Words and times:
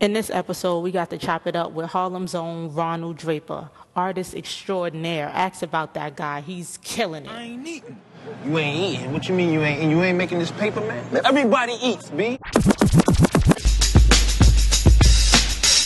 In 0.00 0.14
this 0.14 0.30
episode, 0.30 0.80
we 0.80 0.92
got 0.92 1.10
to 1.10 1.18
chop 1.18 1.46
it 1.46 1.54
up 1.54 1.72
with 1.72 1.90
Harlem's 1.90 2.34
own 2.34 2.72
Ronald 2.72 3.18
Draper, 3.18 3.68
artist 3.94 4.34
extraordinaire. 4.34 5.26
Ask 5.26 5.60
about 5.62 5.92
that 5.92 6.16
guy. 6.16 6.40
He's 6.40 6.78
killing 6.78 7.26
it. 7.26 7.30
I 7.30 7.42
ain't 7.42 7.66
eating. 7.66 8.00
You 8.46 8.56
ain't 8.56 8.94
eating. 8.94 9.12
What 9.12 9.28
you 9.28 9.34
mean 9.34 9.52
you 9.52 9.60
ain't 9.60 9.80
eating? 9.80 9.90
You 9.90 10.02
ain't 10.02 10.16
making 10.16 10.38
this 10.38 10.52
paper, 10.52 10.80
man? 10.80 11.04
Everybody 11.22 11.74
eats, 11.82 12.08
B. 12.08 12.38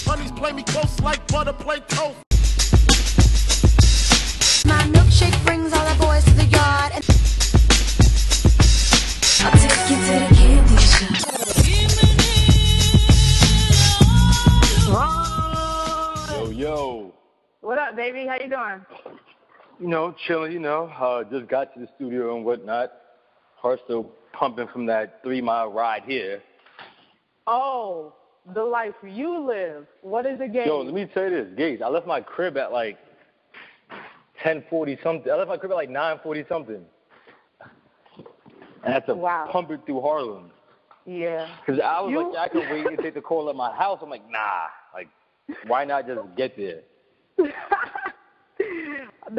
Honeys 0.06 0.30
play 0.30 0.52
me 0.52 0.62
close 0.62 1.00
like 1.00 1.26
butter 1.26 1.52
play 1.52 1.80
toast. 1.80 2.14
My 4.64 4.80
milkshake 4.94 5.44
brings 5.44 5.72
all 5.72 5.92
the 5.92 5.96
boys 6.00 6.22
to 6.26 6.34
the 6.34 6.44
yard. 6.44 6.92
And 6.94 7.04
I'll 9.42 9.58
take 9.58 9.90
you 9.90 9.96
to 9.96 10.28
the 10.28 10.33
What 17.74 17.88
up, 17.88 17.96
baby? 17.96 18.24
How 18.24 18.34
you 18.36 18.48
doing? 18.48 19.16
You 19.80 19.88
know, 19.88 20.14
chilling, 20.28 20.52
you 20.52 20.60
know. 20.60 20.84
Uh, 20.96 21.24
just 21.24 21.48
got 21.50 21.74
to 21.74 21.80
the 21.80 21.88
studio 21.96 22.36
and 22.36 22.44
whatnot. 22.44 22.92
Heart 23.56 23.80
still 23.84 24.12
pumping 24.32 24.68
from 24.72 24.86
that 24.86 25.18
three 25.24 25.40
mile 25.40 25.72
ride 25.72 26.04
here. 26.06 26.40
Oh, 27.48 28.12
the 28.54 28.62
life 28.62 28.94
you 29.02 29.44
live. 29.44 29.88
What 30.02 30.24
is 30.24 30.38
the 30.38 30.46
game? 30.46 30.68
Yo, 30.68 30.82
let 30.82 30.94
me 30.94 31.06
tell 31.12 31.24
you 31.24 31.30
this, 31.30 31.48
Gates. 31.56 31.82
I 31.84 31.88
left 31.88 32.06
my 32.06 32.20
crib 32.20 32.56
at 32.58 32.70
like 32.70 32.96
ten 34.40 34.62
forty 34.70 34.96
something. 35.02 35.32
I 35.32 35.34
left 35.34 35.48
my 35.48 35.56
crib 35.56 35.72
at 35.72 35.74
like 35.74 35.90
nine 35.90 36.20
forty 36.22 36.44
something. 36.48 36.76
And 38.84 38.86
I 38.86 38.90
had 38.92 39.04
to 39.06 39.16
Wow. 39.16 39.48
pump 39.50 39.72
it 39.72 39.80
through 39.84 40.00
Harlem. 40.00 40.52
yeah. 41.06 41.48
Because 41.66 41.80
I 41.80 42.00
was 42.02 42.12
You- 42.12 42.32
like, 42.34 42.38
I 42.38 42.52
could 42.52 42.70
wait 42.70 42.86
and 42.86 42.98
take 43.00 43.14
the 43.14 43.20
call 43.20 43.50
at 43.50 43.56
my 43.56 43.74
house. 43.74 43.98
I'm 44.00 44.10
like, 44.10 44.22
nah. 44.30 44.68
Like, 44.94 45.08
why 45.66 45.84
not 45.84 46.06
just 46.06 46.20
get 46.36 46.56
there? 46.56 46.82
The 47.38 47.52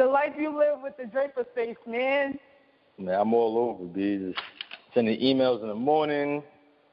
life 0.04 0.32
you 0.38 0.56
live 0.56 0.78
with 0.82 0.96
the 0.96 1.06
Draper 1.06 1.44
face, 1.54 1.76
man. 1.86 2.38
Man, 2.98 3.20
I'm 3.20 3.34
all 3.34 3.58
over, 3.58 3.84
B. 3.84 4.32
Just 4.32 4.40
sending 4.94 5.20
emails 5.20 5.60
in 5.62 5.68
the 5.68 5.74
morning, 5.74 6.42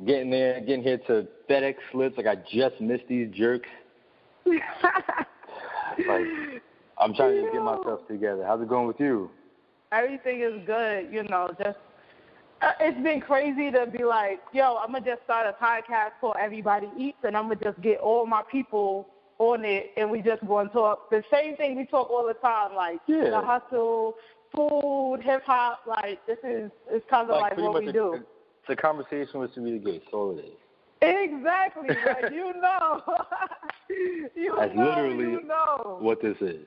getting 0.06 0.30
there, 0.30 0.60
getting 0.60 0.84
here 0.84 0.98
to 1.08 1.28
FedEx 1.50 1.76
slips. 1.92 2.18
Like 2.18 2.28
I 2.28 2.36
just 2.36 2.82
missed 2.82 3.08
these 3.08 3.34
jerks. 3.36 3.70
Like 6.08 6.26
I'm 6.98 7.14
trying 7.14 7.46
to 7.46 7.52
get 7.52 7.62
myself 7.62 8.08
together. 8.08 8.44
How's 8.46 8.62
it 8.62 8.68
going 8.68 8.88
with 8.88 9.00
you? 9.00 9.30
Everything 9.92 10.42
is 10.42 10.66
good, 10.66 11.10
you 11.12 11.24
know, 11.24 11.52
just 11.64 11.78
uh, 12.64 12.72
it's 12.80 13.02
been 13.04 13.20
crazy 13.20 13.72
to 13.72 13.86
be 13.86 14.04
like, 14.04 14.40
yo, 14.54 14.78
I'm 14.78 14.94
gonna 14.94 15.06
just 15.06 15.24
start 15.24 15.48
a 15.48 15.64
podcast 15.64 16.12
called 16.22 16.38
Everybody 16.40 16.90
Eats, 16.98 17.18
and 17.24 17.36
I'm 17.36 17.44
gonna 17.44 17.60
just 17.62 17.82
get 17.82 18.00
all 18.00 18.26
my 18.26 18.42
people 18.50 19.08
on 19.52 19.66
it, 19.66 19.92
and 19.98 20.10
we 20.10 20.22
just 20.22 20.46
go 20.48 20.60
and 20.60 20.72
talk 20.72 21.10
the 21.10 21.24
same 21.32 21.56
thing 21.58 21.76
we 21.76 21.86
talk 21.86 22.10
all 22.10 22.26
the 22.28 22.34
time, 22.36 22.76
like 22.76 23.00
Yeah. 23.08 23.30
the 23.30 23.42
hustle, 23.42 24.16
food, 24.56 25.20
hip 25.24 25.44
hop. 25.46 25.82
Like 25.88 26.26
this 26.26 26.40
is 26.44 26.72
it's 26.90 27.06
kind 27.10 27.30
of 27.30 27.42
like, 27.42 27.54
pretty 27.54 27.68
what 27.68 27.82
we 27.84 27.90
a, 27.90 27.94
do. 27.94 28.14
It's 28.16 28.70
a 28.70 28.76
conversation 28.76 29.40
with 29.40 29.54
Sarita 29.56 29.84
Gates. 29.84 30.06
All 30.14 30.38
it 30.38 30.46
is. 30.46 30.52
Exactly, 31.02 31.90
like 32.06 32.32
you 32.32 32.54
know, 32.62 33.02
you 34.36 34.56
That's 34.58 34.76
know, 34.76 34.84
literally 34.86 35.32
you 35.32 35.44
know. 35.44 35.98
what 36.00 36.22
this 36.22 36.38
is. 36.42 36.66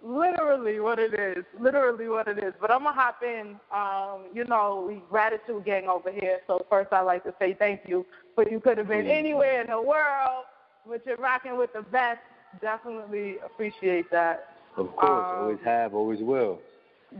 Literally 0.00 0.78
what 0.78 1.00
it 1.00 1.12
is. 1.14 1.44
Literally 1.58 2.08
what 2.08 2.28
it 2.28 2.38
is. 2.38 2.52
But 2.60 2.70
I'm 2.70 2.84
gonna 2.84 2.92
hop 2.94 3.20
in. 3.22 3.56
Um, 3.74 4.26
you 4.32 4.44
know, 4.44 4.84
we 4.88 5.02
gratitude 5.10 5.64
gang 5.64 5.88
over 5.88 6.12
here. 6.12 6.38
So 6.46 6.64
first 6.70 6.92
I'd 6.92 7.00
like 7.02 7.24
to 7.24 7.34
say 7.38 7.56
thank 7.58 7.80
you. 7.86 8.06
But 8.36 8.50
you 8.52 8.60
could 8.60 8.78
have 8.78 8.86
been 8.88 9.06
anywhere 9.08 9.60
in 9.60 9.66
the 9.68 9.80
world, 9.82 10.44
but 10.88 11.04
you're 11.06 11.16
rocking 11.16 11.58
with 11.58 11.72
the 11.72 11.82
best. 11.82 12.20
Definitely 12.60 13.36
appreciate 13.44 14.10
that. 14.10 14.54
Of 14.76 14.94
course, 14.96 15.26
Um, 15.30 15.38
always 15.40 15.58
have, 15.64 15.94
always 15.94 16.20
will. 16.20 16.60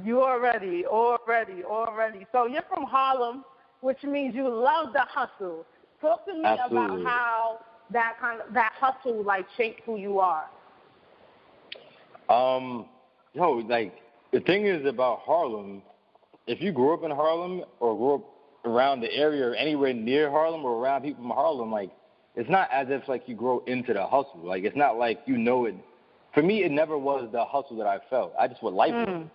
You 0.05 0.23
already, 0.23 0.87
already, 0.87 1.65
already. 1.65 2.27
So 2.33 2.47
you're 2.47 2.63
from 2.63 2.85
Harlem, 2.85 3.45
which 3.81 4.03
means 4.03 4.35
you 4.35 4.49
love 4.49 4.93
the 4.93 5.01
hustle. 5.09 5.65
Talk 6.01 6.25
to 6.27 6.35
me 6.35 6.45
Absolutely. 6.45 7.03
about 7.03 7.07
how 7.07 7.61
that 7.91 8.17
kind 8.21 8.41
of 8.41 8.53
that 8.55 8.73
hustle 8.79 9.23
like 9.23 9.47
shaped 9.57 9.81
who 9.85 9.97
you 9.97 10.21
are. 10.21 10.45
Um, 12.29 12.87
yo, 13.35 13.53
like 13.69 13.95
the 14.33 14.41
thing 14.41 14.67
is 14.67 14.85
about 14.87 15.21
Harlem, 15.21 15.83
if 16.47 16.61
you 16.61 16.71
grew 16.71 16.95
up 16.95 17.03
in 17.03 17.11
Harlem 17.11 17.65
or 17.81 17.97
grew 17.97 18.15
up 18.17 18.25
around 18.65 19.01
the 19.01 19.13
area 19.13 19.47
or 19.47 19.55
anywhere 19.55 19.95
near 19.95 20.31
Harlem 20.31 20.65
or 20.65 20.73
around 20.73 21.03
people 21.03 21.23
from 21.23 21.31
Harlem, 21.31 21.73
like 21.73 21.91
it's 22.39 22.49
not 22.49 22.69
as 22.73 22.87
if 22.89 23.09
like 23.09 23.25
you 23.27 23.35
grow 23.35 23.65
into 23.67 23.93
the 23.93 24.07
hustle. 24.07 24.41
Like 24.45 24.63
it's 24.63 24.77
not 24.77 24.97
like 24.97 25.21
you 25.27 25.37
know 25.37 25.65
it. 25.65 25.75
For 26.33 26.41
me, 26.43 26.63
it 26.63 26.71
never 26.71 26.97
was 26.97 27.29
the 27.33 27.45
hustle 27.45 27.77
that 27.79 27.89
I 27.89 27.99
felt. 28.09 28.33
I 28.39 28.47
just 28.47 28.63
what 28.63 28.75
life 28.75 28.93
was. 28.93 29.09
Mm. 29.09 29.31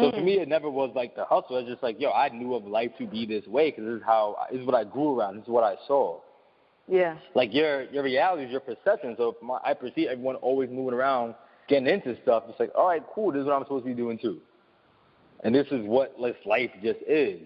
So 0.00 0.10
for 0.10 0.16
mm. 0.16 0.24
me, 0.24 0.32
it 0.40 0.48
never 0.48 0.68
was 0.68 0.90
like 0.96 1.14
the 1.14 1.24
hustle. 1.24 1.58
It's 1.58 1.68
just 1.68 1.84
like, 1.84 2.00
yo, 2.00 2.10
I 2.10 2.30
knew 2.30 2.54
of 2.54 2.64
life 2.64 2.90
to 2.98 3.06
be 3.06 3.26
this 3.26 3.46
way 3.46 3.70
because 3.70 3.84
this 3.84 3.94
is 3.98 4.02
how, 4.04 4.36
this 4.50 4.60
is 4.60 4.66
what 4.66 4.74
I 4.74 4.82
grew 4.82 5.16
around. 5.16 5.36
This 5.36 5.44
is 5.44 5.50
what 5.50 5.62
I 5.62 5.76
saw 5.86 6.18
Yeah. 6.88 7.16
like 7.36 7.54
your 7.54 7.84
your 7.92 8.02
reality 8.02 8.42
is 8.42 8.50
your 8.50 8.60
perception. 8.60 9.14
So 9.16 9.36
my, 9.40 9.58
I 9.64 9.74
perceive 9.74 10.08
everyone 10.08 10.34
always 10.36 10.68
moving 10.68 10.94
around, 10.94 11.36
getting 11.68 11.86
into 11.86 12.20
stuff. 12.22 12.42
It's 12.48 12.58
like, 12.58 12.72
all 12.74 12.88
right, 12.88 13.04
cool. 13.14 13.30
This 13.30 13.40
is 13.40 13.46
what 13.46 13.54
I'm 13.54 13.62
supposed 13.62 13.84
to 13.84 13.90
be 13.90 13.94
doing 13.94 14.18
too. 14.18 14.40
And 15.44 15.54
this 15.54 15.68
is 15.70 15.86
what 15.86 16.16
this 16.20 16.34
life 16.44 16.70
just 16.82 16.98
is. 17.06 17.40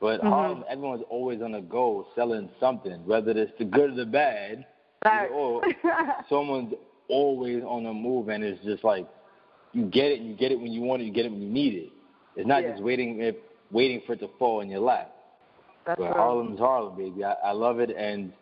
But 0.00 0.22
Harlem, 0.22 0.64
everyone's 0.68 1.04
always 1.10 1.42
on 1.42 1.52
the 1.52 1.60
go, 1.60 2.06
selling 2.14 2.48
something, 2.58 3.04
whether 3.04 3.32
it's 3.32 3.52
the 3.58 3.66
good 3.66 3.90
or 3.90 3.94
the 3.94 4.06
bad. 4.06 4.66
Facts. 5.02 5.30
Or 5.34 5.62
someone's 6.28 6.74
always 7.08 7.62
on 7.64 7.84
the 7.84 7.92
move, 7.92 8.28
and 8.28 8.42
it's 8.42 8.62
just 8.64 8.82
like 8.82 9.06
you 9.72 9.84
get 9.84 10.06
it, 10.06 10.20
you 10.20 10.34
get 10.34 10.52
it 10.52 10.60
when 10.60 10.72
you 10.72 10.80
want 10.80 11.02
it, 11.02 11.06
you 11.06 11.12
get 11.12 11.26
it 11.26 11.32
when 11.32 11.42
you 11.42 11.50
need 11.50 11.74
it. 11.74 11.92
It's 12.36 12.46
not 12.46 12.62
Yeah. 12.62 12.72
just 12.72 12.82
waiting, 12.82 13.20
if, 13.20 13.36
waiting 13.70 14.02
for 14.06 14.14
it 14.14 14.20
to 14.20 14.28
fall 14.38 14.60
in 14.60 14.68
your 14.70 14.80
lap. 14.80 15.12
That's 15.86 15.98
But 15.98 16.04
real. 16.06 16.14
Harlem's 16.14 16.58
Harlem, 16.58 16.96
baby. 16.96 17.24
I, 17.24 17.32
I 17.44 17.52
love 17.52 17.80
it, 17.80 17.90
and 17.90 18.32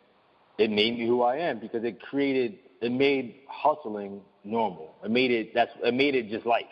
it 0.58 0.70
made 0.70 0.98
me 0.98 1.06
who 1.06 1.22
I 1.22 1.36
am 1.36 1.58
because 1.58 1.84
it 1.84 2.00
created, 2.00 2.58
it 2.80 2.92
made 2.92 3.36
hustling 3.48 4.20
normal. 4.44 4.94
It 5.04 5.10
made 5.10 5.30
it 5.30 5.54
that's 5.54 5.70
it 5.82 5.94
made 5.94 6.14
it 6.14 6.28
just 6.28 6.46
life. 6.46 6.64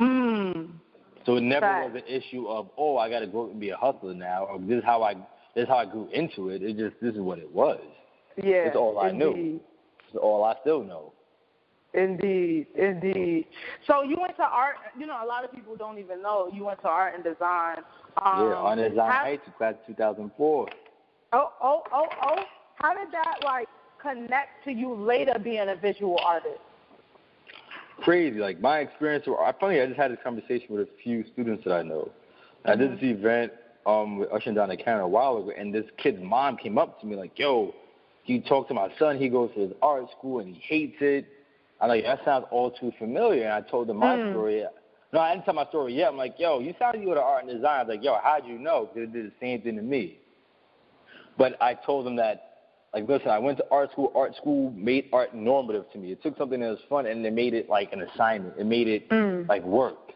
Mm. 0.00 0.70
So 1.26 1.36
it 1.36 1.42
never 1.42 1.66
Right. 1.66 1.92
was 1.92 2.02
an 2.02 2.08
issue 2.08 2.46
of 2.48 2.68
oh 2.76 2.96
I 2.98 3.08
got 3.08 3.20
to 3.20 3.26
go 3.26 3.44
out 3.44 3.50
and 3.50 3.60
be 3.60 3.70
a 3.70 3.76
hustler 3.76 4.14
now, 4.14 4.44
or 4.46 4.58
this 4.58 4.78
is 4.78 4.84
how 4.84 5.02
I 5.02 5.14
this 5.54 5.64
is 5.64 5.68
how 5.68 5.76
I 5.76 5.84
grew 5.84 6.08
into 6.12 6.48
it. 6.50 6.62
It 6.62 6.76
just 6.76 6.96
this 7.00 7.14
is 7.14 7.20
what 7.20 7.38
it 7.38 7.50
was. 7.52 7.80
Yeah. 8.36 8.66
It's 8.66 8.76
all 8.76 8.98
I 8.98 9.10
knew. 9.10 9.60
It's 10.08 10.16
all 10.16 10.44
I 10.44 10.54
still 10.62 10.82
know. 10.82 11.12
Indeed, 11.94 12.68
indeed. 12.74 13.46
So 13.86 14.02
you 14.02 14.16
went 14.18 14.34
to 14.36 14.44
art. 14.44 14.76
You 14.98 15.06
know, 15.06 15.22
a 15.22 15.26
lot 15.26 15.44
of 15.44 15.52
people 15.52 15.76
don't 15.76 15.98
even 15.98 16.22
know 16.22 16.48
you 16.52 16.64
went 16.64 16.80
to 16.82 16.88
art 16.88 17.14
and 17.14 17.22
design. 17.22 17.78
Um, 18.24 18.48
yeah, 18.48 18.54
on 18.56 18.78
design 18.78 19.10
how- 19.10 19.24
Heights, 19.24 19.42
class 19.58 19.74
of 19.74 19.86
2004. 19.88 20.68
Oh, 21.34 21.52
oh, 21.62 21.82
oh, 21.92 22.06
oh. 22.22 22.44
How 22.76 22.94
did 22.94 23.12
that 23.12 23.40
like 23.44 23.68
connect 24.00 24.64
to 24.64 24.72
you 24.72 24.94
later 24.94 25.34
being 25.38 25.68
a 25.68 25.76
visual 25.76 26.18
artist? 26.24 26.60
Crazy. 28.02 28.38
Like 28.38 28.60
my 28.60 28.78
experience, 28.78 29.26
I 29.26 29.52
funny. 29.58 29.80
I 29.80 29.86
just 29.86 29.98
had 29.98 30.12
this 30.12 30.18
conversation 30.22 30.66
with 30.70 30.88
a 30.88 30.90
few 31.02 31.24
students 31.32 31.64
that 31.64 31.72
I 31.72 31.82
know. 31.82 32.10
I 32.64 32.76
did 32.76 32.92
this 32.92 33.02
event 33.02 33.52
um 33.86 34.18
with 34.18 34.30
ushering 34.32 34.54
down 34.54 34.68
the 34.68 34.76
counter 34.76 35.00
a 35.00 35.08
while 35.08 35.36
ago, 35.38 35.52
and 35.56 35.74
this 35.74 35.86
kid's 35.96 36.22
mom 36.22 36.56
came 36.56 36.78
up 36.78 37.00
to 37.00 37.06
me 37.06 37.16
like, 37.16 37.38
"Yo, 37.38 37.74
you 38.26 38.40
talk 38.42 38.68
to 38.68 38.74
my 38.74 38.88
son. 38.98 39.18
He 39.18 39.28
goes 39.28 39.50
to 39.54 39.60
his 39.60 39.72
art 39.82 40.04
school 40.16 40.40
and 40.40 40.54
he 40.54 40.60
hates 40.60 40.96
it." 41.00 41.26
I'm 41.80 41.88
like, 41.88 42.04
"That 42.04 42.24
sounds 42.24 42.46
all 42.50 42.70
too 42.70 42.92
familiar." 42.98 43.44
And 43.44 43.52
I 43.52 43.60
told 43.68 43.88
them 43.88 43.98
my 43.98 44.16
story. 44.30 44.64
No, 45.12 45.20
I 45.20 45.34
didn't 45.34 45.44
tell 45.44 45.54
my 45.54 45.66
story 45.66 45.94
yet. 45.94 46.08
I'm 46.08 46.16
like, 46.16 46.38
"Yo, 46.38 46.60
you 46.60 46.74
sound 46.78 46.94
like 46.94 47.02
you 47.02 47.08
go 47.08 47.14
to 47.14 47.20
art 47.20 47.44
and 47.44 47.52
design." 47.52 47.80
I 47.80 47.82
was 47.82 47.88
like, 47.88 48.04
"Yo, 48.04 48.16
how'd 48.22 48.46
you 48.46 48.58
know?" 48.58 48.88
Because 48.92 49.08
it 49.08 49.12
did 49.12 49.26
the 49.26 49.32
same 49.40 49.60
thing 49.62 49.76
to 49.76 49.82
me. 49.82 50.18
But 51.36 51.60
I 51.60 51.74
told 51.74 52.06
them 52.06 52.16
that 52.16 52.51
like 52.94 53.08
listen, 53.08 53.28
I 53.28 53.38
went 53.38 53.58
to 53.58 53.64
art 53.70 53.90
school. 53.92 54.12
Art 54.14 54.36
school 54.36 54.70
made 54.76 55.08
art 55.12 55.34
normative 55.34 55.90
to 55.92 55.98
me. 55.98 56.12
It 56.12 56.22
took 56.22 56.36
something 56.36 56.60
that 56.60 56.68
was 56.68 56.80
fun 56.88 57.06
and 57.06 57.24
it 57.24 57.32
made 57.32 57.54
it 57.54 57.68
like 57.68 57.92
an 57.92 58.02
assignment. 58.02 58.54
It 58.58 58.66
made 58.66 58.88
it 58.88 59.08
Mm. 59.08 59.48
like 59.48 59.62
work. 59.64 60.12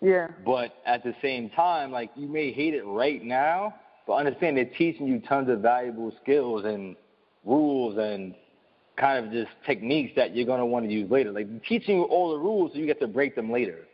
Yeah. 0.00 0.28
But 0.44 0.74
at 0.86 1.02
the 1.02 1.14
same 1.20 1.50
time, 1.50 1.90
like 1.90 2.10
you 2.14 2.28
may 2.28 2.52
hate 2.52 2.74
it 2.74 2.84
right 2.84 3.22
now, 3.22 3.74
but 4.06 4.14
understand 4.14 4.56
they're 4.56 4.64
teaching 4.64 5.06
you 5.06 5.20
tons 5.20 5.48
of 5.48 5.60
valuable 5.60 6.12
skills 6.22 6.64
and 6.64 6.96
rules 7.44 7.98
and 7.98 8.34
kind 8.96 9.24
of 9.24 9.32
just 9.32 9.50
techniques 9.66 10.12
that 10.16 10.34
you're 10.36 10.46
gonna 10.46 10.64
want 10.66 10.86
to 10.86 10.92
use 10.92 11.10
later. 11.10 11.32
Like 11.32 11.48
teaching 11.64 11.96
you 11.98 12.04
all 12.04 12.30
the 12.30 12.38
rules 12.38 12.72
so 12.72 12.78
you 12.78 12.86
get 12.86 13.00
to 13.00 13.08
break 13.08 13.34
them 13.34 13.50
later. 13.50 13.86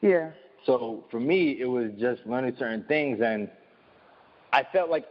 Yeah. 0.00 0.30
So 0.64 1.04
for 1.10 1.20
me, 1.20 1.60
it 1.60 1.66
was 1.66 1.90
just 1.98 2.24
learning 2.26 2.54
certain 2.58 2.84
things, 2.84 3.20
and 3.20 3.50
I 4.52 4.62
felt 4.72 4.90
like 4.90 5.04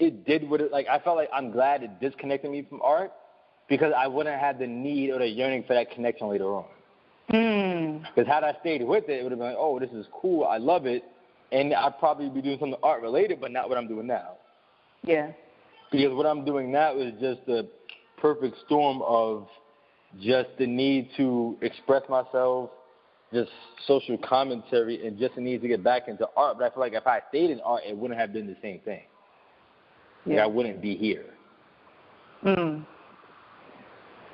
it 0.00 0.24
did 0.24 0.48
what 0.48 0.60
it 0.60 0.72
like. 0.72 0.88
I 0.88 0.98
felt 0.98 1.16
like 1.16 1.28
I'm 1.32 1.52
glad 1.52 1.82
it 1.82 2.00
disconnected 2.00 2.50
me 2.50 2.66
from 2.68 2.80
art 2.82 3.12
because 3.68 3.92
I 3.96 4.08
wouldn't 4.08 4.34
have 4.34 4.44
had 4.44 4.58
the 4.58 4.66
need 4.66 5.10
or 5.10 5.18
the 5.18 5.28
yearning 5.28 5.62
for 5.66 5.74
that 5.74 5.92
connection 5.92 6.28
later 6.28 6.46
on. 6.46 6.64
Mm. 7.32 8.02
Because 8.02 8.26
had 8.26 8.42
I 8.42 8.56
stayed 8.60 8.82
with 8.82 9.04
it, 9.08 9.20
it 9.20 9.22
would 9.22 9.30
have 9.30 9.38
been 9.38 9.48
like, 9.48 9.56
oh, 9.58 9.78
this 9.78 9.90
is 9.90 10.06
cool, 10.12 10.44
I 10.44 10.56
love 10.56 10.86
it, 10.86 11.04
and 11.52 11.72
I'd 11.72 11.98
probably 12.00 12.28
be 12.28 12.42
doing 12.42 12.58
something 12.58 12.78
art 12.82 13.02
related, 13.02 13.40
but 13.40 13.52
not 13.52 13.68
what 13.68 13.78
I'm 13.78 13.86
doing 13.86 14.06
now. 14.06 14.32
Yeah. 15.04 15.30
Because 15.92 16.14
what 16.14 16.26
I'm 16.26 16.44
doing 16.44 16.72
now 16.72 16.96
is 16.96 17.12
just 17.20 17.44
the 17.46 17.68
perfect 18.16 18.56
storm 18.66 19.02
of 19.02 19.46
just 20.20 20.48
the 20.58 20.66
need 20.66 21.10
to 21.18 21.56
express 21.62 22.02
myself, 22.08 22.70
just 23.32 23.50
social 23.86 24.18
commentary, 24.18 25.06
and 25.06 25.18
just 25.18 25.36
the 25.36 25.40
need 25.40 25.62
to 25.62 25.68
get 25.68 25.84
back 25.84 26.08
into 26.08 26.26
art. 26.36 26.58
But 26.58 26.64
I 26.64 26.74
feel 26.74 26.80
like 26.80 26.94
if 26.94 27.06
I 27.06 27.20
stayed 27.28 27.50
in 27.50 27.60
art, 27.60 27.82
it 27.86 27.96
wouldn't 27.96 28.18
have 28.18 28.32
been 28.32 28.46
the 28.46 28.56
same 28.60 28.80
thing. 28.80 29.02
Yeah. 30.26 30.44
I 30.44 30.46
wouldn't 30.46 30.80
be 30.80 30.96
here. 30.96 31.26
Mm. 32.44 32.84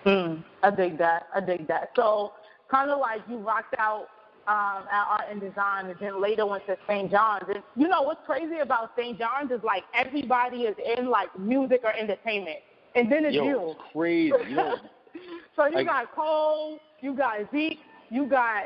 Mm. 0.04 0.44
I 0.62 0.70
dig 0.70 0.98
that. 0.98 1.26
I 1.34 1.40
dig 1.40 1.66
that. 1.68 1.90
So 1.96 2.32
kind 2.70 2.90
of 2.90 2.98
like 3.00 3.20
you 3.28 3.38
rocked 3.38 3.74
out 3.78 4.06
um, 4.48 4.84
at 4.90 5.06
art 5.08 5.24
and 5.30 5.40
design, 5.40 5.86
and 5.86 5.96
then 6.00 6.20
later 6.22 6.46
went 6.46 6.64
to 6.66 6.76
St. 6.88 7.10
John's. 7.10 7.44
And 7.52 7.62
you 7.74 7.88
know 7.88 8.02
what's 8.02 8.20
crazy 8.26 8.58
about 8.62 8.92
St. 8.96 9.18
John's 9.18 9.50
is 9.50 9.60
like 9.64 9.84
everybody 9.94 10.58
is 10.62 10.76
in 10.96 11.08
like 11.10 11.36
music 11.38 11.80
or 11.82 11.92
entertainment, 11.92 12.58
and 12.94 13.10
then 13.10 13.24
it's 13.24 13.34
Yo, 13.34 13.44
you. 13.44 13.70
it's 13.70 13.80
crazy. 13.92 14.54
Yo, 14.54 14.74
so 15.56 15.66
you 15.66 15.76
Like- 15.76 15.86
got 15.86 16.14
Cole, 16.14 16.78
you 17.00 17.14
got 17.14 17.38
Zeke, 17.52 17.78
you 18.10 18.26
got 18.26 18.64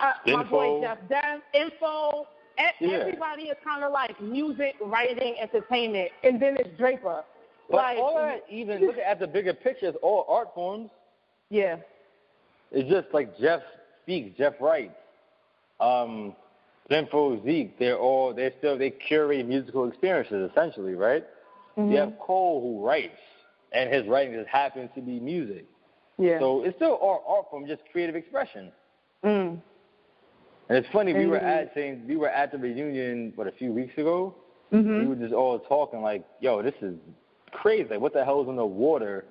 uh, 0.00 0.12
my 0.26 0.42
boy. 0.42 0.80
Jeff 0.80 0.98
Dem, 1.08 1.42
Info. 1.54 2.26
Yeah. 2.80 2.88
Everybody 2.98 3.44
is 3.44 3.56
kind 3.64 3.84
of 3.84 3.92
like 3.92 4.20
music, 4.20 4.74
writing, 4.80 5.34
entertainment, 5.40 6.10
and 6.22 6.40
then 6.40 6.56
it's 6.58 6.76
Draper. 6.78 7.22
but 7.70 7.76
like, 7.76 7.98
all 7.98 8.14
that, 8.16 8.44
even 8.50 8.80
looking 8.86 9.02
at 9.02 9.18
the 9.20 9.26
bigger 9.26 9.54
picture, 9.54 9.86
it's 9.88 9.98
all 10.02 10.26
art 10.28 10.48
forms. 10.54 10.90
yeah, 11.50 11.76
It's 12.72 12.88
just 12.90 13.08
like 13.12 13.38
Jeff 13.38 13.60
speaks, 14.02 14.36
Jeff 14.38 14.54
writes. 14.60 14.94
Um, 15.80 16.34
Info, 16.90 17.42
Zeke, 17.44 17.78
they're 17.78 17.96
all 17.98 18.34
they're 18.34 18.52
still 18.58 18.76
they 18.76 18.90
curate 18.90 19.46
musical 19.46 19.88
experiences 19.88 20.50
essentially, 20.50 20.94
right? 20.94 21.24
Mm-hmm. 21.78 21.92
You 21.92 21.98
have 21.98 22.18
Cole 22.18 22.60
who 22.60 22.84
writes, 22.84 23.16
and 23.72 23.92
his 23.92 24.06
writing 24.08 24.34
just 24.34 24.48
happens 24.48 24.90
to 24.96 25.00
be 25.00 25.20
music. 25.20 25.66
yeah. 26.18 26.38
So 26.40 26.64
it's 26.64 26.76
still 26.76 26.98
art, 27.00 27.22
art 27.26 27.46
form, 27.50 27.66
just 27.66 27.82
creative 27.92 28.16
expression. 28.16 28.72
mm. 29.24 29.60
And 30.70 30.78
it's 30.78 30.88
funny, 30.92 31.12
we 31.12 31.26
were 31.26 31.36
at 31.38 31.74
saying 31.74 32.04
we 32.06 32.16
were 32.16 32.28
at 32.28 32.52
the 32.52 32.58
reunion 32.58 33.32
what 33.34 33.48
a 33.48 33.52
few 33.52 33.72
weeks 33.72 33.92
ago. 33.98 34.36
Mhm. 34.72 35.00
We 35.00 35.06
were 35.08 35.16
just 35.16 35.34
all 35.34 35.58
talking 35.58 36.00
like, 36.00 36.22
"Yo, 36.38 36.62
this 36.62 36.76
is 36.80 36.94
crazy! 37.50 37.88
Like, 37.90 38.00
what 38.00 38.12
the 38.12 38.24
hell 38.24 38.38
was 38.38 38.46
in 38.48 38.54
the 38.54 38.64
water 38.64 39.24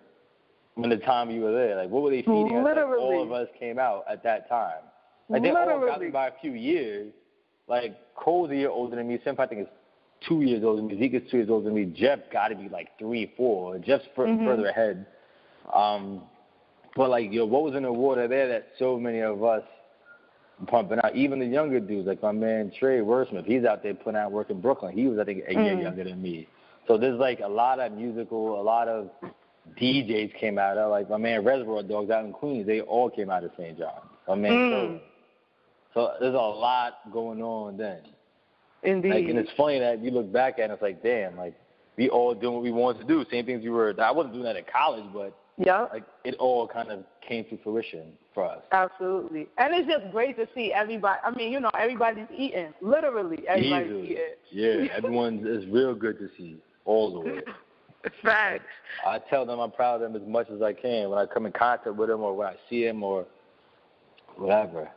when 0.75 0.89
the 0.89 0.97
time 0.97 1.31
you 1.31 1.41
were 1.43 1.53
there? 1.53 1.77
Like, 1.77 1.89
what 1.89 2.03
were 2.03 2.09
they 2.09 2.23
feeding 2.23 2.57
us? 2.57 2.65
Like, 2.75 2.99
all 2.99 3.21
of 3.23 3.31
us 3.31 3.47
came 3.57 3.79
out 3.79 4.03
at 4.09 4.21
that 4.23 4.49
time. 4.49 4.81
Like, 5.29 5.41
they 5.43 5.51
all 5.51 5.79
got 5.79 6.01
me 6.01 6.09
by 6.09 6.27
a 6.27 6.31
few 6.41 6.51
years. 6.51 7.13
Like, 7.67 7.95
Cole's 8.15 8.51
a 8.51 8.55
year 8.57 8.69
older 8.69 8.97
than 8.97 9.07
me. 9.07 9.17
Senpai, 9.19 9.39
I 9.39 9.47
think, 9.47 9.61
is 9.61 9.67
two 10.19 10.41
years 10.41 10.61
older 10.65 10.81
than 10.81 10.87
me. 10.87 10.97
Zeke 10.99 11.13
is 11.13 11.29
two 11.31 11.37
years 11.37 11.49
older 11.49 11.65
than 11.65 11.73
me. 11.75 11.85
Jeff 11.85 12.19
got 12.31 12.49
to 12.49 12.55
be 12.55 12.67
like 12.67 12.97
three, 12.97 13.27
four. 13.37 13.77
Jeff's 13.79 14.05
fur- 14.07 14.25
Mhm. 14.27 14.43
further 14.43 14.67
ahead. 14.67 15.05
Um, 15.71 16.23
but 16.97 17.09
like, 17.09 17.31
yo, 17.31 17.45
what 17.45 17.63
was 17.63 17.75
in 17.75 17.83
the 17.83 17.93
water 17.93 18.27
there 18.27 18.49
that 18.49 18.67
so 18.77 18.99
many 18.99 19.19
of 19.21 19.41
us 19.41 19.63
pumping 20.67 20.99
out? 21.03 21.15
Even 21.15 21.39
the 21.39 21.45
younger 21.45 21.79
dudes, 21.79 22.07
like 22.07 22.21
my 22.21 22.31
man 22.31 22.71
Trey 22.77 22.99
Wordsmith, 22.99 23.45
he's 23.45 23.65
out 23.65 23.83
there 23.83 23.93
putting 23.93 24.19
out 24.19 24.31
work 24.31 24.49
in 24.49 24.61
Brooklyn. 24.61 24.93
He 24.93 25.07
was, 25.07 25.19
I 25.19 25.23
think, 25.25 25.43
a 25.47 25.53
year 25.53 25.75
Mm. 25.75 25.83
younger 25.83 26.03
than 26.03 26.21
me. 26.21 26.47
So 26.87 26.97
there's 26.97 27.19
like 27.19 27.39
a 27.39 27.47
lot 27.47 27.79
of 27.79 27.91
musical, 27.93 28.59
a 28.59 28.63
lot 28.63 28.87
of 28.87 29.09
DJs 29.79 30.33
came 30.35 30.57
out 30.57 30.77
of 30.77 30.89
like 30.89 31.09
my 31.09 31.17
man 31.17 31.43
Reservoir 31.43 31.83
Dogs 31.83 32.09
out 32.09 32.25
in 32.25 32.33
Queens. 32.33 32.65
They 32.65 32.81
all 32.81 33.09
came 33.09 33.29
out 33.29 33.43
of 33.43 33.51
St. 33.57 33.77
John. 33.77 34.01
My 34.27 34.35
man. 34.35 34.51
Mm. 34.51 34.99
So 35.93 36.11
there's 36.19 36.33
a 36.33 36.37
lot 36.37 37.11
going 37.11 37.41
on 37.41 37.77
then. 37.77 37.99
Indeed. 38.83 39.13
Like, 39.13 39.25
and 39.25 39.37
it's 39.37 39.51
funny 39.57 39.79
that 39.79 40.01
you 40.03 40.11
look 40.11 40.31
back 40.31 40.59
at 40.59 40.69
it, 40.69 40.73
it's 40.73 40.81
like, 40.81 41.03
damn, 41.03 41.35
like 41.37 41.53
we 41.97 42.09
all 42.09 42.33
doing 42.33 42.53
what 42.53 42.63
we 42.63 42.71
wanted 42.71 42.99
to 43.01 43.07
do. 43.07 43.25
Same 43.29 43.45
things 43.45 43.63
we 43.63 43.69
were. 43.69 43.93
I 44.01 44.11
wasn't 44.11 44.33
doing 44.33 44.45
that 44.45 44.55
in 44.55 44.63
college, 44.71 45.03
but 45.13 45.37
yeah, 45.59 45.87
like 45.91 46.05
it 46.23 46.35
all 46.35 46.67
kind 46.67 46.89
of 46.89 47.03
came 47.27 47.43
to 47.45 47.57
fruition 47.63 48.13
for 48.33 48.45
us. 48.45 48.63
absolutely. 48.71 49.47
And 49.57 49.73
it's 49.75 49.87
just 49.87 50.11
great 50.11 50.37
to 50.37 50.47
see 50.55 50.71
everybody. 50.73 51.19
I 51.23 51.31
mean, 51.31 51.51
you 51.51 51.59
know, 51.59 51.71
everybody's 51.77 52.27
eating. 52.35 52.73
Literally, 52.81 53.39
everybody's 53.47 53.87
Easily. 53.87 54.11
eating. 54.11 54.25
Yeah, 54.51 54.93
everyone's 54.95 55.41
it's 55.45 55.71
real 55.71 55.93
good 55.93 56.17
to 56.19 56.29
see 56.37 56.57
all 56.85 57.13
the 57.13 57.19
way. 57.19 57.41
Facts. 58.23 58.63
I 59.05 59.19
tell 59.29 59.45
them 59.45 59.59
I'm 59.59 59.71
proud 59.71 60.01
of 60.01 60.13
them 60.13 60.21
as 60.21 60.27
much 60.27 60.49
as 60.49 60.61
I 60.61 60.71
can 60.71 61.09
when 61.09 61.19
I 61.19 61.25
come 61.25 61.45
in 61.45 61.51
contact 61.51 61.93
with 61.93 62.07
them 62.07 62.21
or 62.21 62.33
when 62.33 62.47
I 62.47 62.55
see 62.69 62.85
them 62.85 63.03
or 63.03 63.25
whatever. 64.37 64.89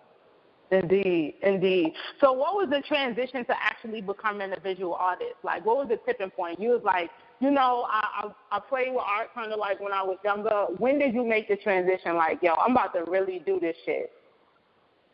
Indeed, 0.71 1.35
indeed. 1.43 1.93
So, 2.21 2.33
what 2.33 2.55
was 2.55 2.69
the 2.71 2.81
transition 2.87 3.45
to 3.45 3.55
actually 3.61 4.01
becoming 4.01 4.53
a 4.57 4.61
visual 4.61 4.95
artist? 4.95 5.35
Like, 5.43 5.67
what 5.67 5.77
was 5.77 5.89
the 5.89 5.99
tipping 6.07 6.31
point? 6.31 6.59
You 6.59 6.71
was 6.71 6.81
like, 6.83 7.11
you 7.43 7.51
know, 7.51 7.87
I 7.91 8.31
I, 8.53 8.57
I 8.57 8.61
played 8.61 8.91
with 8.91 9.03
art 9.05 9.35
kind 9.35 9.53
of 9.53 9.59
like 9.59 9.81
when 9.81 9.93
I 9.93 10.03
was 10.03 10.17
younger. 10.25 10.67
When 10.79 10.99
did 11.01 11.13
you 11.13 11.27
make 11.27 11.49
the 11.49 11.57
transition? 11.57 12.15
Like, 12.17 12.39
yo, 12.41 12.55
I'm 12.55 12.71
about 12.71 12.95
to 12.95 13.05
really 13.11 13.43
do 13.45 13.59
this 13.61 13.77
shit. 13.85 14.13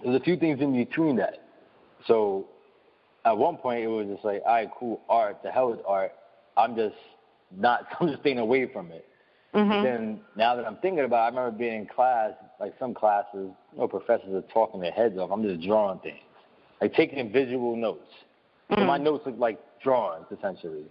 There's 0.04 0.14
a 0.14 0.22
few 0.22 0.36
things 0.36 0.60
in 0.60 0.72
between 0.72 1.16
that. 1.16 1.38
So 2.06 2.46
at 3.25 3.36
one 3.36 3.56
point 3.56 3.82
it 3.82 3.88
was 3.88 4.06
just 4.06 4.25
like, 4.25 4.42
all 4.46 4.54
right, 4.54 4.69
cool, 4.78 5.00
art, 5.08 5.38
the 5.42 5.50
hell 5.50 5.70
with 5.70 5.80
art. 5.86 6.12
I'm 6.56 6.76
just 6.76 6.96
not 7.56 7.86
I'm 8.00 8.08
just 8.08 8.20
staying 8.20 8.38
away 8.38 8.70
from 8.70 8.92
it. 8.92 9.06
Mhm. 9.54 9.82
Then 9.82 10.20
now 10.36 10.54
that 10.54 10.66
I'm 10.66 10.76
thinking 10.76 11.04
about 11.04 11.32
it, 11.32 11.34
I 11.34 11.38
remember 11.38 11.58
being 11.58 11.81
in 11.81 11.86
class, 11.86 12.32
like 12.60 12.74
some 12.78 12.92
classes, 12.92 13.50
you 13.72 13.78
know, 13.78 13.88
professors 13.88 14.34
are 14.34 14.42
talking 14.52 14.81
their 14.81 14.92
heads 14.92 15.16
off. 15.16 15.31
I'm 15.32 15.42
just 15.42 15.66
drawing 15.66 15.98
things. 16.00 16.19
Like 16.82 16.92
taking 16.92 17.32
visual 17.32 17.74
notes. 17.74 18.12
So 18.69 18.84
my 18.84 18.98
notes 18.98 19.24
look 19.24 19.38
like 19.38 19.58
drawings 19.82 20.26
essentially. 20.31 20.84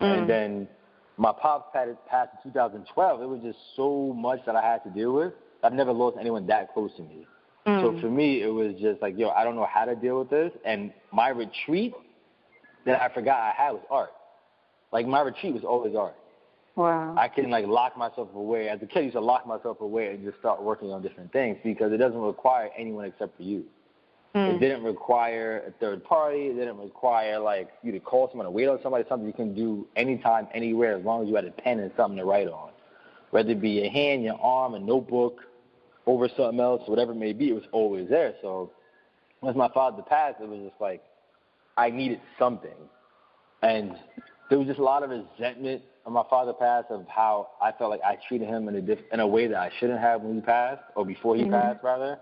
And 0.00 0.28
then 0.28 0.68
my 1.16 1.32
pops 1.32 1.74
had 1.74 1.88
it 1.88 1.98
passed 2.08 2.30
in 2.44 2.50
2012. 2.50 3.22
It 3.22 3.26
was 3.26 3.40
just 3.42 3.58
so 3.74 4.12
much 4.16 4.40
that 4.46 4.56
I 4.56 4.62
had 4.62 4.84
to 4.84 4.90
deal 4.90 5.12
with. 5.14 5.32
I've 5.62 5.72
never 5.72 5.92
lost 5.92 6.16
anyone 6.20 6.46
that 6.46 6.72
close 6.74 6.90
to 6.96 7.02
me. 7.02 7.26
So 7.64 7.90
mm. 7.90 8.00
for 8.00 8.08
me, 8.08 8.42
it 8.42 8.48
was 8.48 8.74
just 8.80 9.02
like, 9.02 9.18
yo, 9.18 9.30
I 9.30 9.42
don't 9.42 9.56
know 9.56 9.66
how 9.68 9.84
to 9.86 9.96
deal 9.96 10.20
with 10.20 10.30
this. 10.30 10.52
And 10.64 10.92
my 11.12 11.30
retreat 11.30 11.94
that 12.84 13.02
I 13.02 13.12
forgot 13.12 13.38
I 13.38 13.52
had 13.56 13.72
was 13.72 13.82
art. 13.90 14.12
Like 14.92 15.06
my 15.06 15.20
retreat 15.20 15.52
was 15.52 15.64
always 15.64 15.96
art. 15.96 16.14
Wow. 16.76 17.16
I 17.18 17.26
can 17.26 17.50
like 17.50 17.66
lock 17.66 17.96
myself 17.96 18.28
away. 18.34 18.68
As 18.68 18.80
a 18.82 18.86
kid, 18.86 18.98
I 18.98 19.02
used 19.02 19.14
to 19.14 19.20
lock 19.20 19.46
myself 19.46 19.80
away 19.80 20.08
and 20.08 20.24
just 20.24 20.38
start 20.38 20.62
working 20.62 20.92
on 20.92 21.02
different 21.02 21.32
things 21.32 21.56
because 21.64 21.92
it 21.92 21.96
doesn't 21.96 22.20
require 22.20 22.70
anyone 22.78 23.06
except 23.06 23.36
for 23.36 23.42
you. 23.42 23.64
It 24.36 24.52
hmm. 24.52 24.58
didn't 24.58 24.82
require 24.82 25.64
a 25.66 25.70
third 25.80 26.04
party. 26.04 26.48
It 26.48 26.54
didn't 26.54 26.78
require 26.78 27.38
like 27.38 27.70
you 27.82 27.90
to 27.92 28.00
call 28.00 28.28
someone 28.28 28.46
or 28.46 28.50
wait 28.50 28.68
on 28.68 28.78
somebody. 28.82 29.04
Something 29.08 29.26
you 29.26 29.32
can 29.32 29.54
do 29.54 29.86
anytime, 29.96 30.46
anywhere, 30.52 30.96
as 30.96 31.04
long 31.04 31.22
as 31.22 31.28
you 31.28 31.34
had 31.34 31.46
a 31.46 31.50
pen 31.50 31.80
and 31.80 31.90
something 31.96 32.18
to 32.18 32.24
write 32.24 32.48
on. 32.48 32.70
Whether 33.30 33.52
it 33.52 33.60
be 33.60 33.70
your 33.70 33.90
hand, 33.90 34.22
your 34.22 34.38
arm, 34.40 34.74
a 34.74 34.78
notebook, 34.78 35.40
over 36.06 36.28
something 36.36 36.60
else, 36.60 36.82
whatever 36.86 37.12
it 37.12 37.16
may 37.16 37.32
be, 37.32 37.48
it 37.48 37.54
was 37.54 37.64
always 37.72 38.08
there. 38.08 38.34
So 38.42 38.70
once 39.40 39.56
my 39.56 39.68
father 39.68 40.02
passed, 40.02 40.40
it 40.40 40.48
was 40.48 40.60
just 40.60 40.80
like 40.80 41.02
I 41.76 41.90
needed 41.90 42.20
something, 42.38 42.76
and 43.62 43.96
there 44.48 44.58
was 44.58 44.66
just 44.66 44.78
a 44.78 44.84
lot 44.84 45.02
of 45.02 45.10
resentment 45.10 45.82
when 46.04 46.14
my 46.14 46.24
father 46.30 46.52
passed 46.52 46.90
of 46.90 47.06
how 47.08 47.48
I 47.60 47.72
felt 47.72 47.90
like 47.90 48.02
I 48.04 48.16
treated 48.28 48.48
him 48.48 48.68
in 48.68 48.76
a 48.76 48.80
diff- 48.80 49.12
in 49.12 49.20
a 49.20 49.26
way 49.26 49.46
that 49.48 49.58
I 49.58 49.70
shouldn't 49.78 50.00
have 50.00 50.22
when 50.22 50.36
he 50.36 50.40
passed 50.40 50.82
or 50.94 51.04
before 51.04 51.36
he 51.36 51.42
mm-hmm. 51.42 51.52
passed 51.52 51.82
rather. 51.82 52.18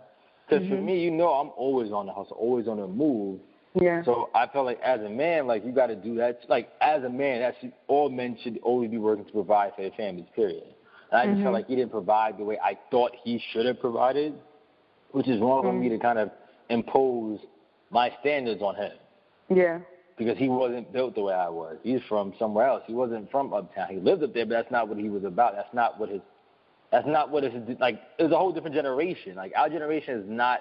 Because 0.48 0.66
for 0.68 0.74
mm-hmm. 0.74 0.86
me, 0.86 1.00
you 1.00 1.10
know, 1.10 1.28
I'm 1.28 1.50
always 1.56 1.92
on 1.92 2.06
the 2.06 2.12
hustle, 2.12 2.36
always 2.36 2.68
on 2.68 2.78
the 2.78 2.86
move. 2.86 3.40
Yeah. 3.80 4.04
So 4.04 4.30
I 4.34 4.46
felt 4.46 4.66
like 4.66 4.80
as 4.82 5.00
a 5.00 5.08
man, 5.08 5.46
like 5.46 5.64
you 5.64 5.72
got 5.72 5.88
to 5.88 5.96
do 5.96 6.14
that. 6.16 6.40
Like 6.48 6.70
as 6.80 7.02
a 7.02 7.08
man, 7.08 7.40
that's 7.40 7.56
all 7.88 8.08
men 8.08 8.36
should 8.42 8.58
always 8.62 8.90
be 8.90 8.98
working 8.98 9.24
to 9.24 9.32
provide 9.32 9.72
for 9.74 9.82
their 9.82 9.90
families. 9.96 10.26
Period. 10.34 10.64
And 11.10 11.20
I 11.20 11.24
just 11.24 11.36
felt 11.36 11.46
mm-hmm. 11.46 11.54
like 11.54 11.66
he 11.66 11.76
didn't 11.76 11.90
provide 11.90 12.38
the 12.38 12.44
way 12.44 12.58
I 12.62 12.78
thought 12.90 13.12
he 13.22 13.42
should 13.52 13.66
have 13.66 13.80
provided, 13.80 14.34
which 15.12 15.28
is 15.28 15.40
wrong 15.40 15.62
for 15.62 15.72
me 15.72 15.88
to 15.88 15.94
mm-hmm. 15.94 16.02
kind 16.02 16.18
of 16.18 16.30
impose 16.70 17.40
my 17.90 18.12
standards 18.20 18.62
on 18.62 18.74
him 18.74 18.92
yeah. 19.48 19.78
because 20.18 20.36
he 20.38 20.48
wasn't 20.48 20.92
built 20.92 21.14
the 21.14 21.22
way 21.22 21.34
I 21.34 21.48
was. 21.48 21.76
He's 21.82 22.00
from 22.08 22.34
somewhere 22.38 22.66
else. 22.66 22.82
He 22.86 22.94
wasn't 22.94 23.30
from 23.30 23.52
uptown. 23.52 23.88
He 23.90 23.96
lived 23.96 24.22
up 24.22 24.34
there, 24.34 24.46
but 24.46 24.54
that's 24.54 24.70
not 24.70 24.88
what 24.88 24.98
he 24.98 25.08
was 25.08 25.24
about. 25.24 25.54
That's 25.54 25.72
not 25.72 25.98
what 25.98 26.08
his. 26.08 26.20
That's 26.94 27.08
not 27.08 27.28
what 27.28 27.42
it's 27.42 27.80
like. 27.80 28.00
It's 28.20 28.32
a 28.32 28.36
whole 28.36 28.52
different 28.52 28.76
generation. 28.76 29.34
Like 29.34 29.52
our 29.56 29.68
generation 29.68 30.16
is 30.16 30.24
not 30.28 30.60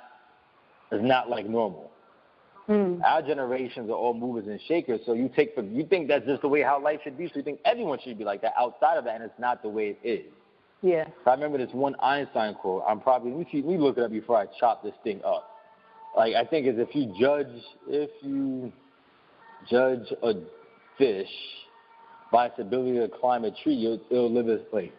is 0.92 1.00
not 1.00 1.30
like 1.30 1.48
normal. 1.48 1.92
Mm. 2.68 3.04
Our 3.06 3.22
generations 3.22 3.88
are 3.92 3.94
all 3.94 4.16
movers 4.16 4.48
and 4.48 4.60
shakers. 4.68 5.02
So 5.06 5.14
you 5.14 5.30
take 5.36 5.54
for 5.54 5.62
you 5.62 5.86
think 5.86 6.08
that's 6.08 6.26
just 6.26 6.42
the 6.42 6.48
way 6.48 6.64
how 6.64 6.82
life 6.82 7.02
should 7.04 7.20
be. 7.20 7.28
So 7.28 7.34
you 7.36 7.44
think 7.44 7.60
everyone 7.66 8.00
should 8.04 8.18
be 8.18 8.24
like 8.24 8.42
that. 8.42 8.54
Outside 8.58 8.98
of 8.98 9.04
that, 9.04 9.14
and 9.14 9.24
it's 9.24 9.40
not 9.40 9.62
the 9.62 9.70
way 9.70 9.96
it 9.96 10.00
is. 10.04 10.26
Yeah. 10.82 11.06
So 11.24 11.30
I 11.30 11.36
remember 11.36 11.60
this 11.60 11.70
one 11.72 11.96
Einstein 12.02 12.56
quote. 12.56 12.84
I'm 12.88 13.00
probably 13.00 13.30
let 13.30 13.42
me 13.42 13.48
see, 13.52 13.58
let 13.58 13.68
me 13.68 13.78
look 13.78 14.00
it 14.00 14.04
up 14.04 14.10
before 14.10 14.38
I 14.38 14.48
chop 14.60 14.82
this 14.82 14.96
thing 15.04 15.22
up. 15.24 15.52
Like 16.18 16.34
I 16.34 16.46
think 16.46 16.66
is 16.66 16.80
if 16.80 16.96
you 16.96 17.14
judge 17.20 17.62
if 17.88 18.10
you 18.24 18.74
judge 19.70 20.12
a 20.24 20.34
fish 20.98 21.30
by 22.32 22.48
its 22.48 22.56
ability 22.58 22.98
to 22.98 23.08
climb 23.08 23.44
a 23.44 23.52
tree, 23.52 23.86
it'll, 23.86 24.02
it'll 24.10 24.34
live 24.34 24.48
its 24.48 24.66
like. 24.74 24.92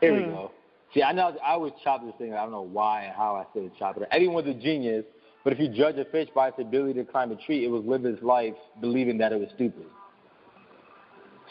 Here 0.00 0.14
we 0.14 0.22
go. 0.22 0.50
See, 0.94 1.02
I 1.02 1.12
know 1.12 1.36
I 1.44 1.52
always 1.52 1.72
chop 1.82 2.04
this 2.04 2.14
thing. 2.18 2.34
I 2.34 2.42
don't 2.42 2.50
know 2.50 2.62
why 2.62 3.04
and 3.04 3.16
how 3.16 3.36
I 3.36 3.44
say 3.54 3.70
chop 3.78 3.96
it. 3.96 4.06
Everyone's 4.10 4.48
a 4.48 4.54
genius, 4.54 5.04
but 5.42 5.52
if 5.52 5.58
you 5.58 5.68
judge 5.68 5.96
a 5.96 6.04
fish 6.06 6.28
by 6.34 6.48
its 6.48 6.58
ability 6.58 6.94
to 6.94 7.04
climb 7.04 7.30
a 7.32 7.36
tree, 7.36 7.64
it 7.64 7.68
was 7.68 7.82
living 7.84 8.14
its 8.14 8.22
life 8.22 8.54
believing 8.80 9.18
that 9.18 9.32
it 9.32 9.40
was 9.40 9.48
stupid. 9.54 9.86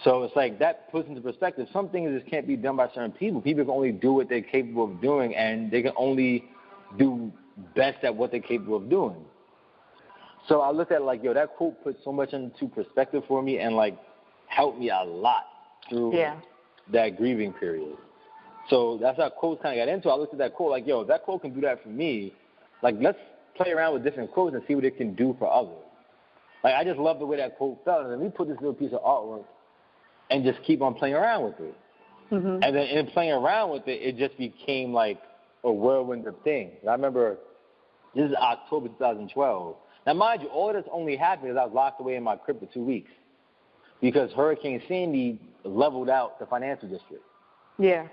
So 0.04 0.24
it's 0.24 0.36
like 0.36 0.60
that 0.60 0.92
puts 0.92 1.08
into 1.10 1.22
perspective. 1.22 1.68
Some 1.74 1.90
things 1.90 2.12
just 2.18 2.30
can't 2.30 2.48
be 2.48 2.56
done 2.56 2.76
by 2.76 2.88
certain 2.88 3.12
people. 3.12 3.42
People 3.42 3.66
can 3.66 3.74
only 3.74 3.92
do 3.92 4.14
what 4.14 4.30
they're 4.30 4.42
capable 4.42 4.86
of 4.86 5.02
doing, 5.02 5.36
and 5.36 5.70
they 5.72 5.82
can 5.82 5.94
only 5.96 6.46
do 6.98 7.32
best 7.76 8.04
at 8.04 8.16
what 8.16 8.32
they're 8.32 8.40
capable 8.40 8.78
of 8.78 8.90
doing. 8.90 9.16
So 10.48 10.62
I 10.62 10.72
looked 10.72 10.92
at 10.92 11.02
it 11.02 11.04
like, 11.04 11.24
yo, 11.24 11.34
that 11.34 11.56
quote 11.56 11.84
put 11.84 11.98
so 12.04 12.12
much 12.12 12.34
into 12.34 12.68
perspective 12.68 13.24
for 13.28 13.42
me, 13.44 13.60
and 13.60 13.76
like 13.76 13.98
helped 14.48 14.80
me 14.80 14.90
a 14.90 15.04
lot 15.04 15.44
through 15.90 16.16
Yeah. 16.16 16.36
that 16.92 17.18
grieving 17.18 17.54
period. 17.54 17.96
So 18.70 18.98
that's 19.02 19.18
how 19.18 19.30
quotes 19.30 19.62
kind 19.62 19.80
of 19.80 19.86
got 19.86 19.92
into. 19.92 20.10
it. 20.10 20.12
I 20.12 20.16
looked 20.16 20.34
at 20.34 20.40
that 20.40 20.54
quote 20.54 20.72
like, 20.72 20.88
yo, 20.88 21.02
if 21.02 21.08
that 21.08 21.24
quote 21.24 21.42
can 21.42 21.54
do 21.54 21.62
that 21.62 21.82
for 21.84 21.90
me, 21.90 22.34
like 22.82 22.96
let's 23.00 23.18
play 23.56 23.72
around 23.72 23.94
with 23.94 24.04
different 24.04 24.32
quotes 24.32 24.54
and 24.56 24.64
see 24.68 24.76
what 24.76 24.86
it 24.86 24.98
can 24.98 25.14
do 25.16 25.36
for 25.40 25.52
others. 25.52 25.84
Like 26.64 26.76
I 26.76 26.84
just 26.84 27.00
love 27.00 27.20
the 27.20 27.26
way 27.26 27.38
that 27.38 27.58
quote 27.58 27.84
felt, 27.84 28.04
and 28.04 28.12
then 28.12 28.20
we 28.20 28.30
put 28.30 28.48
this 28.48 28.58
little 28.58 28.74
piece 28.74 28.94
of 28.94 29.02
artwork 29.04 29.46
and 30.30 30.44
just 30.44 30.62
keep 30.64 30.82
on 30.82 30.94
playing 30.94 31.16
around 31.16 31.44
with 31.44 31.60
it. 31.60 31.76
Mhm. 32.32 32.64
And 32.64 32.76
then 32.76 32.88
in 32.88 33.08
playing 33.08 33.34
around 33.34 33.72
with 33.72 33.88
it, 33.88 34.02
it 34.02 34.18
just 34.18 34.38
became 34.38 34.94
like 34.94 35.20
a 35.64 35.72
whirlwind 35.72 36.26
of 36.28 36.36
things. 36.44 36.72
And 36.82 36.90
I 36.90 36.94
remember 36.94 37.38
this 38.16 38.30
is 38.30 38.36
October 38.36 38.88
2012. 38.90 39.76
Now, 40.06 40.14
mind 40.14 40.42
you, 40.42 40.48
all 40.50 40.72
this 40.74 40.86
only 40.92 41.16
happened 41.16 41.50
because 41.50 41.58
I 41.62 41.66
was 41.66 41.74
locked 41.74 42.00
away 42.00 42.16
in 42.16 42.24
my 42.24 42.36
crib 42.36 42.60
for 42.60 42.66
two 42.68 42.84
weeks 42.84 43.12
because 44.02 44.32
Hurricane 44.34 44.82
Sandy 44.88 45.40
leveled 45.64 46.10
out 46.10 46.40
the 46.40 46.46
financial 46.46 46.88
district. 46.90 47.24
Yeah. 47.78 48.08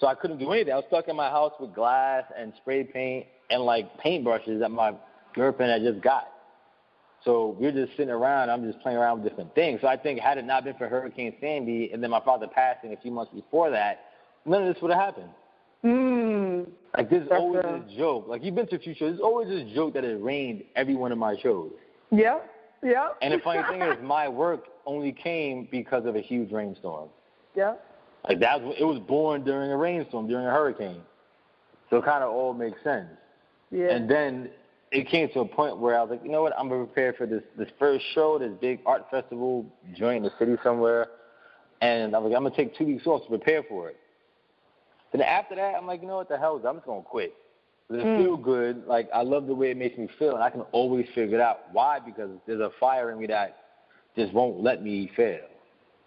So 0.00 0.06
I 0.06 0.14
couldn't 0.14 0.38
do 0.38 0.50
anything. 0.52 0.72
I 0.72 0.76
was 0.76 0.84
stuck 0.88 1.08
in 1.08 1.16
my 1.16 1.30
house 1.30 1.52
with 1.60 1.74
glass 1.74 2.24
and 2.36 2.52
spray 2.56 2.84
paint 2.84 3.26
and 3.50 3.62
like 3.62 4.00
paintbrushes 4.00 4.58
that 4.60 4.70
my 4.70 4.94
girlfriend 5.34 5.72
had 5.72 5.82
just 5.92 6.02
got. 6.02 6.28
So 7.24 7.56
we 7.58 7.66
are 7.66 7.72
just 7.72 7.92
sitting 7.92 8.10
around. 8.10 8.50
I'm 8.50 8.64
just 8.70 8.82
playing 8.82 8.98
around 8.98 9.22
with 9.22 9.30
different 9.30 9.54
things. 9.54 9.80
So 9.80 9.86
I 9.88 9.96
think 9.96 10.20
had 10.20 10.36
it 10.36 10.44
not 10.44 10.64
been 10.64 10.74
for 10.76 10.88
Hurricane 10.88 11.34
Sandy 11.40 11.90
and 11.92 12.02
then 12.02 12.10
my 12.10 12.20
father 12.20 12.46
passing 12.46 12.92
a 12.92 12.96
few 12.96 13.10
months 13.10 13.32
before 13.34 13.70
that, 13.70 14.00
none 14.44 14.62
of 14.66 14.74
this 14.74 14.82
would 14.82 14.90
have 14.90 15.00
happened. 15.00 15.30
Mm. 15.84 16.66
Like 16.96 17.10
there's 17.10 17.28
That's 17.28 17.40
always 17.40 17.64
a- 17.64 17.82
this 17.86 17.96
joke. 17.96 18.26
Like 18.28 18.42
you've 18.42 18.54
been 18.54 18.66
to 18.68 18.76
a 18.76 18.78
few 18.78 18.94
shows. 18.94 19.12
There's 19.12 19.20
always 19.20 19.48
this 19.48 19.72
joke 19.74 19.94
that 19.94 20.04
it 20.04 20.22
rained 20.22 20.64
every 20.76 20.96
one 20.96 21.12
of 21.12 21.18
my 21.18 21.36
shows. 21.40 21.72
Yeah, 22.10 22.38
yeah. 22.82 23.08
And 23.22 23.34
the 23.34 23.38
funny 23.44 23.62
thing 23.70 23.82
is, 23.82 23.96
my 24.02 24.28
work 24.28 24.64
only 24.86 25.12
came 25.12 25.68
because 25.70 26.06
of 26.06 26.16
a 26.16 26.20
huge 26.20 26.52
rainstorm. 26.52 27.08
Yep. 27.54 27.84
Like 28.28 28.40
that, 28.40 28.60
was, 28.60 28.74
it 28.78 28.84
was 28.84 28.98
born 29.00 29.44
during 29.44 29.70
a 29.70 29.76
rainstorm, 29.76 30.26
during 30.28 30.46
a 30.46 30.50
hurricane. 30.50 31.02
So 31.90 31.98
it 31.98 32.04
kind 32.04 32.24
of 32.24 32.30
all 32.32 32.54
makes 32.54 32.82
sense. 32.82 33.08
Yeah. 33.70 33.90
And 33.90 34.08
then 34.08 34.48
it 34.92 35.08
came 35.08 35.28
to 35.30 35.40
a 35.40 35.44
point 35.44 35.78
where 35.78 35.98
I 35.98 36.02
was 36.02 36.10
like, 36.10 36.24
you 36.24 36.30
know 36.30 36.42
what, 36.42 36.52
I'm 36.58 36.68
gonna 36.68 36.84
prepare 36.86 37.12
for 37.12 37.26
this 37.26 37.42
this 37.58 37.68
first 37.78 38.04
show, 38.14 38.38
this 38.38 38.52
big 38.60 38.80
art 38.86 39.06
festival 39.10 39.66
joint 39.94 40.18
in 40.18 40.22
the 40.22 40.32
city 40.38 40.56
somewhere. 40.62 41.08
And 41.80 42.14
I 42.14 42.18
was 42.18 42.30
like, 42.30 42.36
I'm 42.36 42.44
gonna 42.44 42.56
take 42.56 42.76
two 42.76 42.86
weeks 42.86 43.06
off 43.06 43.22
to 43.24 43.28
prepare 43.28 43.62
for 43.64 43.90
it. 43.90 43.96
Then 45.12 45.20
after 45.22 45.54
that, 45.56 45.74
I'm 45.74 45.86
like, 45.86 46.00
you 46.00 46.08
know 46.08 46.16
what 46.16 46.28
the 46.28 46.38
hell? 46.38 46.60
I'm 46.66 46.76
just 46.76 46.86
gonna 46.86 47.02
quit. 47.02 47.34
It 47.90 47.94
Mm. 47.96 48.16
feel 48.16 48.36
good. 48.38 48.86
Like 48.86 49.10
I 49.12 49.22
love 49.22 49.46
the 49.46 49.54
way 49.54 49.70
it 49.70 49.76
makes 49.76 49.98
me 49.98 50.08
feel, 50.18 50.34
and 50.34 50.42
I 50.42 50.48
can 50.50 50.62
always 50.72 51.06
figure 51.14 51.36
it 51.36 51.40
out. 51.40 51.60
Why? 51.72 51.98
Because 52.00 52.30
there's 52.46 52.60
a 52.60 52.70
fire 52.80 53.10
in 53.10 53.18
me 53.18 53.26
that 53.26 53.58
just 54.16 54.32
won't 54.32 54.62
let 54.62 54.82
me 54.82 55.10
fail. 55.14 55.44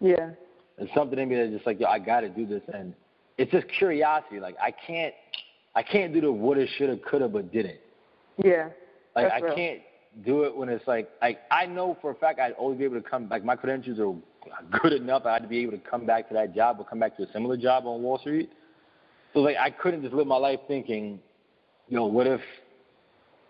yeah. 0.00 0.30
There's 0.78 0.90
something 0.94 1.18
in 1.18 1.28
me 1.28 1.34
that's 1.34 1.50
just 1.50 1.66
like, 1.66 1.80
yo, 1.80 1.86
I 1.86 1.98
got 1.98 2.20
to 2.20 2.28
do 2.28 2.46
this, 2.46 2.62
and 2.72 2.94
it's 3.36 3.50
just 3.50 3.66
curiosity. 3.68 4.40
Like 4.40 4.56
I 4.62 4.70
can't, 4.70 5.14
I 5.74 5.82
can't 5.82 6.14
do 6.14 6.20
the 6.20 6.32
woulda, 6.32 6.66
shoulda, 6.76 6.98
coulda, 6.98 7.28
but 7.28 7.52
didn't. 7.52 7.78
Yeah. 8.42 8.68
Like 9.16 9.32
I 9.32 9.40
real. 9.40 9.54
can't 9.54 9.80
do 10.24 10.44
it 10.44 10.56
when 10.56 10.68
it's 10.68 10.86
like, 10.86 11.08
like 11.20 11.40
I 11.50 11.66
know 11.66 11.96
for 12.00 12.10
a 12.10 12.14
fact 12.14 12.38
I'd 12.38 12.52
always 12.52 12.78
be 12.78 12.84
able 12.84 13.00
to 13.00 13.08
come. 13.08 13.28
Like 13.28 13.44
my 13.44 13.56
credentials 13.56 13.98
are 13.98 14.14
good 14.80 14.92
enough. 14.92 15.26
I 15.26 15.34
had 15.34 15.42
to 15.42 15.48
be 15.48 15.58
able 15.60 15.72
to 15.72 15.78
come 15.78 16.06
back 16.06 16.28
to 16.28 16.34
that 16.34 16.54
job 16.54 16.76
or 16.78 16.84
come 16.84 17.00
back 17.00 17.16
to 17.16 17.24
a 17.24 17.32
similar 17.32 17.56
job 17.56 17.86
on 17.86 18.02
Wall 18.02 18.18
Street. 18.18 18.50
So 19.34 19.40
like 19.40 19.56
I 19.56 19.70
couldn't 19.70 20.02
just 20.02 20.14
live 20.14 20.26
my 20.26 20.36
life 20.36 20.60
thinking, 20.68 21.18
yo, 21.88 22.06
what 22.06 22.26
if 22.26 22.40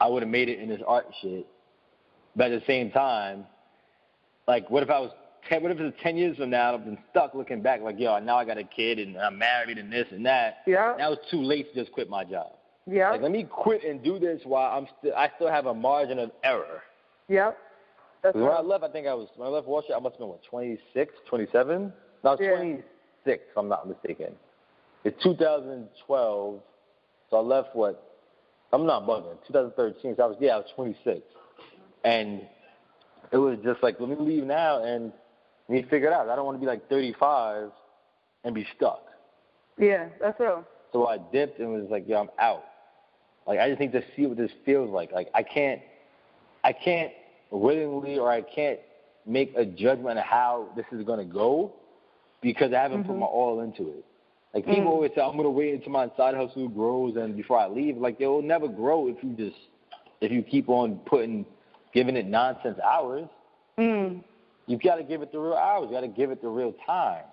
I 0.01 0.09
would 0.09 0.23
have 0.23 0.31
made 0.31 0.49
it 0.49 0.61
in 0.61 0.69
this 0.69 0.81
art 0.87 1.07
shit? 1.21 1.47
But 2.35 2.53
at 2.53 2.61
the 2.61 2.67
same 2.67 2.91
time, 2.91 3.45
like 4.47 4.71
what 4.71 4.83
if 4.83 4.91
I 4.91 4.99
was 4.99 5.13
ten, 5.49 5.63
what 5.63 5.73
if 5.73 5.81
it's 5.81 5.97
ten 6.03 6.17
years 6.17 6.37
from 6.37 6.51
now 6.51 6.75
I've 6.75 6.85
been 6.85 6.99
stuck 7.11 7.35
looking 7.35 7.63
back 7.63 7.81
like, 7.81 7.99
yo, 7.99 8.19
now 8.19 8.37
I 8.37 8.45
got 8.45 8.59
a 8.59 8.65
kid 8.65 8.99
and 8.99 9.17
I'm 9.17 9.39
married 9.39 9.79
and 9.79 9.93
this 9.93 10.07
and 10.11 10.25
that. 10.27 10.59
Yeah. 10.67 10.95
Now 10.99 11.13
it's 11.13 11.31
too 11.31 11.43
late 11.43 11.73
to 11.73 11.81
just 11.81 11.93
quit 11.93 12.09
my 12.09 12.25
job. 12.25 12.53
Yeah. 12.87 13.11
Like 13.11 13.23
let 13.23 13.33
me 13.33 13.45
quit 13.45 13.85
and 13.85 14.03
do 14.03 14.19
this 14.19 14.41
while 14.45 14.77
I'm 14.77 14.87
still 14.99 15.15
I 15.17 15.31
still 15.37 15.49
have 15.49 15.67
a 15.67 15.75
margin 15.75 16.19
of 16.19 16.31
error. 16.45 16.83
Yep. 17.29 17.59
That's 18.23 18.33
'Cause 18.33 18.43
when 18.43 18.51
I 18.53 18.61
left, 18.61 18.83
I 18.85 18.89
think 18.89 19.07
I 19.07 19.15
was 19.15 19.29
when 19.37 19.49
I 19.49 19.51
left 19.51 19.67
Wall 19.67 19.83
Street, 19.83 19.95
I 19.95 20.01
must 20.01 20.15
have 20.15 20.21
been 20.21 20.29
what 20.29 20.43
26, 20.45 21.15
27. 21.29 21.93
No, 22.25 22.31
I 22.31 22.35
was 22.35 22.41
Yeah. 22.41 22.57
26, 22.57 23.45
if 23.51 23.57
I'm 23.57 23.69
not 23.69 23.87
mistaken. 23.89 24.35
It's 25.05 25.23
2012, 25.23 26.61
so 27.31 27.37
I 27.37 27.41
left 27.41 27.77
what? 27.77 28.03
I'm 28.73 28.85
not 28.87 29.07
bugging. 29.07 29.37
2013. 29.47 30.17
So 30.17 30.23
I 30.23 30.27
was 30.27 30.37
yeah, 30.41 30.55
I 30.55 30.57
was 30.59 30.67
26, 30.75 31.21
and 32.05 32.47
it 33.31 33.37
was 33.37 33.59
just 33.63 33.83
like 33.83 34.01
let 34.01 34.09
me 34.09 34.17
leave 34.19 34.45
now 34.45 34.83
and 34.83 35.13
let 35.69 35.75
me 35.75 35.83
figure 35.91 36.09
it 36.09 36.13
out. 36.13 36.29
I 36.29 36.37
don't 36.37 36.47
want 36.47 36.57
to 36.57 36.61
be 36.61 36.67
like 36.67 36.89
35 36.89 37.71
and 38.45 38.55
be 38.55 38.67
stuck. 38.77 39.05
Yeah. 39.79 40.09
That's 40.21 40.39
real. 40.41 40.65
So 40.93 41.07
I 41.07 41.19
dipped 41.33 41.59
and 41.61 41.73
was 41.73 41.89
like, 41.91 42.05
yeah, 42.07 42.19
I'm 42.19 42.31
out. 42.39 42.65
Like 43.47 43.59
I 43.61 43.69
just 43.69 43.81
need 43.81 43.93
to 43.93 44.03
see 44.17 44.27
what 44.27 44.37
this 44.37 44.51
feels 44.65 44.91
like. 44.91 45.13
Like 45.13 45.29
I 45.35 45.43
can't, 45.43 45.81
I 46.65 46.73
can't 46.73 47.13
willingly 47.51 48.19
or 48.19 48.31
I 48.31 48.43
can't 48.43 48.79
make 49.27 49.53
a 49.57 49.65
judgment 49.65 50.19
on 50.19 50.25
how 50.25 50.69
this 50.77 50.87
is 50.93 51.05
gonna 51.05 51.25
go 51.25 51.73
because 52.41 52.73
I 52.73 52.83
haven't 52.83 53.05
put 53.05 53.17
my 53.17 53.27
all 53.27 53.61
into 53.61 53.91
it. 53.91 54.05
Like 54.55 54.65
people 54.65 54.89
always 54.89 55.11
say, 55.15 55.21
I'm 55.21 55.37
gonna 55.37 55.51
wait 55.51 55.75
until 55.75 55.93
my 55.93 56.11
side 56.17 56.35
hustle 56.35 56.69
grows 56.69 57.17
and 57.17 57.37
before 57.37 57.59
I 57.59 57.69
leave. 57.69 57.97
Like 57.97 58.17
it 58.21 58.27
will 58.27 58.43
never 58.43 58.69
grow 58.69 59.09
if 59.09 59.17
you 59.23 59.33
just 59.33 59.57
if 60.21 60.33
you 60.33 60.43
keep 60.43 60.69
on 60.69 60.97
putting 61.07 61.45
giving 61.93 62.17
it 62.17 62.27
nonsense 62.27 62.79
hours. 62.81 63.29
Mm. 63.79 64.23
You 64.69 64.79
got 64.79 64.97
to 64.97 65.03
give 65.03 65.23
it 65.23 65.33
the 65.33 65.39
real 65.41 65.55
hours. 65.55 65.89
You 65.89 65.95
got 65.95 66.03
to 66.03 66.09
give 66.09 66.31
it 66.31 66.41
the 66.41 66.49
real 66.49 66.75
time. 66.87 67.25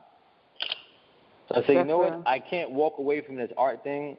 So 1.49 1.61
I 1.61 1.67
say, 1.67 1.73
you 1.73 1.83
know 1.83 1.99
what? 1.99 2.23
I 2.25 2.39
can't 2.39 2.71
walk 2.71 2.97
away 2.97 3.21
from 3.21 3.35
this 3.35 3.51
art 3.57 3.83
thing. 3.83 4.17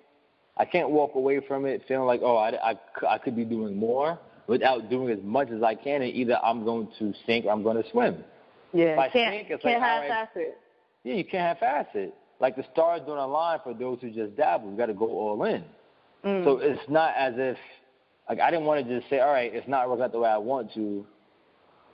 I 0.56 0.64
can't 0.64 0.90
walk 0.90 1.16
away 1.16 1.40
from 1.40 1.66
it 1.66 1.82
feeling 1.88 2.06
like, 2.06 2.20
oh, 2.22 2.36
I, 2.36 2.70
I, 2.70 2.78
I 3.08 3.18
could 3.18 3.34
be 3.34 3.44
doing 3.44 3.76
more 3.76 4.18
without 4.46 4.88
doing 4.88 5.10
as 5.10 5.18
much 5.24 5.50
as 5.50 5.62
I 5.62 5.74
can. 5.74 6.02
And 6.02 6.14
either 6.14 6.38
I'm 6.44 6.64
going 6.64 6.88
to 6.98 7.12
sink 7.26 7.46
or 7.46 7.52
I'm 7.52 7.62
going 7.64 7.82
to 7.82 7.90
swim. 7.90 8.22
Yeah. 8.72 8.92
If 8.92 8.98
I 8.98 9.08
can't 9.08 9.34
think 9.34 9.50
it's 9.50 9.62
can't 9.62 9.80
like, 9.80 9.88
have 9.88 10.02
all 10.02 10.08
right, 10.08 10.18
half 10.18 10.36
it. 10.36 10.58
Yeah, 11.02 11.14
you 11.14 11.24
can't 11.24 11.58
half-ass 11.58 11.86
it. 11.94 12.14
Like 12.38 12.54
the 12.54 12.64
stars 12.72 13.00
don't 13.06 13.18
align 13.18 13.60
for 13.64 13.72
those 13.74 13.98
who 14.02 14.10
just 14.10 14.36
dabble. 14.36 14.70
You 14.70 14.76
got 14.76 14.86
to 14.86 14.94
go 14.94 15.06
all 15.06 15.42
in. 15.44 15.64
Mm. 16.24 16.44
So 16.44 16.58
it's 16.58 16.88
not 16.88 17.14
as 17.16 17.34
if, 17.36 17.56
like, 18.28 18.40
I 18.40 18.50
didn't 18.50 18.66
want 18.66 18.86
to 18.86 18.98
just 18.98 19.08
say, 19.08 19.20
all 19.20 19.32
right, 19.32 19.54
it's 19.54 19.68
not 19.68 19.88
working 19.88 20.04
out 20.04 20.12
the 20.12 20.18
way 20.18 20.28
I 20.28 20.36
want 20.36 20.74
to, 20.74 21.06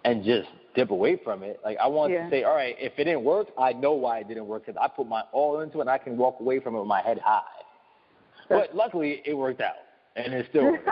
and 0.05 0.25
just 0.25 0.49
dip 0.75 0.91
away 0.91 1.17
from 1.23 1.43
it. 1.43 1.61
Like 1.65 1.79
I 1.79 1.87
wanted 1.87 2.15
Yeah. 2.15 2.25
to 2.25 2.31
say, 2.31 2.43
all 2.45 2.55
right, 2.55 2.77
if 2.79 2.93
it 2.99 3.05
didn't 3.05 3.25
work, 3.25 3.49
I 3.59 3.73
know 3.73 3.93
why 3.93 4.21
it 4.21 4.29
didn't 4.29 4.47
work 4.47 4.67
because 4.67 4.81
I 4.81 4.89
put 4.89 5.07
my 5.07 5.23
all 5.33 5.61
into 5.61 5.79
it, 5.79 5.83
and 5.83 5.91
I 5.91 5.99
can 5.99 6.17
walk 6.17 6.41
away 6.41 6.61
from 6.61 6.75
it 6.75 6.79
with 6.79 6.89
my 6.89 7.03
head 7.03 7.19
high. 7.19 7.43
But 8.49 8.75
luckily, 8.75 9.23
it 9.25 9.35
worked 9.35 9.61
out, 9.61 9.77
and 10.17 10.33
it 10.33 10.47
still 10.51 10.73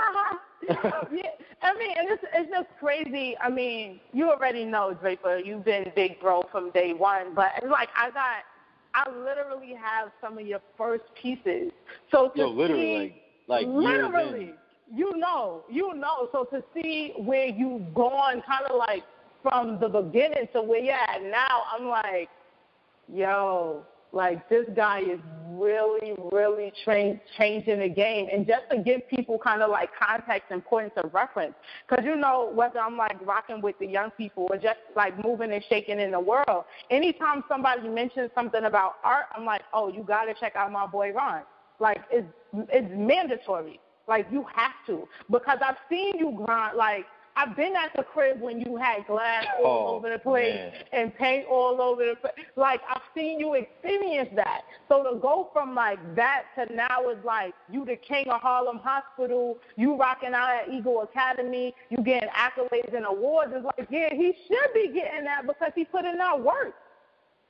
yeah, 0.68 1.30
I 1.62 1.74
mean, 1.74 1.94
and 1.98 2.08
it's 2.10 2.22
it's 2.34 2.50
just 2.50 2.68
crazy. 2.78 3.36
I 3.38 3.48
mean, 3.48 4.00
you 4.12 4.30
already 4.30 4.64
know 4.64 4.94
Draper. 4.94 5.38
You've 5.38 5.64
been 5.64 5.90
big 5.96 6.20
bro 6.20 6.42
from 6.52 6.70
day 6.70 6.92
one, 6.92 7.34
but 7.34 7.52
it's 7.56 7.70
like 7.70 7.88
I 7.96 8.10
got, 8.10 8.44
I 8.94 9.10
literally 9.10 9.74
have 9.74 10.10
some 10.20 10.38
of 10.38 10.46
your 10.46 10.60
first 10.76 11.04
pieces. 11.20 11.72
So 12.10 12.28
to 12.30 12.38
Yo, 12.38 12.50
literally, 12.50 12.84
see, 12.84 13.22
like, 13.48 13.66
like 13.66 13.74
literally, 13.74 14.54
you 14.94 15.16
know, 15.16 15.64
you 15.68 15.94
know. 15.94 16.28
So 16.32 16.44
to 16.44 16.62
see 16.74 17.12
where 17.16 17.46
you've 17.46 17.94
gone, 17.94 18.42
kind 18.46 18.66
of 18.68 18.76
like 18.76 19.02
from 19.42 19.78
the 19.80 19.88
beginning 19.88 20.48
to 20.52 20.62
where 20.62 20.80
you're 20.80 20.94
at 20.94 21.22
now, 21.22 21.62
I'm 21.72 21.86
like, 21.86 22.28
yo, 23.12 23.84
like 24.12 24.48
this 24.48 24.66
guy 24.74 25.00
is 25.00 25.20
really, 25.50 26.14
really 26.32 26.72
tra- 26.84 27.20
changing 27.38 27.80
the 27.80 27.88
game. 27.88 28.26
And 28.32 28.46
just 28.46 28.62
to 28.70 28.78
give 28.78 29.08
people 29.08 29.38
kind 29.38 29.62
of 29.62 29.70
like 29.70 29.90
context 29.98 30.50
and 30.50 30.64
points 30.64 30.94
of 30.96 31.12
reference, 31.14 31.54
because 31.88 32.04
you 32.04 32.16
know 32.16 32.50
whether 32.52 32.80
I'm 32.80 32.96
like 32.96 33.16
rocking 33.24 33.60
with 33.60 33.78
the 33.78 33.86
young 33.86 34.10
people 34.12 34.48
or 34.50 34.56
just 34.56 34.78
like 34.96 35.22
moving 35.24 35.52
and 35.52 35.64
shaking 35.68 36.00
in 36.00 36.10
the 36.10 36.20
world. 36.20 36.64
Anytime 36.90 37.44
somebody 37.48 37.88
mentions 37.88 38.30
something 38.34 38.64
about 38.64 38.94
art, 39.04 39.26
I'm 39.36 39.44
like, 39.44 39.62
oh, 39.72 39.88
you 39.88 40.02
got 40.02 40.24
to 40.24 40.34
check 40.34 40.56
out 40.56 40.72
my 40.72 40.86
boy 40.86 41.12
Ron. 41.12 41.42
Like 41.78 42.00
it's 42.10 42.26
it's 42.52 42.88
mandatory. 42.90 43.80
Like 44.08 44.26
you 44.30 44.44
have 44.54 44.72
to 44.86 45.06
because 45.30 45.58
I've 45.64 45.76
seen 45.88 46.18
you 46.18 46.32
grind. 46.44 46.76
Like 46.76 47.06
I've 47.40 47.56
been 47.56 47.74
at 47.74 47.92
the 47.96 48.02
crib 48.02 48.40
when 48.40 48.60
you 48.60 48.76
had 48.76 49.06
glass 49.06 49.46
all 49.64 49.88
Oh, 49.90 49.94
over 49.96 50.10
the 50.10 50.18
place 50.18 50.54
man. 50.54 50.72
and 50.92 51.14
paint 51.16 51.46
all 51.48 51.80
over 51.80 52.04
the 52.04 52.16
place. 52.16 52.34
Like 52.56 52.80
I've 52.88 53.00
seen 53.16 53.40
you 53.40 53.54
experience 53.54 54.28
that. 54.36 54.62
So 54.88 55.02
to 55.02 55.18
go 55.18 55.48
from 55.52 55.74
like 55.74 55.98
that 56.16 56.44
to 56.56 56.72
now 56.74 57.08
is 57.08 57.16
like 57.24 57.54
you 57.70 57.84
the 57.86 57.96
king 57.96 58.28
of 58.28 58.40
Harlem 58.42 58.78
Hospital, 58.78 59.58
you 59.76 59.96
rocking 59.96 60.34
out 60.34 60.50
at 60.50 60.72
Eagle 60.72 61.02
Academy, 61.02 61.74
you 61.88 61.98
getting 61.98 62.28
accolades 62.30 62.94
and 62.94 63.06
awards. 63.06 63.52
It's 63.54 63.64
like 63.64 63.88
yeah, 63.90 64.08
he 64.12 64.34
should 64.46 64.74
be 64.74 64.88
getting 64.92 65.24
that 65.24 65.46
because 65.46 65.72
he 65.74 65.84
put 65.84 66.04
in 66.04 66.18
that 66.18 66.38
work. 66.40 66.74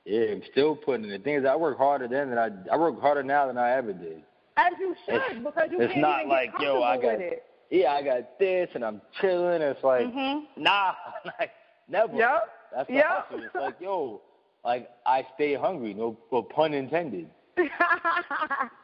Yeah, 0.05 0.31
I'm 0.31 0.41
still 0.51 0.75
putting 0.75 1.03
in. 1.05 1.11
The 1.11 1.19
thing 1.19 1.35
is, 1.35 1.45
I 1.45 1.55
work 1.55 1.77
harder 1.77 2.07
then 2.07 2.29
than 2.29 2.39
I 2.39 2.49
I 2.73 2.77
work 2.77 2.99
harder 3.01 3.23
now 3.23 3.47
than 3.47 3.57
I 3.57 3.71
ever 3.73 3.93
did. 3.93 4.23
As 4.57 4.73
you 4.79 4.95
should, 5.05 5.15
It's- 5.15 5.37
because 5.43 5.69
you 5.71 5.79
it's 5.81 5.93
can't 5.93 6.01
not 6.01 6.19
even 6.19 6.29
like, 6.29 6.51
get 6.53 6.61
yo, 6.61 6.81
I 6.83 6.95
got- 6.97 7.03
with 7.13 7.21
it. 7.21 7.43
Yeah, 7.71 7.93
I 7.93 8.03
got 8.03 8.37
this 8.37 8.69
and 8.75 8.83
I'm 8.83 9.01
chilling. 9.19 9.61
It's 9.61 9.83
like, 9.83 10.05
mm-hmm. 10.05 10.61
nah, 10.61 10.91
like 11.39 11.51
never. 11.89 12.13
Yep. 12.13 12.49
That's 12.75 12.87
the 12.87 12.93
Yep. 12.95 13.05
hustle. 13.07 13.43
It's 13.45 13.55
like, 13.55 13.75
yo, 13.79 14.21
like 14.63 14.89
I 15.05 15.25
stay 15.35 15.55
hungry. 15.55 15.93
No, 15.93 16.17
no 16.31 16.43
pun 16.43 16.73
intended. 16.73 17.29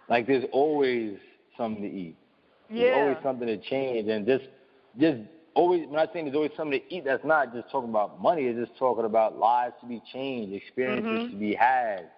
Like 0.09 0.25
there's 0.25 0.45
always 0.53 1.17
something 1.57 1.83
to 1.83 1.89
eat. 1.89 2.15
There's 2.69 2.81
yeah. 2.81 2.95
always 2.95 3.17
something 3.21 3.47
to 3.47 3.57
change, 3.57 4.07
and 4.07 4.25
just, 4.25 4.45
just 4.97 5.17
always. 5.53 5.85
When 5.87 5.99
I 5.99 6.05
say 6.05 6.23
there's 6.23 6.33
always 6.35 6.51
something 6.55 6.79
to 6.79 6.93
eat, 6.95 7.03
that's 7.03 7.25
not 7.25 7.53
just 7.53 7.69
talking 7.69 7.89
about 7.89 8.21
money. 8.21 8.43
It's 8.43 8.57
just 8.57 8.77
talking 8.79 9.03
about 9.03 9.37
lives 9.37 9.73
to 9.81 9.85
be 9.87 10.01
changed, 10.13 10.53
experiences 10.53 11.27
Mhm. 11.27 11.31
to 11.31 11.35
be 11.35 11.53
had, 11.53 12.09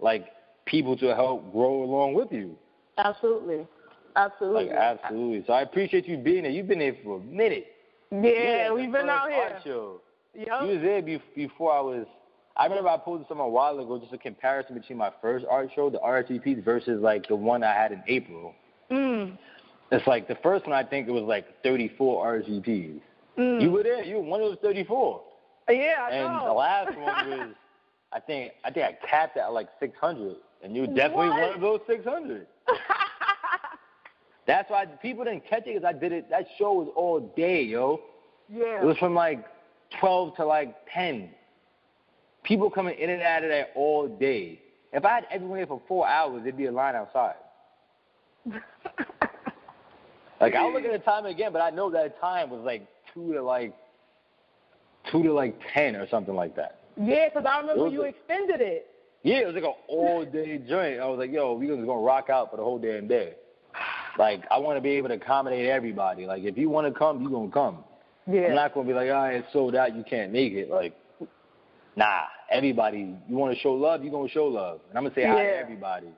like 0.00 0.26
people 0.66 0.96
to 0.98 1.14
help 1.14 1.50
grow 1.52 1.82
along 1.82 2.12
with 2.12 2.30
you. 2.30 2.56
Absolutely. 2.98 3.66
Absolutely. 4.16 4.66
Like 4.66 4.76
absolutely. 4.76 5.44
So 5.46 5.52
I 5.52 5.62
appreciate 5.62 6.06
you 6.06 6.16
being 6.16 6.42
there. 6.42 6.52
You've 6.52 6.68
been 6.68 6.78
there 6.78 6.96
for 7.04 7.18
a 7.18 7.22
minute. 7.22 7.66
Yeah, 8.10 8.72
we've 8.72 8.90
been 8.90 9.08
out 9.08 9.30
here. 9.30 9.58
show. 9.64 10.00
Yep. 10.34 10.46
You 10.62 10.68
was 10.68 10.80
there 10.82 11.02
be- 11.02 11.22
before 11.34 11.72
I 11.72 11.80
was. 11.80 12.06
I 12.56 12.64
remember 12.66 12.88
I 12.88 12.96
posted 12.98 13.28
something 13.28 13.44
a 13.44 13.48
while 13.48 13.78
ago, 13.78 13.98
just 13.98 14.12
a 14.12 14.18
comparison 14.18 14.74
between 14.76 14.98
my 14.98 15.10
first 15.22 15.46
art 15.48 15.70
show, 15.74 15.88
the 15.88 15.98
RSVPs, 15.98 16.62
versus 16.64 17.00
like 17.00 17.26
the 17.28 17.36
one 17.36 17.62
I 17.62 17.72
had 17.72 17.92
in 17.92 18.02
April. 18.08 18.54
Mm. 18.90 19.38
It's 19.92 20.06
like 20.06 20.28
the 20.28 20.34
first 20.36 20.66
one 20.66 20.74
I 20.74 20.82
think 20.84 21.08
it 21.08 21.12
was 21.12 21.22
like 21.22 21.62
34 21.62 22.26
RSVPs. 22.26 23.00
Mm. 23.38 23.62
You 23.62 23.70
were 23.70 23.82
there. 23.82 24.04
You 24.04 24.16
were 24.16 24.22
one 24.22 24.40
of 24.42 24.48
those 24.48 24.58
34. 24.62 25.22
yeah, 25.68 25.94
I 26.02 26.10
and 26.10 26.34
know. 26.34 26.44
the 26.46 26.52
last 26.52 26.96
one 26.98 27.30
was, 27.30 27.48
I 28.12 28.20
think, 28.20 28.52
I 28.64 28.70
think 28.70 28.86
I 28.86 29.06
capped 29.06 29.36
it 29.36 29.40
at 29.40 29.52
like 29.52 29.68
600, 29.78 30.36
and 30.62 30.74
you 30.74 30.82
were 30.82 30.86
definitely 30.88 31.28
What? 31.30 31.40
one 31.40 31.54
of 31.54 31.60
those 31.60 31.80
600. 31.86 32.46
That's 34.46 34.70
why 34.70 34.86
people 34.86 35.24
didn't 35.24 35.46
catch 35.48 35.66
it 35.66 35.74
because 35.74 35.84
I 35.84 35.92
did 35.92 36.12
it. 36.12 36.30
That 36.30 36.46
show 36.58 36.72
was 36.74 36.88
all 36.96 37.20
day, 37.36 37.62
yo. 37.62 38.00
yeah. 38.48 38.80
It 38.82 38.84
was 38.84 38.96
from 38.98 39.14
like 39.14 39.44
12 40.00 40.36
to 40.36 40.46
like 40.46 40.74
10. 40.92 41.30
People 42.42 42.70
coming 42.70 42.98
in 42.98 43.10
and 43.10 43.22
out 43.22 43.42
of 43.44 43.50
there 43.50 43.68
all 43.74 44.08
day. 44.08 44.60
If 44.92 45.04
I 45.04 45.14
had 45.16 45.26
everyone 45.30 45.58
here 45.58 45.66
for 45.66 45.80
four 45.86 46.08
hours, 46.08 46.42
there'd 46.42 46.56
be 46.56 46.66
a 46.66 46.72
line 46.72 46.94
outside. 46.96 47.34
Like 50.40 50.54
I'll 50.54 50.72
look 50.72 50.84
at 50.84 50.92
the 50.92 50.98
time 51.00 51.26
again, 51.26 51.52
but 51.52 51.60
I 51.60 51.68
know 51.68 51.90
that 51.90 52.18
time 52.18 52.48
was 52.48 52.62
like 52.64 52.86
two 53.12 53.34
to 53.34 53.42
like 53.42 53.74
two 55.12 55.22
to 55.22 55.32
like 55.34 55.60
ten 55.74 55.94
or 55.96 56.08
something 56.08 56.34
like 56.34 56.56
that. 56.56 56.80
yeah, 56.96 57.28
because 57.28 57.44
I 57.46 57.60
remember 57.60 57.88
you 57.88 58.02
are- 58.04 58.06
extended 58.06 58.60
it. 58.62 58.86
Yeah, 59.22 59.40
it 59.40 59.46
was 59.48 59.54
like 59.54 59.64
an 59.64 59.74
all 59.86 60.24
day 60.24 60.56
joint. 60.66 60.98
I 60.98 61.04
was 61.04 61.18
like, 61.18 61.30
yo, 61.30 61.52
we 61.52 61.66
just 61.66 61.76
gonna 61.84 62.00
rock 62.00 62.30
out 62.30 62.50
for 62.50 62.56
the 62.56 62.62
whole 62.64 62.78
damn 62.78 63.06
day. 63.06 63.34
Like 64.20 64.44
I 64.50 64.58
want 64.58 64.76
to 64.76 64.82
be 64.82 64.90
able 64.90 65.08
to 65.08 65.14
accommodate 65.14 65.64
everybody. 65.66 66.26
Like 66.26 66.42
if 66.42 66.58
you 66.58 66.68
want 66.68 66.86
to 66.92 66.96
come, 66.96 67.22
you 67.22 67.30
gonna 67.30 67.50
come. 67.50 67.78
Yeah. 68.30 68.48
I'm 68.48 68.54
not 68.54 68.74
gonna 68.74 68.86
be 68.86 68.92
like, 68.92 69.08
all 69.08 69.14
right, 69.22 69.36
it's 69.36 69.50
sold 69.50 69.74
out, 69.74 69.96
you 69.96 70.04
can't 70.04 70.30
make 70.30 70.52
it. 70.52 70.68
Like, 70.70 70.94
nah, 71.96 72.24
everybody, 72.50 73.16
you 73.26 73.36
want 73.36 73.54
to 73.54 73.60
show 73.60 73.72
love, 73.72 74.04
you 74.04 74.10
gonna 74.10 74.28
show 74.28 74.44
love, 74.44 74.80
and 74.90 74.98
I'm 74.98 75.04
gonna 75.04 75.14
say 75.14 75.24
hi 75.24 75.36
to 75.36 75.42
Yeah. 75.42 75.60
everybody. 75.62 76.08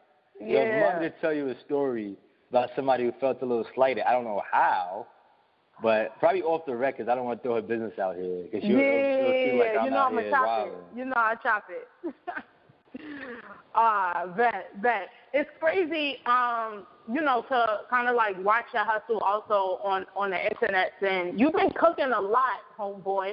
Yeah. 0.41 0.59
I'd 0.59 0.95
love 0.95 1.03
to 1.03 1.11
tell 1.21 1.33
you 1.33 1.51
a 1.51 1.61
story 1.65 2.17
about 2.51 2.71
somebody 2.75 3.05
who 3.05 3.13
felt 3.21 3.41
a 3.41 3.47
little 3.47 3.67
slighted. 3.73 4.03
I 4.03 4.11
don't 4.11 4.25
know 4.25 4.43
how, 4.51 5.07
but 5.81 6.19
probably 6.19 6.43
off 6.43 6.67
the 6.67 6.75
record. 6.75 7.09
I 7.09 7.15
don't 7.15 7.25
want 7.25 7.41
to 7.41 7.49
throw 7.49 7.55
her 7.55 7.63
business 7.63 7.97
out 8.01 8.17
here 8.17 8.43
because 8.51 8.63
she'll, 8.63 8.79
yeah, 8.81 9.45
she'll 9.47 9.59
like 9.61 9.77
I'm 9.79 9.85
you 9.85 9.91
know 9.93 9.99
I'm 10.07 10.15
gonna 10.17 10.29
chop 10.29 10.67
it. 10.67 10.99
You 10.99 11.05
know 11.05 11.13
I 11.15 11.37
chop 11.41 11.65
it. 11.71 12.15
Ah, 13.75 14.27
that 14.37 14.81
bet. 14.83 15.09
It's 15.33 15.49
crazy, 15.59 16.19
um, 16.27 16.87
you 17.13 17.23
know, 17.23 17.45
to 17.49 17.79
kind 17.89 18.09
of 18.09 18.15
like 18.15 18.43
watch 18.45 18.67
your 18.75 18.85
hustle 18.85 19.19
also 19.21 19.81
on 19.83 20.05
on 20.15 20.31
the 20.31 20.43
internet. 20.51 20.93
And 21.01 21.39
you've 21.41 21.55
been 21.55 21.71
cooking 21.71 22.13
a 22.15 22.21
lot, 22.21 22.61
homeboy. 22.79 23.33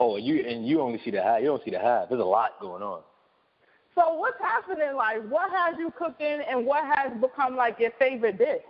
Oh, 0.00 0.16
you 0.16 0.44
and 0.46 0.66
you 0.66 0.80
only 0.80 1.00
see 1.04 1.10
the 1.10 1.22
half. 1.22 1.40
You 1.40 1.46
don't 1.46 1.64
see 1.64 1.70
the 1.70 1.78
half. 1.78 2.08
There's 2.08 2.20
a 2.20 2.24
lot 2.24 2.52
going 2.60 2.82
on. 2.82 3.02
So 3.94 4.14
what's 4.14 4.40
happening? 4.40 4.96
Like, 4.96 5.22
what 5.28 5.50
has 5.52 5.76
you 5.78 5.92
cooking, 5.96 6.40
and 6.48 6.66
what 6.66 6.82
has 6.96 7.12
become 7.20 7.54
like 7.56 7.78
your 7.78 7.92
favorite 7.98 8.38
dish? 8.38 8.62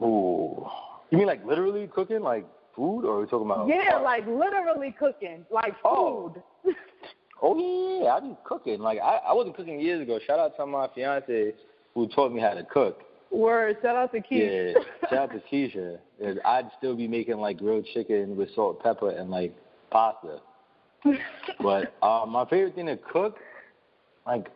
Ooh, 0.00 0.66
you 1.10 1.18
mean 1.18 1.26
like 1.26 1.44
literally 1.44 1.86
cooking, 1.88 2.20
like 2.20 2.46
food, 2.76 3.04
or 3.04 3.16
are 3.16 3.20
we 3.20 3.26
talking 3.26 3.46
about? 3.46 3.68
Yeah, 3.68 3.94
art? 3.94 4.02
like 4.04 4.26
literally 4.26 4.94
cooking, 4.98 5.44
like 5.50 5.74
Oh. 5.84 6.32
food. 6.34 6.42
Oh 6.66 6.72
yeah, 7.42 8.14
I 8.14 8.20
be 8.20 8.36
cooking. 8.44 8.80
Like 8.80 8.98
I, 9.00 9.18
I 9.28 9.32
wasn't 9.32 9.56
cooking 9.56 9.80
years 9.80 10.00
ago. 10.00 10.18
Shout 10.26 10.38
out 10.38 10.56
to 10.56 10.66
my 10.66 10.88
fiance 10.94 11.52
who 11.94 12.08
taught 12.08 12.32
me 12.32 12.40
how 12.40 12.54
to 12.54 12.64
cook. 12.64 13.02
Word. 13.30 13.78
Shout 13.82 13.96
out 13.96 14.12
to 14.12 14.20
Keith. 14.20 14.42
Yeah, 14.42 14.72
shout 15.10 15.18
out 15.18 15.32
to 15.32 15.40
Keisha. 15.50 15.98
Yeah, 16.20 16.34
I'd 16.44 16.70
still 16.78 16.94
be 16.94 17.08
making 17.08 17.38
like 17.38 17.58
grilled 17.58 17.86
chicken 17.94 18.36
with 18.36 18.54
salt, 18.54 18.82
pepper, 18.82 19.10
and 19.10 19.30
like 19.30 19.54
pasta. 19.90 20.40
But 21.60 21.94
uh, 22.02 22.24
my 22.28 22.44
favorite 22.48 22.76
thing 22.76 22.86
to 22.86 22.96
cook, 22.96 23.36
like, 24.26 24.46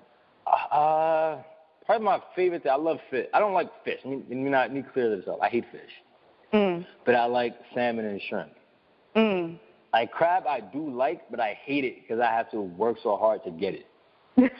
uh, 0.46 1.38
probably 1.84 2.04
my 2.04 2.20
favorite 2.36 2.62
thing. 2.62 2.72
I 2.72 2.76
love 2.76 2.98
fish. 3.10 3.26
I 3.34 3.40
don't 3.40 3.52
like 3.52 3.68
fish. 3.84 3.98
I 4.04 4.08
mean, 4.08 4.24
let 4.28 4.38
me 4.38 4.50
not 4.50 4.68
let 4.68 4.74
me 4.74 4.84
clear 4.92 5.16
this 5.16 5.26
up. 5.26 5.38
I 5.42 5.48
hate 5.48 5.64
fish, 5.72 5.90
mm. 6.52 6.86
but 7.04 7.14
I 7.14 7.24
like 7.26 7.56
salmon 7.74 8.04
and 8.04 8.20
shrimp. 8.28 8.52
Mm. 9.16 9.58
Like 9.96 10.12
crab, 10.12 10.46
I 10.46 10.60
do 10.60 10.90
like, 10.90 11.22
but 11.30 11.40
I 11.40 11.58
hate 11.64 11.82
it 11.82 12.02
because 12.02 12.20
I 12.20 12.30
have 12.30 12.50
to 12.50 12.60
work 12.60 12.98
so 13.02 13.16
hard 13.16 13.42
to 13.44 13.50
get 13.50 13.72
it. 13.72 13.86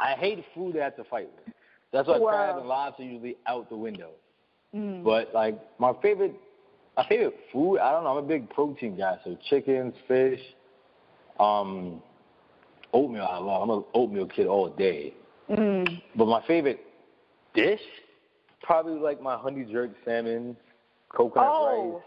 I 0.00 0.14
hate 0.16 0.44
food 0.54 0.76
that 0.76 0.80
I 0.80 0.84
have 0.84 0.96
to 0.96 1.02
fight 1.04 1.28
with. 1.34 1.54
That's 1.92 2.06
why 2.06 2.18
Wow. 2.18 2.28
crab 2.28 2.58
and 2.58 2.68
lobster 2.68 3.02
are 3.02 3.06
usually 3.06 3.36
out 3.48 3.68
the 3.68 3.76
window. 3.76 4.10
mm. 4.72 5.02
But 5.02 5.34
like 5.34 5.58
my 5.80 5.92
favorite, 6.00 6.36
my 6.96 7.04
favorite 7.08 7.34
food, 7.52 7.78
I 7.80 7.90
don't 7.90 8.04
know. 8.04 8.10
I'm 8.16 8.24
a 8.24 8.28
big 8.28 8.48
protein 8.50 8.96
guy, 8.96 9.18
so 9.24 9.36
chickens, 9.50 9.92
fish, 10.06 10.38
um, 11.40 12.00
oatmeal. 12.92 13.26
I 13.28 13.38
love. 13.38 13.62
I'm 13.62 13.70
an 13.70 13.84
oatmeal 13.92 14.26
kid 14.26 14.46
all 14.46 14.68
day. 14.68 15.14
Mm. 15.50 16.00
But 16.14 16.26
my 16.26 16.46
favorite 16.46 16.78
dish, 17.54 17.80
probably 18.62 19.00
like 19.00 19.20
my 19.20 19.36
honey 19.36 19.64
jerk 19.64 19.90
salmon, 20.04 20.56
coconut 21.08 21.48
Oh, 21.50 21.92
rice. 21.94 22.02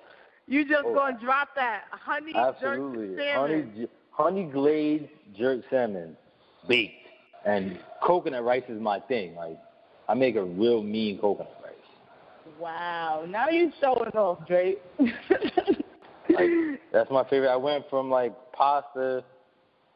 You 0.50 0.66
just 0.66 0.84
Oh. 0.86 0.94
gonna 0.94 1.18
drop 1.20 1.56
that 1.56 1.84
honey 1.92 2.34
Absolutely, 2.36 3.16
jerk 3.16 3.26
salmon. 3.36 3.74
j- 3.78 3.88
honey 4.12 4.44
glazed 4.44 5.06
jerk 5.38 5.62
salmon, 5.70 6.18
baked, 6.68 7.08
and 7.46 7.80
coconut 8.04 8.44
rice 8.44 8.64
is 8.68 8.82
my 8.82 9.00
thing. 9.02 9.36
Like 9.36 9.58
I 10.10 10.14
make 10.16 10.36
a 10.36 10.44
real 10.44 10.84
mean 10.84 11.20
coconut 11.20 11.56
rice. 11.64 11.74
Wow, 12.60 13.26
now 13.28 13.48
you 13.50 13.72
showing 13.80 14.10
off, 14.12 14.46
Drake. 14.48 14.82
Like 16.32 16.50
that's 16.94 17.10
my 17.10 17.24
favorite. 17.24 17.50
I 17.52 17.56
went 17.56 17.90
from 17.90 18.12
like 18.12 18.34
pasta 18.54 19.24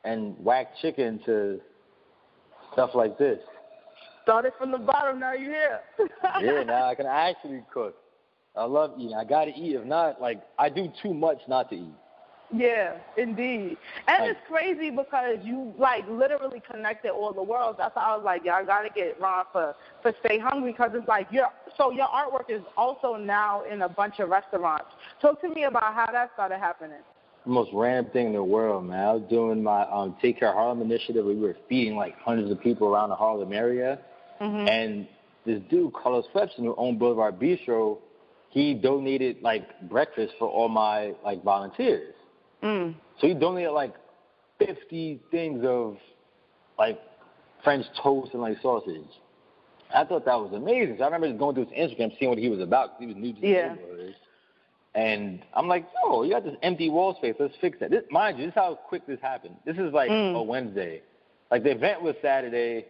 and 0.03 0.35
whack 0.43 0.75
chicken 0.81 1.19
to 1.27 1.61
stuff 2.73 2.89
like 2.95 3.19
this. 3.19 3.39
Started 4.23 4.53
from 4.57 4.71
the 4.71 4.79
bottom, 4.79 5.19
now 5.19 5.33
you're 5.33 5.51
here. 5.51 5.79
Yeah, 6.41 6.63
now 6.67 6.85
I 6.87 6.95
can 6.95 7.05
actually 7.05 7.63
cook. 7.71 7.95
I 8.55 8.65
love 8.65 8.93
eating. 8.99 9.15
I 9.15 9.23
gotta 9.23 9.51
eat. 9.55 9.75
If 9.75 9.85
not, 9.85 10.21
like 10.21 10.41
I 10.59 10.69
do 10.69 10.91
too 11.01 11.13
much 11.13 11.39
not 11.47 11.69
to 11.71 11.75
eat. 11.75 11.93
Yeah, 12.55 12.97
indeed. 13.17 13.77
And 14.07 14.27
Like- 14.27 14.31
it's 14.31 14.39
crazy 14.47 14.91
because 14.91 15.39
you 15.43 15.73
like 15.79 16.07
literally 16.07 16.61
connected 16.69 17.09
all 17.11 17.33
the 17.33 17.41
worlds. 17.41 17.79
That's 17.79 17.95
why 17.95 18.03
I 18.03 18.15
was 18.15 18.23
like, 18.23 18.43
yeah, 18.45 18.55
I 18.55 18.63
gotta 18.63 18.89
get 18.89 19.19
Ron 19.19 19.45
for 19.51 19.75
for 20.03 20.13
Stay 20.23 20.37
Hungry 20.37 20.71
because 20.71 20.91
it's 20.93 21.07
like 21.07 21.27
your 21.31 21.47
so 21.77 21.89
your 21.91 22.07
artwork 22.07 22.49
is 22.49 22.61
also 22.77 23.15
now 23.15 23.63
in 23.63 23.81
a 23.81 23.89
bunch 23.89 24.19
of 24.19 24.29
restaurants. 24.29 24.85
Talk 25.19 25.41
to 25.41 25.49
me 25.49 25.63
about 25.63 25.93
how 25.95 26.11
that 26.11 26.31
started 26.35 26.59
happening. 26.59 26.99
The 27.45 27.49
most 27.51 27.71
random 27.73 28.11
thing 28.13 28.27
in 28.27 28.33
the 28.33 28.43
world, 28.43 28.85
man. 28.85 29.03
I 29.03 29.13
was 29.13 29.23
doing 29.29 29.61
my 29.63 29.81
um, 29.89 30.15
Take 30.21 30.39
Care 30.39 30.53
Harlem 30.53 30.81
initiative. 30.81 31.25
We 31.25 31.35
were 31.35 31.57
feeding 31.67 31.95
like 31.95 32.15
hundreds 32.19 32.51
of 32.51 32.61
people 32.61 32.87
around 32.87 33.09
the 33.09 33.15
Harlem 33.15 33.51
area, 33.51 33.99
Mm-hmm. 34.39 34.67
and 34.67 35.07
this 35.45 35.59
dude 35.69 35.91
Carlos 35.93 36.25
Webster, 36.35 36.61
who 36.61 36.75
owned 36.77 36.99
Boulevard 36.99 37.39
Bistro, 37.39 37.97
he 38.53 38.75
donated 38.75 39.37
like 39.41 39.63
breakfast 39.89 40.33
for 40.37 40.47
all 40.47 40.69
my 40.69 41.13
like 41.25 41.43
volunteers. 41.43 42.13
Mm. 42.61 42.93
So 43.19 43.27
he 43.27 43.33
donated 43.33 43.71
like 43.71 43.95
50 44.59 45.19
things 45.31 45.63
of 45.65 45.97
like 46.77 46.99
French 47.63 47.85
toast 48.01 48.31
and 48.33 48.41
like 48.43 48.57
sausage. 48.61 49.01
I 49.93 50.03
thought 50.05 50.25
that 50.25 50.39
was 50.39 50.53
amazing. 50.53 50.97
So 50.99 51.03
I 51.03 51.07
remember 51.07 51.27
just 51.29 51.39
going 51.39 51.55
through 51.55 51.65
his 51.65 51.91
Instagram, 51.91 52.11
seeing 52.19 52.29
what 52.29 52.37
he 52.37 52.49
was 52.49 52.59
about 52.59 52.91
he 52.99 53.07
was 53.07 53.15
new 53.15 53.33
to 53.33 53.41
the 53.41 53.47
Yeah. 53.47 53.69
neighborhood. 53.73 54.15
And 54.95 55.41
I'm 55.55 55.67
like, 55.67 55.87
yo, 56.05 56.21
you 56.21 56.31
got 56.31 56.43
this 56.43 56.55
empty 56.61 56.91
wall 56.91 57.15
space. 57.15 57.33
Let's 57.39 57.55
fix 57.59 57.79
that. 57.79 57.89
This, 57.89 58.03
mind 58.11 58.37
you, 58.37 58.45
this 58.45 58.51
is 58.51 58.55
how 58.55 58.75
quick 58.75 59.07
this 59.07 59.19
happened. 59.19 59.55
This 59.65 59.77
is 59.77 59.91
like 59.93 60.11
Mm. 60.11 60.35
a 60.35 60.43
Wednesday. 60.43 61.01
Like 61.49 61.63
the 61.63 61.71
event 61.71 62.03
was 62.03 62.15
Saturday. 62.21 62.85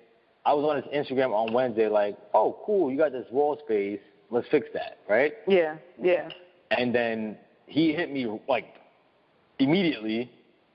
I 0.46 0.54
was 0.54 0.66
on 0.66 0.76
his 0.84 1.08
Instagram 1.08 1.32
on 1.34 1.54
Wednesday, 1.54 1.88
like, 1.88 2.18
oh, 2.34 2.58
cool, 2.66 2.92
you 2.92 2.98
got 2.98 3.14
this 3.14 3.26
wall 3.32 3.58
space. 3.64 4.02
Let's 4.34 4.48
fix 4.50 4.68
that, 4.74 4.98
right? 5.08 5.34
Yeah, 5.48 5.76
yeah. 6.02 6.30
And 6.72 6.94
then 6.94 7.38
he 7.68 7.94
hit 7.94 8.12
me 8.12 8.28
like 8.50 8.66
immediately, 9.60 10.32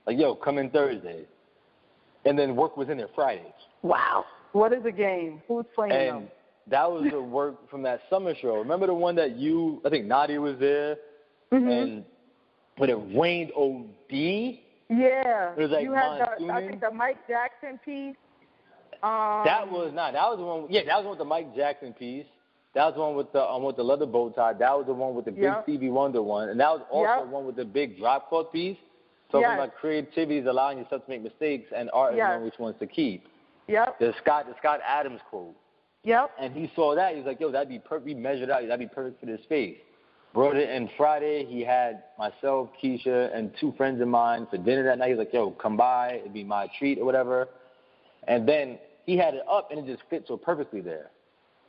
like, 0.07 0.17
yo, 0.17 0.33
come 0.35 0.57
in 0.57 0.69
Thursday. 0.69 1.25
and 2.25 2.37
then 2.39 2.55
work 2.55 2.77
was 2.77 2.89
in 2.89 2.97
there 2.97 3.09
Fridays. 3.15 3.45
Wow. 3.81 4.25
What 4.53 4.73
is 4.73 4.83
the 4.83 4.91
game? 4.91 5.41
Who's 5.47 5.65
playing 5.75 5.91
And 5.91 6.07
them? 6.23 6.27
that 6.67 6.89
was 6.91 7.03
the 7.11 7.21
work 7.39 7.69
from 7.69 7.81
that 7.83 8.01
summer 8.09 8.33
show. 8.41 8.55
Remember 8.55 8.87
the 8.87 8.93
one 8.93 9.15
that 9.15 9.35
you, 9.37 9.81
I 9.85 9.89
think 9.89 10.05
Nadia 10.05 10.39
was 10.39 10.57
there, 10.59 10.97
Mm-hmm. 11.51 11.67
and 11.69 12.05
when 12.77 12.89
it 12.91 12.97
rained 13.19 13.51
OD. 13.57 14.59
Yeah. 14.89 15.51
It 15.53 15.59
was 15.59 15.71
like 15.71 15.83
you 15.83 15.93
had 15.93 16.19
the, 16.39 16.53
I 16.53 16.67
think 16.67 16.79
the 16.79 16.91
Mike 16.91 17.17
Jackson 17.27 17.79
piece. 17.83 18.15
Um, 19.01 19.41
That 19.45 19.69
was 19.69 19.91
not. 19.93 20.13
That 20.13 20.29
was 20.29 20.37
the 20.37 20.45
one. 20.45 20.67
Yeah, 20.69 20.81
that 20.85 20.95
was 20.97 21.03
the 21.03 21.09
one 21.09 21.17
with 21.17 21.19
the 21.19 21.25
Mike 21.25 21.55
Jackson 21.55 21.93
piece. 21.93 22.25
That 22.75 22.85
was 22.85 22.93
the 22.95 23.01
one 23.01 23.15
with 23.15 23.31
the 23.33 23.43
um, 23.43 23.63
with 23.63 23.77
the 23.77 23.83
leather 23.83 24.05
bow 24.05 24.29
tie. 24.29 24.53
That 24.53 24.77
was 24.77 24.85
the 24.85 24.93
one 24.93 25.15
with 25.15 25.25
the 25.25 25.31
big 25.31 25.41
Yep. 25.43 25.63
Stevie 25.63 25.89
Wonder 25.89 26.21
one, 26.21 26.49
and 26.49 26.59
that 26.59 26.69
was 26.69 26.81
also 26.91 27.23
Yep. 27.23 27.27
one 27.27 27.45
with 27.45 27.55
the 27.55 27.65
big 27.65 27.97
drop 27.97 28.29
cloth 28.29 28.51
piece. 28.51 28.77
Talking 29.31 29.41
Yes. 29.41 29.55
about 29.55 29.75
creativity 29.75 30.37
is 30.39 30.45
allowing 30.47 30.77
yourself 30.79 31.05
to 31.05 31.09
make 31.11 31.21
mistakes, 31.23 31.71
and 31.75 31.89
art 31.93 32.13
is 32.13 32.17
Yes. 32.17 32.29
knowing 32.29 32.45
which 32.45 32.59
ones 32.59 32.75
to 32.79 32.87
keep. 32.87 33.27
Yep. 33.67 33.99
The 33.99 34.13
Scott 34.21 34.47
the 34.47 34.55
Scott 34.57 34.81
Adams 34.85 35.21
quote. 35.29 35.55
Yep. 36.03 36.31
And 36.39 36.53
he 36.53 36.71
saw 36.75 36.95
that. 36.95 37.11
He 37.11 37.17
was 37.17 37.25
like, 37.27 37.39
yo, 37.39 37.51
that'd 37.51 37.69
be 37.69 37.79
perfect. 37.79 38.05
We 38.05 38.13
measured 38.13 38.49
out. 38.49 38.61
That'd 38.61 38.79
be 38.79 38.87
perfect 38.93 39.19
for 39.19 39.25
this 39.25 39.41
space. 39.43 39.77
Brought 40.33 40.55
it 40.55 40.69
in 40.69 40.87
Friday. 40.95 41.43
He 41.45 41.63
had 41.63 42.03
myself, 42.17 42.69
Keisha, 42.81 43.35
and 43.35 43.51
two 43.59 43.71
friends 43.73 43.99
of 43.99 44.07
mine 44.07 44.45
for 44.49 44.57
dinner 44.57 44.83
that 44.83 44.97
night. 44.99 45.07
He 45.09 45.13
was 45.15 45.19
like, 45.25 45.33
yo, 45.33 45.51
come 45.51 45.75
by. 45.75 46.13
It'd 46.19 46.33
be 46.33 46.43
my 46.43 46.67
treat 46.77 46.99
or 46.99 47.05
whatever. 47.05 47.49
And 48.27 48.47
then 48.47 48.77
he 49.05 49.17
had 49.17 49.33
it 49.33 49.43
up, 49.51 49.71
and 49.71 49.79
it 49.79 49.91
just 49.91 50.07
fit 50.09 50.25
so 50.27 50.37
perfectly 50.37 50.81
there. 50.81 51.09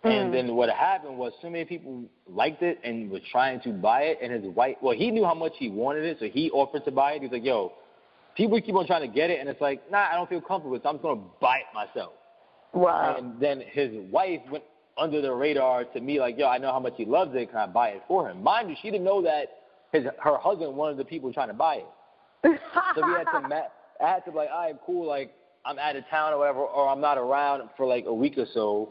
And 0.02 0.30
mm. 0.30 0.32
then 0.32 0.54
what 0.54 0.70
happened 0.70 1.18
was 1.18 1.32
so 1.42 1.50
many 1.50 1.64
people 1.64 2.04
liked 2.26 2.62
it 2.62 2.78
and 2.84 3.10
was 3.10 3.20
trying 3.30 3.60
to 3.62 3.70
buy 3.70 4.02
it. 4.02 4.18
And 4.22 4.32
his 4.32 4.54
wife, 4.54 4.76
well, 4.80 4.96
he 4.96 5.10
knew 5.10 5.24
how 5.24 5.34
much 5.34 5.52
he 5.58 5.68
wanted 5.68 6.04
it, 6.04 6.16
so 6.20 6.26
he 6.26 6.50
offered 6.50 6.84
to 6.86 6.90
buy 6.90 7.12
it. 7.12 7.20
He 7.20 7.26
was 7.26 7.32
like, 7.32 7.44
yo, 7.44 7.72
people 8.36 8.60
keep 8.60 8.74
on 8.74 8.86
trying 8.86 9.08
to 9.08 9.14
get 9.14 9.30
it, 9.30 9.40
and 9.40 9.48
it's 9.48 9.60
like, 9.60 9.90
nah, 9.90 10.08
I 10.10 10.14
don't 10.14 10.28
feel 10.28 10.40
comfortable 10.40 10.70
with 10.70 10.80
it, 10.80 10.84
so 10.84 10.88
I'm 10.88 10.94
just 10.96 11.02
going 11.02 11.18
to 11.18 11.24
buy 11.40 11.58
it 11.58 11.66
myself. 11.74 12.12
Wow. 12.72 13.16
And 13.18 13.38
then 13.40 13.62
his 13.72 13.90
wife 14.10 14.40
went 14.50 14.64
under 14.96 15.20
the 15.20 15.32
radar 15.32 15.84
to 15.84 16.00
me 16.00 16.20
like, 16.20 16.38
yo, 16.38 16.46
I 16.48 16.58
know 16.58 16.72
how 16.72 16.80
much 16.80 16.94
he 16.96 17.04
loves 17.04 17.32
it. 17.34 17.50
Can 17.50 17.58
I 17.58 17.66
buy 17.66 17.88
it 17.90 18.02
for 18.06 18.30
him? 18.30 18.42
Mind 18.42 18.70
you, 18.70 18.76
she 18.80 18.90
didn't 18.90 19.04
know 19.04 19.22
that 19.22 19.48
his 19.92 20.04
her 20.22 20.36
husband 20.38 20.74
one 20.76 20.90
of 20.90 20.96
the 20.96 21.04
people 21.04 21.32
trying 21.32 21.48
to 21.48 21.54
buy 21.54 21.76
it. 21.76 22.60
So 22.94 23.06
we 23.06 23.12
had 23.12 23.24
to 23.32 23.40
ma- 23.48 23.68
I 24.00 24.08
had 24.08 24.24
to 24.26 24.30
be 24.30 24.36
like, 24.36 24.50
all 24.52 24.60
right, 24.60 24.76
cool, 24.86 25.06
like 25.06 25.32
I'm 25.64 25.78
out 25.78 25.96
of 25.96 26.04
town 26.08 26.32
or 26.32 26.38
whatever, 26.38 26.60
or 26.60 26.88
I'm 26.88 27.00
not 27.00 27.18
around 27.18 27.68
for 27.76 27.86
like 27.86 28.04
a 28.06 28.14
week 28.14 28.38
or 28.38 28.46
so, 28.54 28.90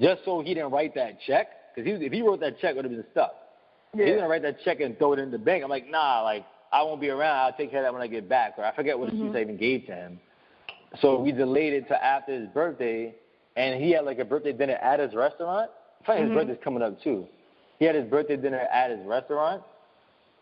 just 0.00 0.24
so 0.24 0.40
he 0.40 0.54
didn't 0.54 0.70
write 0.70 0.94
that 0.94 1.18
check. 1.26 1.48
Because 1.74 1.88
he, 1.88 2.06
if 2.06 2.12
he 2.12 2.22
wrote 2.22 2.40
that 2.40 2.58
check, 2.60 2.72
it 2.72 2.76
would 2.76 2.84
have 2.84 2.92
been 2.92 3.04
stuck. 3.12 3.34
yeah. 3.94 4.06
He's 4.06 4.14
gonna 4.16 4.28
write 4.28 4.42
that 4.42 4.62
check 4.64 4.80
and 4.80 4.96
throw 4.98 5.12
it 5.12 5.18
in 5.18 5.30
the 5.30 5.38
bank. 5.38 5.64
I'm 5.64 5.70
like, 5.70 5.88
nah, 5.90 6.22
like 6.22 6.44
I 6.72 6.82
won't 6.82 7.00
be 7.00 7.10
around. 7.10 7.36
I'll 7.36 7.52
take 7.52 7.70
care 7.70 7.80
of 7.80 7.84
that 7.84 7.92
when 7.92 8.02
I 8.02 8.06
get 8.06 8.28
back. 8.28 8.54
Or 8.58 8.64
I 8.64 8.74
forget 8.74 8.98
what 8.98 9.08
excuse 9.08 9.28
mm-hmm. 9.28 9.36
I 9.36 9.40
even 9.40 9.56
gave 9.56 9.86
to 9.86 9.94
him. 9.94 10.20
So 11.00 11.20
we 11.20 11.32
delayed 11.32 11.72
it 11.72 11.88
to 11.88 12.04
after 12.04 12.38
his 12.38 12.48
birthday, 12.48 13.14
and 13.56 13.82
he 13.82 13.90
had 13.92 14.04
like 14.04 14.18
a 14.18 14.24
birthday 14.24 14.52
dinner 14.52 14.74
at 14.74 15.00
his 15.00 15.14
restaurant. 15.14 15.70
Funny, 16.06 16.20
his 16.20 16.28
mm-hmm. 16.28 16.38
birthday's 16.38 16.58
coming 16.62 16.82
up 16.82 17.00
too. 17.02 17.26
He 17.78 17.84
had 17.84 17.94
his 17.94 18.08
birthday 18.08 18.36
dinner 18.36 18.60
at 18.72 18.90
his 18.90 19.00
restaurant, 19.04 19.62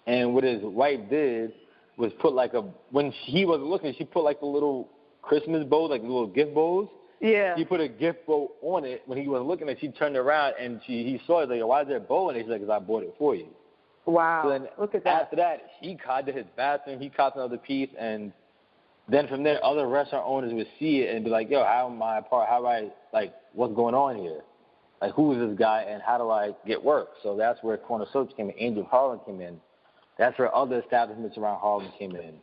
and 0.06 0.34
what 0.34 0.44
his 0.44 0.62
wife 0.62 1.00
did 1.08 1.52
was 1.96 2.12
put 2.20 2.34
like 2.34 2.54
a 2.54 2.62
when 2.90 3.10
he 3.12 3.44
was 3.44 3.60
looking, 3.60 3.94
she 3.96 4.04
put 4.04 4.24
like 4.24 4.40
the 4.40 4.46
little 4.46 4.88
Christmas 5.22 5.64
bows, 5.64 5.90
like 5.90 6.02
little 6.02 6.26
gift 6.26 6.54
bowls. 6.54 6.88
Yeah. 7.22 7.54
He 7.56 7.64
put 7.64 7.80
a 7.80 7.88
gift 7.88 8.26
bow 8.26 8.50
on 8.62 8.84
it 8.84 9.02
when 9.06 9.16
he 9.16 9.28
was 9.28 9.42
looking, 9.46 9.68
and 9.68 9.78
she 9.78 9.88
turned 9.88 10.16
around 10.16 10.54
and 10.60 10.80
she 10.84 11.04
he 11.04 11.20
saw 11.24 11.40
it 11.40 11.48
like, 11.48 11.64
why 11.64 11.82
is 11.82 11.88
there 11.88 11.98
a 11.98 12.00
bow? 12.00 12.28
And 12.28 12.36
he's 12.36 12.48
like, 12.48 12.60
because 12.60 12.72
I 12.74 12.84
bought 12.84 13.04
it 13.04 13.14
for 13.16 13.36
you. 13.36 13.46
Wow. 14.06 14.42
So 14.44 14.50
then 14.50 14.68
Look 14.76 14.96
at 14.96 15.04
that. 15.04 15.22
after 15.22 15.36
that, 15.36 15.60
he 15.80 15.94
caught 15.94 16.26
to 16.26 16.32
his 16.32 16.46
bathroom, 16.56 16.98
he 17.00 17.08
caught 17.08 17.36
another 17.36 17.58
piece, 17.58 17.90
and 17.96 18.32
then 19.08 19.28
from 19.28 19.44
there, 19.44 19.64
other 19.64 19.86
restaurant 19.86 20.24
owners 20.26 20.52
would 20.52 20.66
see 20.80 20.98
it 21.02 21.14
and 21.14 21.24
be 21.24 21.30
like, 21.30 21.48
"Yo, 21.48 21.62
how 21.64 21.88
am 21.88 22.02
I 22.02 22.20
part? 22.20 22.48
How 22.48 22.58
do 22.60 22.66
I 22.66 22.90
like 23.12 23.32
what's 23.52 23.74
going 23.74 23.94
on 23.94 24.16
here? 24.16 24.40
Like, 25.00 25.12
who 25.14 25.32
is 25.32 25.48
this 25.48 25.56
guy, 25.58 25.82
and 25.82 26.02
how 26.02 26.18
do 26.18 26.28
I 26.30 26.50
get 26.66 26.82
work?" 26.82 27.10
So 27.22 27.36
that's 27.36 27.62
where 27.62 27.76
Corner 27.76 28.06
Social 28.12 28.34
came 28.34 28.50
in. 28.50 28.56
Angel 28.58 28.82
of 28.82 28.88
Harlem 28.88 29.20
came 29.24 29.40
in. 29.40 29.60
That's 30.18 30.36
where 30.38 30.52
other 30.54 30.80
establishments 30.80 31.38
around 31.38 31.60
Harlem 31.60 31.92
came 31.98 32.16
in. 32.16 32.34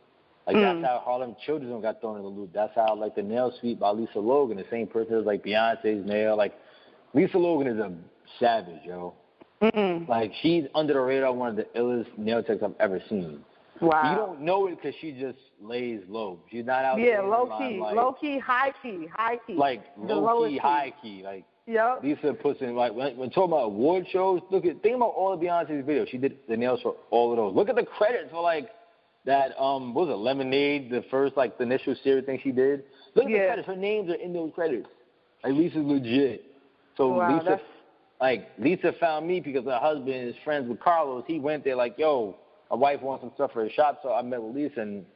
Like 0.52 0.62
that's 0.62 0.78
hmm. 0.78 0.84
how 0.84 1.00
Harlem 1.04 1.36
Children's 1.46 1.72
Zone 1.72 1.82
got 1.82 2.00
thrown 2.00 2.16
in 2.16 2.22
the 2.22 2.28
loop. 2.28 2.50
That's 2.52 2.74
how 2.74 2.96
like 2.96 3.14
the 3.14 3.22
Nail 3.22 3.52
Suite 3.60 3.78
by 3.78 3.90
Lisa 3.90 4.18
Logan, 4.18 4.56
the 4.56 4.64
same 4.70 4.86
person 4.86 5.14
as 5.14 5.24
like 5.24 5.44
Beyonce's 5.44 6.04
nail. 6.06 6.36
Like 6.36 6.54
Lisa 7.14 7.38
Logan 7.38 7.68
is 7.68 7.78
a 7.78 7.92
savage, 8.40 8.80
yo. 8.84 9.14
Mm-mm. 9.62 10.08
Like 10.08 10.32
she's 10.42 10.64
under 10.74 10.94
the 10.94 11.00
radar, 11.00 11.32
one 11.32 11.50
of 11.50 11.56
the 11.56 11.66
illest 11.76 12.16
nail 12.18 12.42
techs 12.42 12.62
I've 12.64 12.74
ever 12.80 13.00
seen. 13.08 13.44
Wow. 13.80 14.10
You 14.10 14.16
don't 14.16 14.40
know 14.40 14.66
it 14.66 14.76
because 14.76 14.94
she 15.00 15.12
just 15.12 15.38
lays 15.62 16.00
low. 16.08 16.40
She's 16.50 16.64
not 16.64 16.84
out 16.84 16.98
yeah, 16.98 17.04
there 17.06 17.22
in 17.22 17.30
low 17.30 17.46
key, 17.58 17.78
limelight. 17.78 17.96
low 17.96 18.16
key, 18.20 18.38
high 18.38 18.72
key, 18.82 19.06
high 19.14 19.38
key. 19.46 19.54
like 19.54 19.82
the 20.06 20.14
low 20.14 20.46
key, 20.46 20.54
key. 20.54 20.58
high 20.58 20.92
key. 21.00 21.22
Like 21.24 21.44
Yep. 21.66 22.02
Lisa 22.02 22.34
puts 22.34 22.60
in 22.62 22.74
like 22.74 22.92
when, 22.92 23.16
when 23.16 23.30
talking 23.30 23.52
about 23.52 23.66
award 23.66 24.04
shows. 24.10 24.40
Look 24.50 24.64
at 24.64 24.82
think 24.82 24.96
about 24.96 25.14
all 25.16 25.32
of 25.32 25.40
Beyonce's 25.40 25.86
videos. 25.86 26.08
She 26.10 26.18
did 26.18 26.38
the 26.48 26.56
nails 26.56 26.80
for 26.82 26.96
all 27.10 27.30
of 27.30 27.36
those. 27.36 27.54
Look 27.54 27.68
at 27.68 27.76
the 27.76 27.84
credits 27.84 28.30
for 28.32 28.42
like 28.42 28.68
that. 29.30 29.58
Um, 29.60 29.94
what 29.94 30.08
was 30.08 30.14
it 30.14 30.18
Lemonade? 30.18 30.90
The 30.90 31.04
first 31.10 31.36
like 31.36 31.56
the 31.58 31.64
initial 31.64 31.94
series 32.04 32.24
thing 32.26 32.40
she 32.42 32.50
did. 32.52 32.84
Look 33.14 33.26
at 33.26 33.30
the 33.32 33.38
credits. 33.38 33.66
Her 33.66 33.76
names 33.76 34.10
are 34.10 34.14
in 34.14 34.32
those 34.32 34.52
credits. 34.54 34.88
Like 35.42 35.54
Lisa's 35.54 35.84
legit. 35.84 36.44
So 36.96 37.08
Wow, 37.08 37.32
Lisa, 37.34 37.44
that's- 37.44 37.66
like 38.20 38.50
Lisa 38.58 38.92
found 39.00 39.26
me 39.26 39.40
because 39.40 39.64
her 39.64 39.78
husband 39.78 40.10
is 40.28 40.34
friends 40.44 40.68
with 40.68 40.78
Carlos. 40.80 41.24
He 41.26 41.38
went 41.40 41.64
there 41.64 41.74
like, 41.76 41.96
yo, 41.98 42.36
my 42.70 42.76
wife 42.76 43.00
wants 43.00 43.22
some 43.22 43.32
stuff 43.34 43.52
for 43.52 43.62
her 43.64 43.70
shop. 43.70 44.00
So 44.02 44.12
I 44.12 44.20
met 44.22 44.42
with 44.42 44.54
Lisa, 44.54 44.80
and 44.82 45.06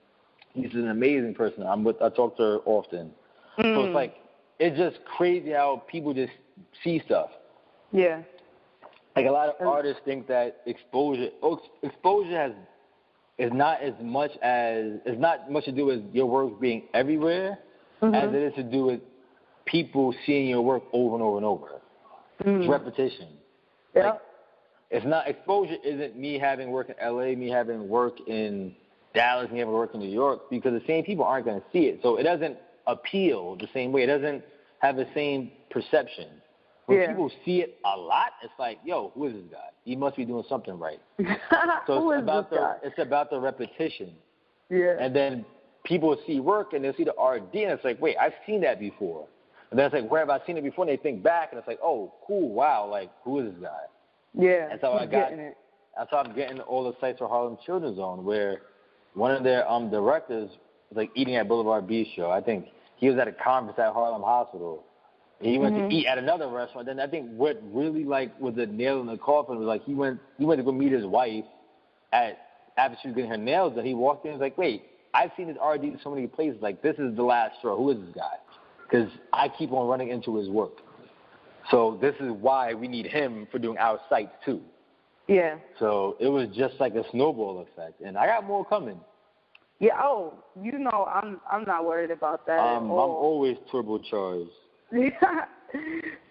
Lisa's 0.55 0.77
an 0.77 0.89
amazing 0.91 1.35
person. 1.35 1.63
I'm 1.67 1.85
with. 1.85 2.01
I 2.01 2.09
talk 2.09 2.37
to 2.39 2.43
her 2.43 2.59
often. 2.65 3.11
So 3.59 3.63
Mm. 3.63 3.87
it's 3.87 3.95
like 3.95 4.15
it's 4.59 4.77
just 4.79 5.05
crazy 5.05 5.51
how 5.51 5.83
people 5.87 6.15
just 6.15 6.33
see 6.83 7.01
stuff. 7.05 7.31
Yeah. 7.93 8.23
Like 9.17 9.27
a 9.27 9.31
lot 9.31 9.49
of 9.49 9.55
artists 9.67 10.01
think 10.05 10.27
that 10.29 10.63
exposure 10.67 11.29
oh, 11.43 11.61
exposure 11.83 12.37
has 12.37 12.53
is 13.39 13.53
not 13.53 13.83
as 13.83 13.95
much 14.01 14.31
as 14.43 15.01
it's 15.05 15.21
not 15.21 15.51
much 15.51 15.65
to 15.65 15.73
do 15.73 15.87
with 15.87 16.03
your 16.13 16.27
work 16.27 16.61
being 16.61 16.85
everywhere 16.95 17.59
Mm-hmm. 18.05 18.15
as 18.15 18.35
it 18.35 18.43
is 18.43 18.55
to 18.55 18.63
do 18.63 18.85
with 18.85 19.01
people 19.65 20.15
seeing 20.27 20.49
your 20.49 20.61
work 20.61 20.83
over 20.93 21.15
and 21.15 21.23
over 21.23 21.37
and 21.37 21.47
over. 21.47 21.69
It's 22.41 22.69
repetition. 22.69 23.29
Yeah. 23.95 24.11
Like, 24.11 24.21
it's 24.91 25.07
not 25.07 25.29
exposure 25.29 25.77
isn't 25.83 26.17
me 26.17 26.39
having 26.39 26.71
work 26.71 26.89
in 26.91 26.97
LA, 27.03 27.35
me 27.35 27.49
having 27.49 27.89
work 27.89 28.15
in 28.27 28.75
Dallas, 29.15 29.51
me 29.51 29.61
having 29.61 29.73
work 29.73 29.95
in 29.95 30.01
New 30.01 30.11
York, 30.11 30.51
because 30.51 30.73
the 30.73 30.87
same 30.87 31.05
people 31.05 31.25
aren't 31.25 31.47
going 31.47 31.61
to 31.61 31.67
see 31.73 31.87
it. 31.87 32.01
So 32.03 32.17
it 32.17 32.25
doesn't 32.25 32.59
appeal 32.87 33.57
the 33.57 33.69
same 33.73 33.93
way. 33.93 34.03
It 34.03 34.07
doesn't 34.07 34.45
have 34.81 34.97
the 34.97 35.07
same 35.15 35.51
perception. 35.71 36.29
When 36.87 36.99
Yeah. 36.99 37.09
people 37.09 37.31
see 37.45 37.61
it 37.61 37.79
a 37.85 37.97
lot, 37.97 38.33
it's 38.43 38.53
like, 38.59 38.79
yo, 38.85 39.11
who 39.15 39.27
is 39.27 39.33
this 39.35 39.45
guy? 39.51 39.71
He 39.85 39.97
must 39.97 40.17
be 40.17 40.25
doing 40.25 40.45
something 40.49 40.79
right. 40.79 41.01
So 41.87 42.01
Who 42.01 42.11
it's 42.13 42.19
is 42.19 42.23
about 42.25 42.51
this 42.51 42.59
the 42.59 42.65
guy? 42.65 42.77
it's 42.83 42.99
about 42.99 43.31
the 43.31 43.41
repetition. 43.41 44.13
Yeah. 44.71 44.97
And 45.01 45.15
then 45.15 45.45
people 45.85 46.17
see 46.27 46.41
work 46.41 46.73
and 46.73 46.85
they 46.85 46.93
see 46.95 47.05
the 47.05 47.13
RD 47.13 47.55
and 47.55 47.73
it's 47.73 47.85
like, 47.85 48.01
wait, 48.01 48.17
I've 48.19 48.33
seen 48.47 48.61
that 48.63 48.79
before. 48.81 49.27
And 49.71 49.79
then 49.79 49.87
it's 49.87 49.95
like, 49.95 50.11
where 50.11 50.21
have 50.21 50.31
I 50.31 50.45
seen 50.47 50.57
it 50.57 50.63
before? 50.65 50.85
And 50.89 50.93
they 50.97 51.03
think 51.03 51.23
back 51.23 51.49
and 51.53 51.59
it's 51.59 51.67
like, 51.69 51.81
oh, 51.83 52.13
cool, 52.27 52.49
wow, 52.51 52.87
like 52.91 53.11
who 53.25 53.41
is 53.41 53.53
this 53.53 53.63
guy? 53.63 53.85
yeah. 54.35 54.69
That's 54.69 54.83
how 54.83 54.93
I 54.95 55.07
got. 55.07 55.33
it. 55.33 55.57
That's 55.97 56.11
how 56.11 56.19
I'm 56.19 56.35
getting 56.35 56.61
all 56.61 56.85
the 56.85 56.95
sites 57.01 57.19
for 57.19 57.29
Harlem 57.29 57.57
Children's 57.65 57.97
Zone, 57.97 58.25
where 58.25 58.63
one 59.15 59.31
of 59.31 59.43
their 59.45 59.69
um 59.71 59.91
directors 59.91 60.51
was 60.91 60.97
like 60.97 61.11
eating 61.15 61.37
at 61.37 61.47
Boulevard 61.49 61.87
Bistro. 61.87 62.31
I 62.31 62.41
think 62.41 62.67
he 62.97 63.09
was 63.09 63.19
at 63.19 63.29
a 63.29 63.33
conference 63.33 63.79
at 63.79 63.93
Harlem 63.93 64.23
Hospital. 64.23 64.85
He 65.45 65.59
went 65.59 65.75
Mm-hmm. 65.75 65.89
to 65.91 65.95
eat 65.95 66.07
at 66.07 66.17
another 66.17 66.49
restaurant. 66.49 66.87
Then 66.87 66.99
I 66.99 67.07
think 67.07 67.29
what 67.31 67.61
really 67.65 68.05
like 68.05 68.39
was 68.41 68.55
the 68.55 68.67
nail 68.67 69.01
in 69.01 69.07
the 69.07 69.19
coffin 69.19 69.59
was 69.59 69.67
like 69.67 69.85
he 69.85 69.95
went 69.95 70.19
he 70.39 70.45
went 70.47 70.59
to 70.59 70.65
go 70.65 70.73
meet 70.73 70.91
his 70.93 71.05
wife 71.05 71.45
at 72.13 72.39
after 72.79 72.97
she 73.03 73.09
was 73.09 73.15
getting 73.15 73.31
her 73.31 73.37
nails 73.37 73.75
done. 73.77 73.85
He 73.85 73.93
walked 73.95 74.25
in 74.25 74.33
and 74.33 74.41
was 74.41 74.45
like, 74.47 74.57
wait, 74.57 74.85
I've 75.13 75.31
seen 75.37 75.49
this 75.49 75.57
RD 75.63 75.85
in 75.85 76.01
so 76.03 76.11
many 76.15 76.27
places. 76.27 76.63
Like 76.63 76.81
this 76.81 76.97
is 76.99 77.15
the 77.15 77.23
last 77.23 77.59
straw. 77.59 77.77
Who 77.77 77.91
is 77.91 77.99
this 77.99 78.15
guy? 78.15 78.37
Because 78.89 79.11
I 79.35 79.49
keep 79.49 79.71
on 79.73 79.87
running 79.87 80.09
into 80.09 80.37
his 80.37 80.49
work. 80.49 80.79
So 81.71 81.99
this 82.01 82.15
is 82.21 82.31
why 82.31 82.73
we 82.73 82.89
need 82.89 83.07
him 83.07 83.47
for 83.53 83.59
doing 83.59 83.77
our 83.77 84.01
sites 84.09 84.33
too. 84.47 84.63
Yeah. 85.29 85.57
So 85.79 86.17
it 86.21 86.29
was 86.29 86.49
just 86.57 86.75
like 86.81 86.95
a 86.95 87.05
snowball 87.11 87.61
effect, 87.61 88.01
and 88.01 88.17
I 88.17 88.27
got 88.27 88.45
more 88.45 88.65
coming. 88.65 89.01
Yeah. 89.79 89.95
Oh, 90.03 90.35
you 90.63 90.79
know, 90.79 91.07
I'm 91.13 91.41
I'm 91.51 91.65
not 91.65 91.85
worried 91.85 92.11
about 92.11 92.47
that. 92.47 92.59
Um, 92.59 92.85
I'm 92.85 92.91
always 92.91 93.57
turbocharged. 93.73 94.49
Yeah. 94.95 95.45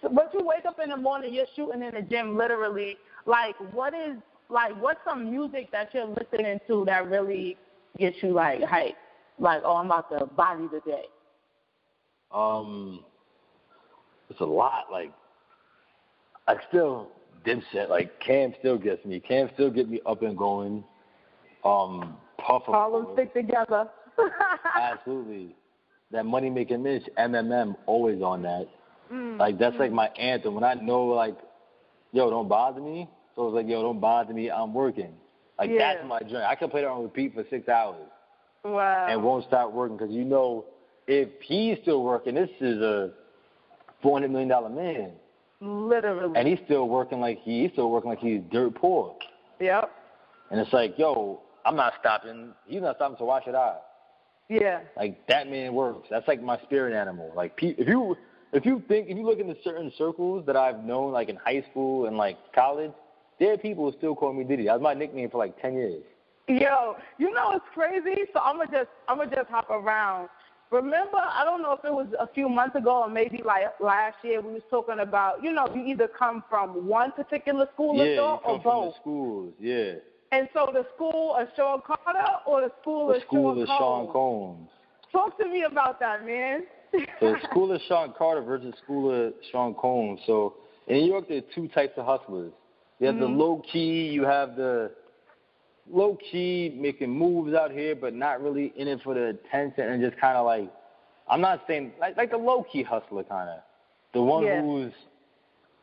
so, 0.02 0.08
but 0.14 0.30
you 0.32 0.40
wake 0.44 0.64
up 0.66 0.78
in 0.82 0.90
the 0.90 0.96
morning, 0.96 1.34
you're 1.34 1.46
shooting 1.54 1.82
in 1.82 1.94
the 1.94 2.02
gym, 2.02 2.36
literally. 2.36 2.96
Like, 3.26 3.54
what 3.72 3.94
is 3.94 4.16
like? 4.48 4.80
What's 4.80 5.00
some 5.04 5.30
music 5.30 5.70
that 5.72 5.92
you're 5.92 6.06
listening 6.06 6.58
to 6.68 6.84
that 6.86 7.08
really 7.08 7.56
gets 7.98 8.16
you 8.22 8.32
like 8.32 8.62
hype? 8.62 8.96
Like, 9.38 9.62
oh, 9.64 9.76
I'm 9.76 9.86
about 9.86 10.10
to 10.10 10.26
body 10.26 10.68
the 10.72 10.80
day. 10.80 11.04
Um, 12.32 13.04
it's 14.30 14.40
a 14.40 14.44
lot. 14.44 14.86
Like 14.90 15.12
I 16.48 16.56
still 16.68 17.08
dipset. 17.46 17.88
Like 17.88 18.18
Cam 18.20 18.54
still 18.58 18.78
gets 18.78 19.04
me. 19.04 19.20
Cam 19.20 19.50
still 19.54 19.70
get 19.70 19.88
me 19.88 20.00
up 20.06 20.22
and 20.22 20.36
going. 20.36 20.84
Um, 21.64 22.16
Puff. 22.38 22.64
of 22.66 22.74
All 22.74 22.92
them 22.92 23.08
stick 23.14 23.32
together. 23.32 23.88
Absolutely. 24.76 25.54
That 26.14 26.24
Money 26.24 26.48
Making 26.48 26.82
Mitch, 26.82 27.02
MMM, 27.18 27.76
always 27.86 28.22
on 28.22 28.42
that. 28.42 28.66
Mm. 29.12 29.38
Like 29.38 29.58
that's 29.58 29.76
like 29.78 29.92
my 29.92 30.06
anthem. 30.18 30.54
When 30.54 30.64
I 30.64 30.74
know 30.74 31.04
like, 31.06 31.36
yo, 32.12 32.30
don't 32.30 32.48
bother 32.48 32.80
me. 32.80 33.08
So 33.36 33.48
it's 33.48 33.54
like, 33.54 33.68
yo, 33.68 33.82
don't 33.82 34.00
bother 34.00 34.32
me. 34.32 34.50
I'm 34.50 34.72
working. 34.72 35.12
Like 35.58 35.70
Yeah. 35.70 35.94
that's 35.94 36.08
my 36.08 36.20
joint. 36.20 36.44
I 36.44 36.54
can 36.54 36.70
play 36.70 36.80
that 36.82 36.88
on 36.88 37.02
repeat 37.02 37.34
for 37.34 37.44
six 37.50 37.68
hours 37.68 38.06
Wow. 38.64 39.06
and 39.10 39.22
won't 39.22 39.44
stop 39.46 39.72
working 39.72 39.96
because 39.96 40.12
you 40.14 40.24
know 40.24 40.64
if 41.06 41.28
he's 41.42 41.76
still 41.82 42.02
working, 42.02 42.34
this 42.34 42.48
is 42.60 42.80
a 42.80 43.10
four 44.00 44.14
hundred 44.16 44.30
million 44.30 44.48
dollar 44.48 44.70
man, 44.70 45.10
Literally. 45.60 46.32
and 46.38 46.48
he's 46.48 46.58
still 46.64 46.88
working 46.88 47.20
like 47.20 47.38
he, 47.42 47.62
he's 47.62 47.72
still 47.72 47.90
working 47.90 48.08
like 48.10 48.20
he's 48.20 48.40
dirt 48.50 48.74
poor. 48.74 49.14
yep. 49.60 49.90
And 50.50 50.60
it's 50.60 50.72
like, 50.72 50.96
yo, 50.98 51.40
I'm 51.66 51.74
not 51.76 51.94
stopping. 52.00 52.52
He's 52.66 52.80
not 52.82 52.96
stopping, 52.96 53.16
so 53.18 53.24
why 53.26 53.42
should 53.44 53.54
I? 53.54 53.76
Yeah. 54.48 54.80
Like 54.96 55.26
that 55.28 55.48
man 55.48 55.74
works. 55.74 56.08
That's 56.10 56.28
like 56.28 56.42
my 56.42 56.58
spirit 56.62 56.94
animal. 56.94 57.32
Like 57.34 57.56
pe- 57.56 57.74
if 57.78 57.88
you 57.88 58.16
if 58.52 58.64
you 58.66 58.82
think 58.88 59.08
if 59.08 59.16
you 59.16 59.24
look 59.24 59.38
into 59.38 59.56
certain 59.64 59.92
circles 59.96 60.44
that 60.46 60.56
I've 60.56 60.84
known, 60.84 61.12
like 61.12 61.28
in 61.28 61.36
high 61.36 61.64
school 61.70 62.06
and 62.06 62.16
like 62.16 62.38
college, 62.54 62.92
there 63.40 63.52
are 63.52 63.58
people 63.58 63.90
who 63.90 63.96
still 63.98 64.14
call 64.14 64.32
me 64.32 64.44
Diddy. 64.44 64.66
That 64.66 64.74
was 64.74 64.82
my 64.82 64.94
nickname 64.94 65.30
for 65.30 65.38
like 65.38 65.60
ten 65.60 65.74
years. 65.74 66.02
Yo, 66.46 66.96
you 67.18 67.32
know 67.32 67.52
it's 67.52 67.64
crazy. 67.72 68.22
So 68.32 68.40
I'm 68.40 68.56
gonna 68.58 68.70
just 68.70 68.90
I'm 69.08 69.18
gonna 69.18 69.34
just 69.34 69.48
hop 69.48 69.70
around. 69.70 70.28
Remember, 70.70 71.18
I 71.18 71.44
don't 71.44 71.62
know 71.62 71.72
if 71.72 71.84
it 71.84 71.92
was 71.92 72.08
a 72.18 72.26
few 72.26 72.48
months 72.48 72.74
ago 72.74 73.02
or 73.02 73.08
maybe 73.08 73.42
like 73.44 73.62
last 73.80 74.16
year, 74.22 74.40
we 74.40 74.54
was 74.54 74.62
talking 74.70 74.98
about 75.00 75.42
you 75.42 75.52
know 75.52 75.66
you 75.74 75.86
either 75.86 76.08
come 76.08 76.44
from 76.50 76.86
one 76.86 77.12
particular 77.12 77.66
school 77.72 77.96
yeah, 77.96 78.12
you 78.12 78.16
come 78.16 78.40
or 78.44 78.62
from 78.62 78.62
both. 78.62 78.94
the 78.94 79.00
schools. 79.00 79.54
Yeah, 79.58 79.92
And 80.34 80.48
so 80.52 80.68
the 80.72 80.84
school 80.96 81.36
of 81.38 81.46
Sean 81.54 81.80
Carter 81.86 82.26
or 82.44 82.62
the 82.62 82.72
school 82.82 83.06
the 83.06 83.14
of 83.14 83.22
school 83.22 83.54
Sean 83.54 83.62
of 83.62 83.68
Sean 83.68 84.12
Combs? 84.12 84.68
Talk 85.12 85.38
to 85.38 85.46
me 85.46 85.62
about 85.62 86.00
that, 86.00 86.26
man. 86.26 86.64
the 87.20 87.36
school 87.48 87.70
of 87.70 87.80
Sean 87.86 88.12
Carter 88.18 88.42
versus 88.42 88.72
the 88.72 88.78
school 88.78 89.28
of 89.28 89.32
Sean 89.52 89.74
Combs. 89.74 90.20
So 90.26 90.54
in 90.88 90.96
New 90.98 91.06
York, 91.06 91.28
there 91.28 91.38
are 91.38 91.54
two 91.54 91.68
types 91.68 91.92
of 91.96 92.04
hustlers. 92.04 92.52
You 92.98 93.06
have 93.06 93.18
the 93.18 93.28
Mhm. 93.28 93.38
low 93.38 93.62
key. 93.70 94.08
You 94.08 94.24
have 94.24 94.56
the 94.56 94.90
low 95.88 96.16
key 96.16 96.74
making 96.76 97.10
moves 97.10 97.54
out 97.54 97.70
here, 97.70 97.94
but 97.94 98.12
not 98.12 98.42
really 98.42 98.72
in 98.76 98.88
it 98.88 99.02
for 99.02 99.14
the 99.14 99.26
attention 99.26 99.88
and 99.88 100.02
just 100.02 100.16
kind 100.16 100.36
of 100.36 100.46
like, 100.46 100.68
I'm 101.28 101.40
not 101.40 101.64
saying 101.68 101.92
like 102.00 102.16
like 102.16 102.30
the 102.32 102.38
low 102.38 102.64
key 102.64 102.82
hustler 102.82 103.22
kind 103.22 103.50
of, 103.50 103.60
the 104.12 104.22
one 104.22 104.42
Yeah. 104.42 104.60
who's 104.60 104.92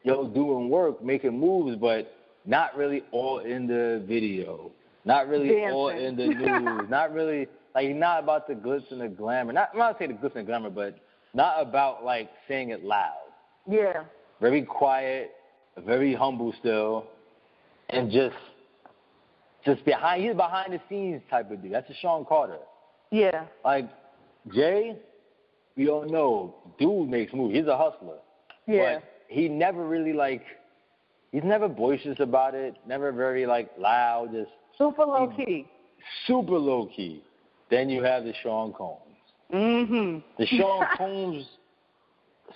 yo 0.03 0.27
doing 0.27 0.69
work, 0.69 1.01
making 1.01 1.39
moves, 1.39 1.77
but 1.77 2.11
not 2.45 2.75
really 2.75 3.03
all 3.11 3.39
in 3.39 3.67
the 3.67 4.03
video, 4.07 4.71
not 5.05 5.27
really 5.27 5.63
all 5.65 5.89
in 5.89 6.15
the 6.15 6.27
news, 6.27 6.89
not 6.89 7.13
really 7.13 7.47
like 7.75 7.95
not 7.95 8.23
about 8.23 8.47
the 8.47 8.53
glitz 8.53 8.91
and 8.91 9.01
the 9.01 9.07
glamour. 9.07 9.53
Not 9.53 9.69
I'm 9.73 9.79
not 9.79 9.97
saying 9.99 10.17
the 10.19 10.27
glitz 10.27 10.35
and 10.35 10.45
glamour, 10.45 10.69
but 10.69 10.97
not 11.33 11.61
about 11.61 12.03
like 12.03 12.29
saying 12.47 12.69
it 12.69 12.83
loud. 12.83 13.13
yeah. 13.69 14.03
Very 14.39 14.63
quiet, 14.63 15.31
very 15.85 16.15
humble 16.15 16.51
still, 16.59 17.05
and 17.89 18.11
just 18.11 18.35
just 19.63 19.85
behind 19.85 20.23
he's 20.23 20.33
behind 20.33 20.73
the 20.73 20.81
scenes 20.89 21.21
type 21.29 21.51
of 21.51 21.61
dude. 21.61 21.71
That's 21.71 21.89
a 21.91 21.93
Sean 22.01 22.25
Carter. 22.25 22.57
Yeah. 23.11 23.45
Like 23.63 23.87
Jay, 24.53 24.95
we 25.77 25.89
all 25.89 26.09
know, 26.09 26.55
dude 26.79 27.07
makes 27.07 27.33
moves. 27.33 27.53
He's 27.53 27.67
a 27.67 27.77
hustler. 27.77 28.17
Yeah. 28.67 28.95
But 28.95 29.03
he 29.27 29.47
never 29.47 29.87
really 29.87 30.13
like 30.13 30.43
he's 31.31 31.43
never 31.43 31.67
boisterous 31.67 32.19
about 32.19 32.55
it, 32.55 32.75
never 32.87 33.11
very 33.11 33.45
like 33.45 33.69
loud, 33.77 34.31
just 34.33 34.51
Super 34.77 35.03
low 35.05 35.31
key. 35.35 35.67
super 36.27 36.57
low 36.57 36.87
key. 36.95 37.23
Then 37.69 37.89
you 37.89 38.03
have 38.03 38.23
the 38.23 38.33
Sean 38.41 38.73
Combs. 38.73 38.99
Mm-hmm. 39.53 40.19
The 40.37 40.45
Sean 40.47 40.85
Combs 40.97 41.45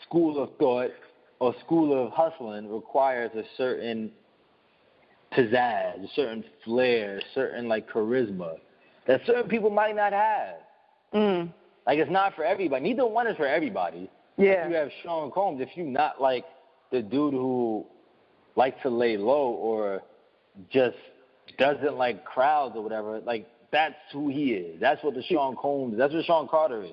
school 0.04 0.42
of 0.42 0.50
thought 0.58 0.92
or 1.40 1.54
school 1.66 2.06
of 2.06 2.12
hustling 2.12 2.70
requires 2.70 3.32
a 3.36 3.44
certain 3.58 4.12
pizzazz, 5.34 6.04
a 6.04 6.08
certain 6.16 6.44
flair, 6.64 7.18
a 7.18 7.22
certain 7.34 7.68
like 7.68 7.90
charisma 7.90 8.56
that 9.08 9.22
certain 9.26 9.50
people 9.50 9.70
might 9.70 9.96
not 9.96 10.14
have. 10.14 10.56
Mm. 11.14 11.54
Like 11.86 12.00
it's 12.00 12.12
not 12.12 12.36
for 12.36 12.44
everybody. 12.44 12.84
Neither 12.84 13.06
one 13.06 13.28
is 13.28 13.38
for 13.38 13.48
everybody. 13.48 14.10
Yeah. 14.38 14.66
If 14.66 14.70
you 14.72 14.76
have 14.76 14.90
Sean 15.04 15.32
Combs, 15.32 15.62
if 15.62 15.70
you're 15.76 15.86
not 15.86 16.22
like 16.22 16.46
the 16.92 17.02
dude 17.02 17.34
who 17.34 17.86
likes 18.56 18.82
to 18.84 18.90
lay 18.90 19.18
low 19.18 19.50
or 19.52 20.02
just 20.72 20.98
doesn't 21.58 21.96
like 21.96 22.26
crowds 22.26 22.76
or 22.76 22.84
whatever, 22.84 23.20
like 23.20 23.48
that's 23.72 23.96
who 24.12 24.30
he 24.30 24.54
is. 24.54 24.80
That's 24.80 25.04
what 25.04 25.16
the 25.16 25.24
Sean 25.24 25.56
Combs. 25.56 25.98
That's 25.98 26.14
what 26.14 26.26
Sean 26.26 26.48
Carter 26.48 26.84
is. 26.84 26.92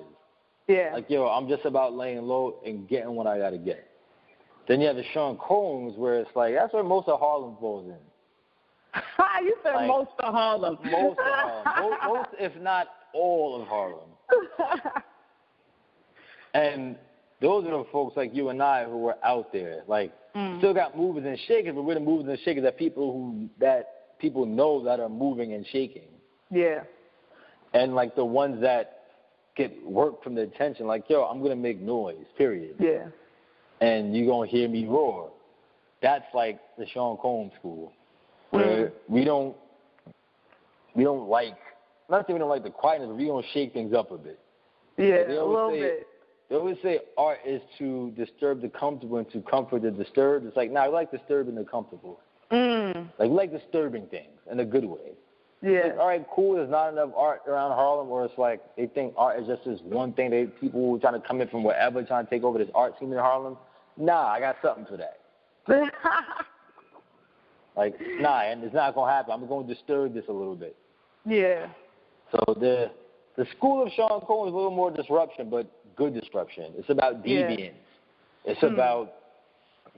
Yeah. 0.67 0.91
Like 0.93 1.09
yo, 1.09 1.27
I'm 1.27 1.47
just 1.47 1.65
about 1.65 1.93
laying 1.93 2.21
low 2.23 2.55
and 2.65 2.87
getting 2.87 3.15
what 3.15 3.27
I 3.27 3.37
gotta 3.37 3.57
get. 3.57 3.89
Then 4.67 4.79
you 4.79 4.87
have 4.87 4.95
the 4.95 5.03
Sean 5.13 5.37
Combs 5.37 5.97
where 5.97 6.19
it's 6.19 6.31
like 6.35 6.55
that's 6.55 6.73
where 6.73 6.83
most 6.83 7.07
of 7.07 7.19
Harlem 7.19 7.57
falls 7.59 7.85
in. 7.87 9.01
you 9.45 9.55
said 9.63 9.75
like, 9.75 9.87
most 9.87 10.11
of 10.19 10.33
Harlem. 10.33 10.77
Most 10.83 11.19
of 11.19 11.25
Harlem, 11.25 11.99
most, 12.03 12.03
most 12.07 12.29
if 12.39 12.61
not 12.61 12.87
all 13.13 13.61
of 13.61 13.67
Harlem. 13.67 14.09
And 16.53 16.97
those 17.43 17.65
are 17.67 17.71
the 17.77 17.83
folks 17.91 18.17
like 18.17 18.33
you 18.33 18.49
and 18.49 18.63
I 18.63 18.85
who 18.85 18.97
were 18.97 19.17
out 19.23 19.51
there. 19.53 19.83
Like 19.87 20.11
Mm. 20.35 20.57
still 20.57 20.73
got 20.73 20.97
movers 20.97 21.25
and 21.25 21.37
shakers, 21.47 21.75
but 21.75 21.83
we're 21.83 21.93
the 21.93 21.99
movers 21.99 22.27
and 22.27 22.39
shakers 22.39 22.63
that 22.63 22.75
people 22.75 23.11
who 23.13 23.47
that 23.59 24.17
people 24.17 24.47
know 24.47 24.83
that 24.83 24.99
are 24.99 25.09
moving 25.09 25.53
and 25.53 25.63
shaking. 25.67 26.07
yeah. 26.49 26.81
And 27.75 27.93
like 27.95 28.15
the 28.15 28.25
ones 28.25 28.59
that 28.61 29.01
get 29.55 29.71
work 29.85 30.23
from 30.23 30.33
the 30.35 30.41
attention, 30.41 30.87
like, 30.87 31.07
yo, 31.09 31.23
I'm 31.23 31.41
gonna 31.43 31.55
make 31.55 31.79
noise, 31.79 32.25
period. 32.37 32.75
Yeah. 32.79 33.07
And 33.81 34.15
you're 34.15 34.25
gonna 34.27 34.47
hear 34.49 34.67
me 34.69 34.85
roar. 34.87 35.29
That's 36.01 36.25
like 36.33 36.59
the 36.79 36.87
Sean 36.87 37.17
Combs 37.17 37.51
school. 37.59 37.91
Where 38.51 38.91
we 39.07 39.23
don't 39.25 39.55
we 40.95 41.03
don't 41.03 41.27
like 41.29 41.57
not 42.09 42.25
that 42.27 42.33
we 42.33 42.39
don't 42.39 42.49
like 42.49 42.63
the 42.63 42.69
quietness, 42.71 43.09
but 43.09 43.17
we 43.17 43.27
gonna 43.27 43.45
shake 43.53 43.73
things 43.73 43.93
up 43.93 44.09
a 44.11 44.17
bit. 44.17 44.39
Yeah. 44.97 45.27
A 45.27 45.45
little 45.45 45.69
say- 45.71 45.79
bit. 45.79 46.07
They 46.53 46.59
always 46.59 46.77
say 46.83 46.99
art 47.17 47.39
is 47.43 47.63
to 47.79 48.13
disturb 48.15 48.61
the 48.61 48.69
comfortable 48.69 49.17
and 49.17 49.27
to 49.31 49.41
comfort 49.41 49.81
the 49.81 49.89
disturbed. 49.89 50.45
It's 50.45 50.55
like, 50.55 50.69
nah, 50.69 50.85
we 50.85 50.93
like 50.93 51.09
disturbing 51.09 51.55
the 51.55 51.63
comfortable. 51.63 52.19
Mm. 52.51 53.07
Like, 53.17 53.29
we 53.29 53.35
like 53.35 53.51
disturbing 53.51 54.05
things 54.05 54.37
in 54.51 54.59
a 54.59 54.65
good 54.65 54.85
way. 54.85 55.13
Yeah. 55.63 55.79
Like, 55.85 55.97
all 55.97 56.07
right, 56.07 56.25
cool, 56.31 56.57
there's 56.57 56.69
not 56.69 56.89
enough 56.89 57.09
art 57.17 57.41
around 57.47 57.71
Harlem, 57.71 58.07
or 58.09 58.23
it's 58.23 58.37
like 58.37 58.61
they 58.75 58.85
think 58.85 59.15
art 59.17 59.41
is 59.41 59.47
just 59.47 59.65
this 59.65 59.79
one 59.81 60.13
thing. 60.13 60.29
They 60.29 60.45
People 60.45 60.99
trying 60.99 61.19
to 61.19 61.27
come 61.27 61.41
in 61.41 61.47
from 61.47 61.63
wherever, 61.63 62.03
trying 62.03 62.25
to 62.25 62.29
take 62.29 62.43
over 62.43 62.59
this 62.59 62.69
art 62.75 62.93
scene 62.99 63.11
in 63.11 63.17
Harlem. 63.17 63.57
Nah, 63.97 64.27
I 64.27 64.39
got 64.39 64.57
something 64.61 64.85
for 64.85 64.97
that. 64.97 65.21
Like, 67.75 67.95
nah, 68.19 68.41
and 68.41 68.63
it's 68.63 68.75
not 68.75 68.93
going 68.93 69.09
to 69.09 69.13
happen. 69.15 69.33
I'm 69.33 69.47
going 69.47 69.65
to 69.65 69.73
disturb 69.73 70.13
this 70.13 70.25
a 70.29 70.31
little 70.31 70.55
bit. 70.55 70.75
yeah. 71.25 71.65
So 72.29 72.53
the 72.53 72.91
the 73.35 73.47
school 73.57 73.81
of 73.81 73.91
Sean 73.95 74.21
Combs 74.27 74.49
is 74.49 74.53
a 74.53 74.55
little 74.55 74.69
more 74.69 74.91
disruption, 74.91 75.49
but 75.49 75.65
good 75.95 76.13
disruption. 76.13 76.73
It's 76.77 76.89
about 76.89 77.25
Yeah. 77.25 77.47
deviance. 77.47 77.73
It's 78.45 78.59
Hmm. 78.59 78.67
about 78.67 79.13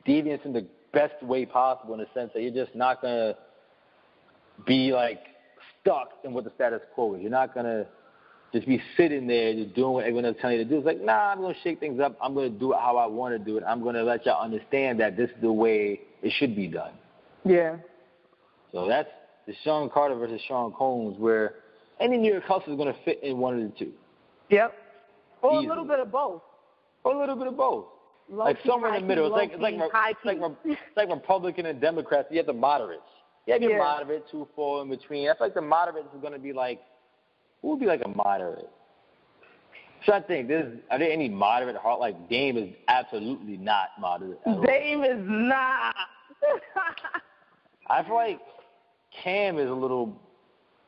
deviance 0.06 0.46
in 0.46 0.54
the 0.54 0.66
best 0.92 1.22
way 1.24 1.46
possible, 1.46 1.94
in 1.94 2.00
the 2.00 2.08
sense 2.14 2.32
that 2.34 2.42
you're 2.42 2.52
just 2.52 2.76
not 2.76 3.02
gonna 3.02 3.36
be 4.66 4.94
like 4.94 5.28
stuck 5.82 6.14
in 6.24 6.34
what 6.34 6.44
the 6.44 6.52
status 6.52 6.82
quo 6.94 7.16
is. 7.16 7.22
You're 7.22 7.32
not 7.32 7.54
gonna 7.54 7.86
just 8.54 8.68
be 8.68 8.82
sitting 8.96 9.28
there 9.28 9.54
just 9.54 9.74
doing 9.74 9.94
what 9.94 10.04
everyone 10.04 10.26
else 10.26 10.38
telling 10.40 10.58
you 10.58 10.64
to 10.64 10.70
do. 10.70 10.78
It's 10.78 10.86
like, 10.86 11.02
nah, 11.02 11.32
I'm 11.32 11.42
gonna 11.42 11.56
shake 11.64 11.80
things 11.80 12.00
up. 12.00 12.16
I'm 12.22 12.34
gonna 12.34 12.50
do 12.50 12.74
it 12.74 12.80
how 12.80 12.98
I 12.98 13.06
want 13.06 13.34
to 13.34 13.40
do 13.40 13.58
it. 13.58 13.64
I'm 13.68 13.84
gonna 13.84 14.04
let 14.04 14.26
y'all 14.26 14.42
understand 14.42 15.00
that 15.00 15.18
this 15.18 15.30
is 15.30 15.42
the 15.42 15.52
way 15.52 16.02
it 16.22 16.32
should 16.32 16.56
be 16.56 16.68
done. 16.68 16.94
Yeah. 17.44 17.78
So 18.72 18.88
that's 18.88 19.10
the 19.48 19.54
Sean 19.64 19.90
Carter 19.90 20.16
versus 20.16 20.42
Sean 20.48 20.72
Combs, 20.72 21.18
where 21.18 21.56
any 22.00 22.18
New 22.18 22.32
York 22.32 22.44
hustler 22.44 22.74
is 22.74 22.78
going 22.78 22.94
to 22.94 23.00
fit 23.04 23.24
in 23.24 23.38
one 23.38 23.62
of 23.62 23.72
the 23.72 23.78
two, 23.78 23.94
Yep. 24.50 24.74
Or 25.41 25.52
Easily. 25.54 25.65
a 25.65 25.69
little 25.69 25.86
bit 25.86 26.00
of 26.00 26.12
both. 26.12 26.41
or 27.04 27.13
a 27.13 27.19
little 27.19 27.36
bit 27.36 27.48
of 27.48 27.58
both. 27.58 27.86
Low 28.30 28.45
like 28.45 28.62
key, 28.63 28.69
somewhere 28.69 28.95
in 28.95 29.02
the 29.04 29.08
middle. 29.08 29.30
key, 29.30 29.43
It's 29.54 29.62
like 29.62 29.76
it's 29.76 29.82
like 29.82 29.91
key, 29.91 30.12
it's 30.12 30.41
like, 30.41 30.52
it's 30.65 30.98
like 30.98 31.10
Republican 31.10 31.67
and 31.67 31.80
Democrats. 31.80 32.28
You 32.32 32.38
have 32.38 32.48
the 32.48 32.54
moderates. 32.54 33.04
You 33.45 33.54
have 33.54 33.62
your 33.62 33.71
Yeah. 33.74 33.78
moderate, 33.78 34.26
two, 34.32 34.48
four 34.56 34.82
in 34.82 34.89
between. 34.89 35.30
I 35.30 35.34
feel 35.34 35.45
like 35.48 35.54
the 35.54 35.62
moderates 35.62 36.08
is 36.15 36.19
going 36.21 36.34
to 36.34 36.39
be 36.39 36.52
like, 36.52 36.82
who 37.62 37.69
would 37.69 37.80
be 37.80 37.86
like 37.86 38.02
a 38.04 38.08
moderate? 38.08 38.69
So 40.06 40.13
I 40.13 40.21
think 40.21 40.48
there's 40.48 40.80
are 40.91 40.98
there 41.00 41.12
any 41.12 41.30
moderate 41.30 41.76
heart 41.78 42.00
like 42.00 42.30
Dame 42.30 42.58
is 42.58 42.69
absolutely 42.88 43.58
not 43.58 43.89
moderate. 44.00 44.39
Dame 44.65 45.04
is 45.04 45.17
not. 45.19 45.95
I 47.89 48.04
feel 48.04 48.15
like 48.15 48.39
Cam 49.24 49.58
is 49.60 49.69
a 49.69 49.74
little, 49.74 50.19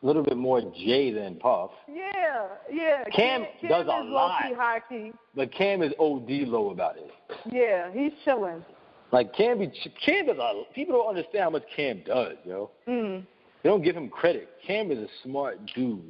little 0.01 0.23
bit 0.23 0.37
more 0.37 0.61
Jay 0.61 1.11
than 1.11 1.35
Puff. 1.35 1.71
yeah, 1.87 2.47
yeah. 2.71 3.03
Cam 3.15 3.45
Cam 3.61 3.69
does 3.69 3.85
is 3.85 3.91
a 3.91 4.03
lot. 4.03 4.41
Key, 4.43 4.53
high 4.53 4.81
key. 4.87 5.11
But 5.35 5.51
Cam 5.51 5.81
is 5.81 5.91
OD 5.99 6.29
low 6.47 6.69
about 6.69 6.97
it. 6.97 7.11
Yeah, 7.51 7.91
he's 7.91 8.11
chilling. 8.23 8.63
Like 9.11 9.33
Cam, 9.33 9.59
be, 9.59 9.71
Cam 10.05 10.27
does 10.27 10.37
a. 10.37 10.63
People 10.75 10.95
don't 10.95 11.09
understand 11.09 11.43
how 11.43 11.49
much 11.49 11.63
Cam 11.75 12.03
does, 12.05 12.35
yo. 12.45 12.69
Mm. 12.87 13.25
They 13.63 13.69
don't 13.69 13.83
give 13.83 13.95
him 13.95 14.09
credit. 14.09 14.49
Cam 14.65 14.91
is 14.91 14.99
a 14.99 15.07
smart 15.23 15.59
dude. 15.73 16.03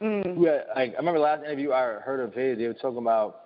Mm. 0.00 0.36
had, 0.38 0.64
like 0.74 0.94
I 0.94 0.98
remember 0.98 1.20
last 1.20 1.44
interview 1.44 1.72
I 1.72 1.82
heard 2.00 2.20
of 2.20 2.32
his, 2.32 2.58
they 2.58 2.66
were 2.66 2.74
talking 2.74 2.98
about 2.98 3.40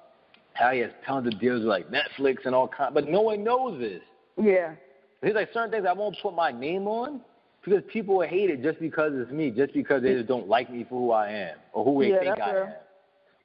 how 0.55 0.71
he 0.71 0.81
has 0.81 0.90
tons 1.07 1.27
of 1.27 1.40
deals 1.40 1.61
with 1.61 1.68
like 1.68 1.87
Netflix 1.90 2.45
and 2.45 2.55
all 2.55 2.68
kinds, 2.68 2.92
but 2.95 3.09
no 3.09 3.23
one 3.23 3.42
knows 3.42 3.81
this. 3.81 4.03
Yeah. 4.40 4.75
He's 5.23 5.35
like 5.35 5.49
certain 5.55 5.71
things 5.71 5.87
I 5.88 5.92
won't 5.92 6.16
put 6.23 6.35
my 6.35 6.53
name 6.53 6.87
on 6.87 7.21
because 7.64 7.83
people 7.92 8.16
will 8.16 8.29
hate 8.29 8.51
it 8.51 8.62
just 8.62 8.81
because 8.81 9.12
it's 9.14 9.31
me, 9.31 9.51
just 9.51 9.72
because 9.72 10.03
they 10.03 10.14
just 10.14 10.27
don't 10.27 10.48
like 10.48 10.70
me 10.70 10.85
for 10.88 11.01
who 11.01 11.11
I 11.12 11.31
am 11.31 11.57
or 11.72 11.85
who 11.85 12.03
they 12.03 12.11
Yeah, 12.11 12.20
think 12.20 12.40
I 12.40 12.57
am. 12.62 12.72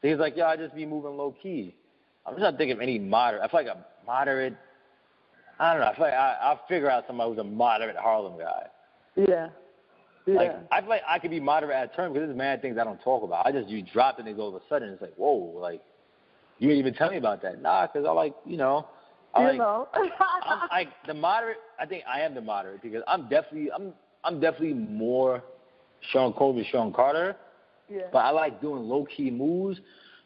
So 0.01 0.07
he's 0.07 0.17
like, 0.17 0.35
yeah, 0.35 0.47
I 0.47 0.57
just 0.57 0.75
be 0.75 0.85
moving 0.85 1.17
low 1.17 1.35
key. 1.41 1.75
I'm 2.25 2.33
just 2.33 2.41
not 2.41 2.57
thinking 2.57 2.77
of 2.77 2.81
any 2.81 2.99
moderate. 2.99 3.41
I 3.41 3.47
feel 3.47 3.63
like 3.63 3.75
a 3.75 3.85
moderate. 4.05 4.55
I 5.59 5.73
don't 5.73 5.81
know. 5.81 5.87
I 5.87 5.95
feel 5.95 6.05
like 6.05 6.13
I, 6.13 6.37
I'll 6.41 6.61
figure 6.67 6.89
out 6.89 7.05
somebody 7.07 7.29
who's 7.31 7.39
a 7.39 7.43
moderate 7.43 7.95
Harlem 7.95 8.37
guy. 8.37 8.67
Yeah. 9.15 9.49
Yeah. 10.25 10.35
Like 10.35 10.55
I 10.71 10.81
feel 10.81 10.89
like 10.89 11.01
I 11.07 11.19
could 11.19 11.31
be 11.31 11.39
moderate 11.39 11.75
at 11.75 11.95
terms 11.95 12.13
because 12.13 12.27
there's 12.27 12.37
mad 12.37 12.61
things 12.61 12.77
I 12.77 12.83
don't 12.83 13.01
talk 13.01 13.23
about. 13.23 13.47
I 13.47 13.51
just 13.51 13.69
you 13.69 13.81
drop 13.81 14.19
it 14.19 14.27
and 14.27 14.39
all 14.39 14.49
of 14.49 14.55
a 14.55 14.61
sudden 14.67 14.89
it's 14.89 15.01
like 15.01 15.13
whoa, 15.15 15.57
like 15.59 15.81
you 16.59 16.67
didn't 16.67 16.79
even 16.79 16.93
tell 16.93 17.09
me 17.09 17.17
about 17.17 17.41
that. 17.43 17.61
Nah, 17.61 17.87
because 17.87 18.05
I 18.05 18.11
like 18.11 18.35
you 18.45 18.57
know, 18.57 18.87
I 19.33 19.41
you 19.41 19.47
like 19.47 19.57
know. 19.59 19.87
I'm 19.93 20.59
like 20.69 20.89
the 21.07 21.13
moderate. 21.13 21.57
I 21.79 21.85
think 21.85 22.03
I 22.11 22.21
am 22.21 22.35
the 22.35 22.41
moderate 22.41 22.81
because 22.81 23.03
I'm 23.07 23.29
definitely 23.29 23.71
I'm 23.71 23.93
I'm 24.23 24.39
definitely 24.39 24.73
more 24.73 25.43
Sean 26.11 26.33
Combs, 26.33 26.65
Sean 26.71 26.93
Carter. 26.93 27.35
yeah. 27.89 28.01
But 28.11 28.19
I 28.19 28.31
like 28.31 28.61
doing 28.61 28.83
low 28.83 29.05
key 29.05 29.31
moves, 29.31 29.79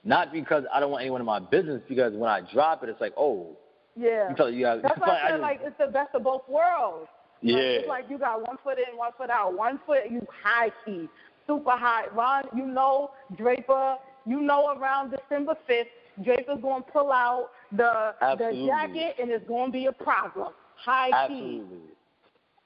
not 0.04 0.32
because 0.32 0.64
I 0.74 0.80
don't 0.80 0.92
want 0.92 1.02
anyone 1.02 1.22
in 1.22 1.28
my 1.28 1.40
business. 1.40 1.82
Because 1.88 2.14
when 2.14 2.30
I 2.30 2.42
drop 2.54 2.84
it, 2.84 2.90
it's 2.90 3.02
like 3.02 3.14
oh, 3.18 3.58
yeah. 3.96 4.30
you 4.30 4.36
tell 4.36 4.50
you 4.50 4.62
got. 4.62 4.82
That's 4.82 5.00
why 5.00 5.20
I 5.24 5.32
feel 5.32 5.42
like 5.42 5.62
it's 5.64 5.78
the 5.78 5.92
best 5.92 6.16
of 6.16 6.24
both 6.24 6.44
worlds. 6.48 7.08
yeah. 7.42 7.56
Like, 7.56 7.64
it's 7.64 7.88
like 7.88 8.06
you 8.10 8.18
got 8.18 8.46
one 8.46 8.58
foot 8.64 8.78
in, 8.78 8.98
one 8.98 9.12
foot 9.18 9.30
out. 9.30 9.56
One 9.56 9.80
foot 9.86 10.00
you 10.10 10.26
high 10.44 10.72
key, 10.86 11.08
super 11.48 11.72
high. 11.72 12.08
Ron, 12.14 12.44
you 12.56 12.66
know 12.66 13.12
Draper. 13.38 13.98
You 14.26 14.40
know 14.40 14.78
around 14.78 15.12
December 15.12 15.56
fifth, 15.66 15.88
Draper's 16.24 16.60
gonna 16.62 16.84
pull 16.84 17.12
out 17.12 17.50
the 17.72 18.14
Absolutely. 18.22 18.62
the 18.62 18.68
jacket 18.68 19.16
and 19.20 19.32
it's 19.32 19.48
gonna 19.48 19.72
be 19.72 19.88
a 19.88 19.92
problem. 19.92 20.54
High 20.76 21.28
key. 21.28 21.64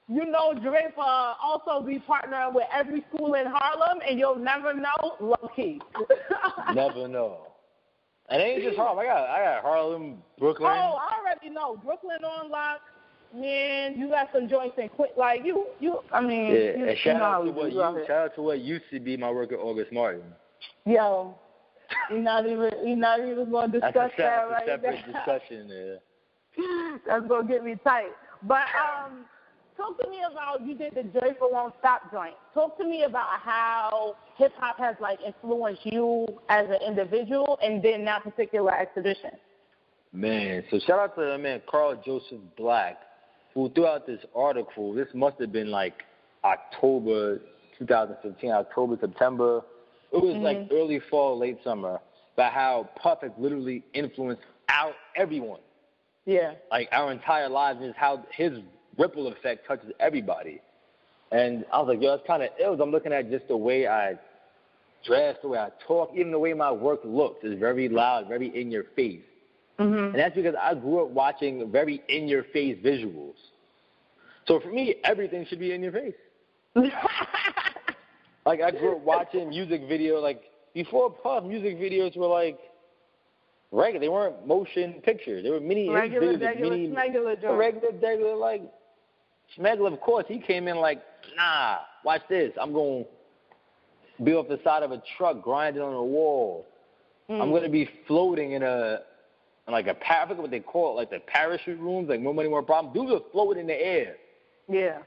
You 0.08 0.24
know 0.24 0.54
Draper 0.54 1.00
also 1.00 1.84
be 1.84 2.00
partnering 2.08 2.54
with 2.54 2.66
every 2.72 3.04
school 3.12 3.34
in 3.34 3.46
Harlem, 3.46 3.98
and 4.08 4.18
you'll 4.18 4.38
never 4.38 4.72
know 4.72 5.16
low 5.20 5.50
key. 5.56 5.80
Never 6.74 7.08
know. 7.08 7.48
And 8.28 8.40
it 8.40 8.44
ain't 8.44 8.62
just 8.62 8.76
Harlem. 8.76 9.00
I 9.00 9.04
got 9.04 9.28
I 9.28 9.44
got 9.44 9.62
Harlem, 9.62 10.18
Brooklyn. 10.38 10.70
Oh, 10.72 10.98
I 11.00 11.18
already 11.18 11.50
know. 11.50 11.76
Brooklyn 11.76 12.24
on 12.24 12.50
lock. 12.50 12.80
Man, 13.34 13.98
you 13.98 14.08
got 14.08 14.28
some 14.32 14.48
joints 14.48 14.76
and 14.80 14.90
quick. 14.92 15.10
Like 15.16 15.40
you, 15.44 15.66
you. 15.80 15.98
I 16.12 16.20
mean, 16.20 16.46
yeah, 16.46 16.52
you, 16.52 16.74
and 16.74 16.90
you 16.90 16.96
shout 17.02 17.18
know 17.18 17.24
out 17.24 17.44
to 17.44 17.50
what 17.50 17.72
you 17.72 18.04
shout 18.06 18.10
out 18.10 18.34
to 18.36 18.42
what 18.42 18.60
used 18.60 18.84
to 18.92 19.00
be 19.00 19.16
my 19.16 19.30
work 19.30 19.52
at 19.52 19.58
August 19.58 19.92
Martin. 19.92 20.22
Yo, 20.84 21.34
we're 22.10 22.20
not 22.20 22.46
even 22.46 22.70
we're 22.82 22.96
not 22.96 23.20
even 23.20 23.50
going 23.50 23.72
to 23.72 23.80
That's 23.80 23.92
discuss 23.92 24.12
a, 24.16 24.22
that 24.22 24.44
se- 24.46 24.52
right 24.52 24.66
that's 24.66 24.82
a 24.82 25.02
separate 25.02 25.12
now. 25.12 25.24
discussion 25.26 25.68
there. 25.68 25.98
That's 27.06 27.26
gonna 27.26 27.48
get 27.48 27.64
me 27.64 27.76
tight. 27.84 28.12
But 28.42 28.66
um, 29.04 29.24
talk 29.76 30.00
to 30.02 30.08
me 30.08 30.18
about 30.30 30.66
you 30.66 30.74
did 30.74 30.94
the 30.94 31.02
Draper 31.02 31.48
Won't 31.50 31.74
Stop 31.78 32.10
joint. 32.10 32.34
Talk 32.54 32.76
to 32.78 32.84
me 32.84 33.04
about 33.04 33.40
how 33.40 34.16
hip 34.36 34.52
hop 34.58 34.78
has 34.78 34.96
like 35.00 35.18
influenced 35.24 35.84
you 35.84 36.26
as 36.48 36.66
an 36.68 36.78
individual, 36.86 37.58
and 37.62 37.82
then 37.82 38.04
that 38.04 38.24
particular 38.24 38.76
exhibition. 38.76 39.30
Man, 40.12 40.64
so 40.70 40.78
shout 40.86 40.98
out 40.98 41.14
to 41.16 41.22
that 41.22 41.38
man 41.38 41.60
Carl 41.68 42.00
Joseph 42.04 42.40
Black, 42.56 42.98
who 43.54 43.70
threw 43.70 43.86
out 43.86 44.06
this 44.06 44.24
article. 44.34 44.94
This 44.94 45.08
must 45.14 45.38
have 45.40 45.52
been 45.52 45.70
like 45.70 46.02
October 46.44 47.40
2015, 47.78 48.50
October, 48.50 48.96
September. 49.00 49.62
It 50.12 50.22
was 50.22 50.36
like 50.36 50.56
mm-hmm. 50.56 50.74
early 50.74 51.00
fall, 51.10 51.38
late 51.38 51.58
summer, 51.64 52.00
about 52.34 52.52
how 52.52 52.88
Puff 52.96 53.18
has 53.22 53.32
literally 53.36 53.84
influenced 53.92 54.42
our 54.68 54.92
everyone, 55.16 55.60
Yeah. 56.24 56.52
like 56.70 56.88
our 56.92 57.12
entire 57.12 57.48
lives, 57.48 57.80
and 57.82 57.94
how 57.94 58.24
his 58.34 58.52
ripple 58.98 59.28
effect 59.28 59.66
touches 59.66 59.90
everybody. 60.00 60.60
And 61.32 61.64
I 61.72 61.78
was 61.78 61.88
like, 61.88 62.02
yo, 62.02 62.14
it's 62.14 62.26
kind 62.26 62.42
of 62.42 62.50
ill. 62.62 62.80
I'm 62.80 62.90
looking 62.90 63.12
at 63.12 63.30
just 63.30 63.48
the 63.48 63.56
way 63.56 63.86
I 63.86 64.18
dress, 65.04 65.36
the 65.42 65.48
way 65.48 65.58
I 65.58 65.70
talk, 65.86 66.10
even 66.14 66.30
the 66.30 66.38
way 66.38 66.52
my 66.52 66.70
work 66.70 67.00
looks 67.04 67.44
is 67.44 67.58
very 67.58 67.88
loud, 67.88 68.28
very 68.28 68.48
in 68.58 68.70
your 68.70 68.84
face. 68.94 69.22
Mhm. 69.78 70.06
And 70.06 70.14
that's 70.14 70.34
because 70.34 70.54
I 70.60 70.74
grew 70.74 71.02
up 71.04 71.10
watching 71.10 71.70
very 71.70 72.02
in 72.08 72.28
your 72.28 72.44
face 72.44 72.78
visuals. 72.82 73.34
So 74.46 74.60
for 74.60 74.68
me, 74.68 74.96
everything 75.04 75.44
should 75.46 75.58
be 75.58 75.72
in 75.72 75.82
your 75.82 75.92
face. 75.92 76.14
Like 78.46 78.62
I 78.62 78.70
grew 78.70 78.92
up 78.92 79.00
watching 79.00 79.48
music 79.48 79.88
video 79.88 80.20
like 80.20 80.40
before 80.72 81.10
Puff, 81.10 81.42
music 81.42 81.78
videos 81.78 82.16
were 82.16 82.28
like 82.28 82.58
regular. 83.72 83.98
They 83.98 84.08
weren't 84.08 84.46
motion 84.46 85.02
pictures. 85.04 85.42
They 85.42 85.50
were 85.50 85.58
mini 85.58 85.88
regular, 85.88 86.34
videos, 86.34 86.40
regular, 86.40 86.70
mini 86.76 86.92
regular 86.92 87.56
regular, 87.56 87.90
regular 88.00 88.36
like 88.36 88.62
Schmegler, 89.56 89.92
of 89.92 90.00
course, 90.00 90.24
he 90.28 90.38
came 90.38 90.68
in 90.68 90.76
like, 90.76 91.02
nah, 91.36 91.78
watch 92.04 92.22
this. 92.28 92.52
I'm 92.60 92.72
going 92.72 93.04
to 94.18 94.24
be 94.24 94.32
off 94.32 94.48
the 94.48 94.58
side 94.64 94.82
of 94.82 94.92
a 94.92 95.02
truck 95.16 95.42
grinding 95.42 95.82
on 95.82 95.92
a 95.92 96.02
wall. 96.04 96.66
Mm. 97.30 97.40
I'm 97.42 97.50
going 97.50 97.62
to 97.62 97.68
be 97.68 97.88
floating 98.06 98.52
in 98.52 98.62
a, 98.62 99.00
in 99.66 99.72
like 99.72 99.86
a 99.86 99.94
par- 99.94 100.26
forget 100.28 100.42
what 100.42 100.50
they 100.50 100.60
call 100.60 100.92
it, 100.92 100.96
like 100.96 101.10
the 101.10 101.20
parachute 101.26 101.78
rooms, 101.80 102.08
like 102.08 102.20
more 102.20 102.34
money, 102.34 102.48
more 102.48 102.62
problem. 102.62 102.92
Dudes 102.94 103.12
are 103.12 103.24
floating 103.32 103.62
in 103.62 103.66
the 103.66 103.74
air 103.80 104.16
Yeah. 104.68 104.98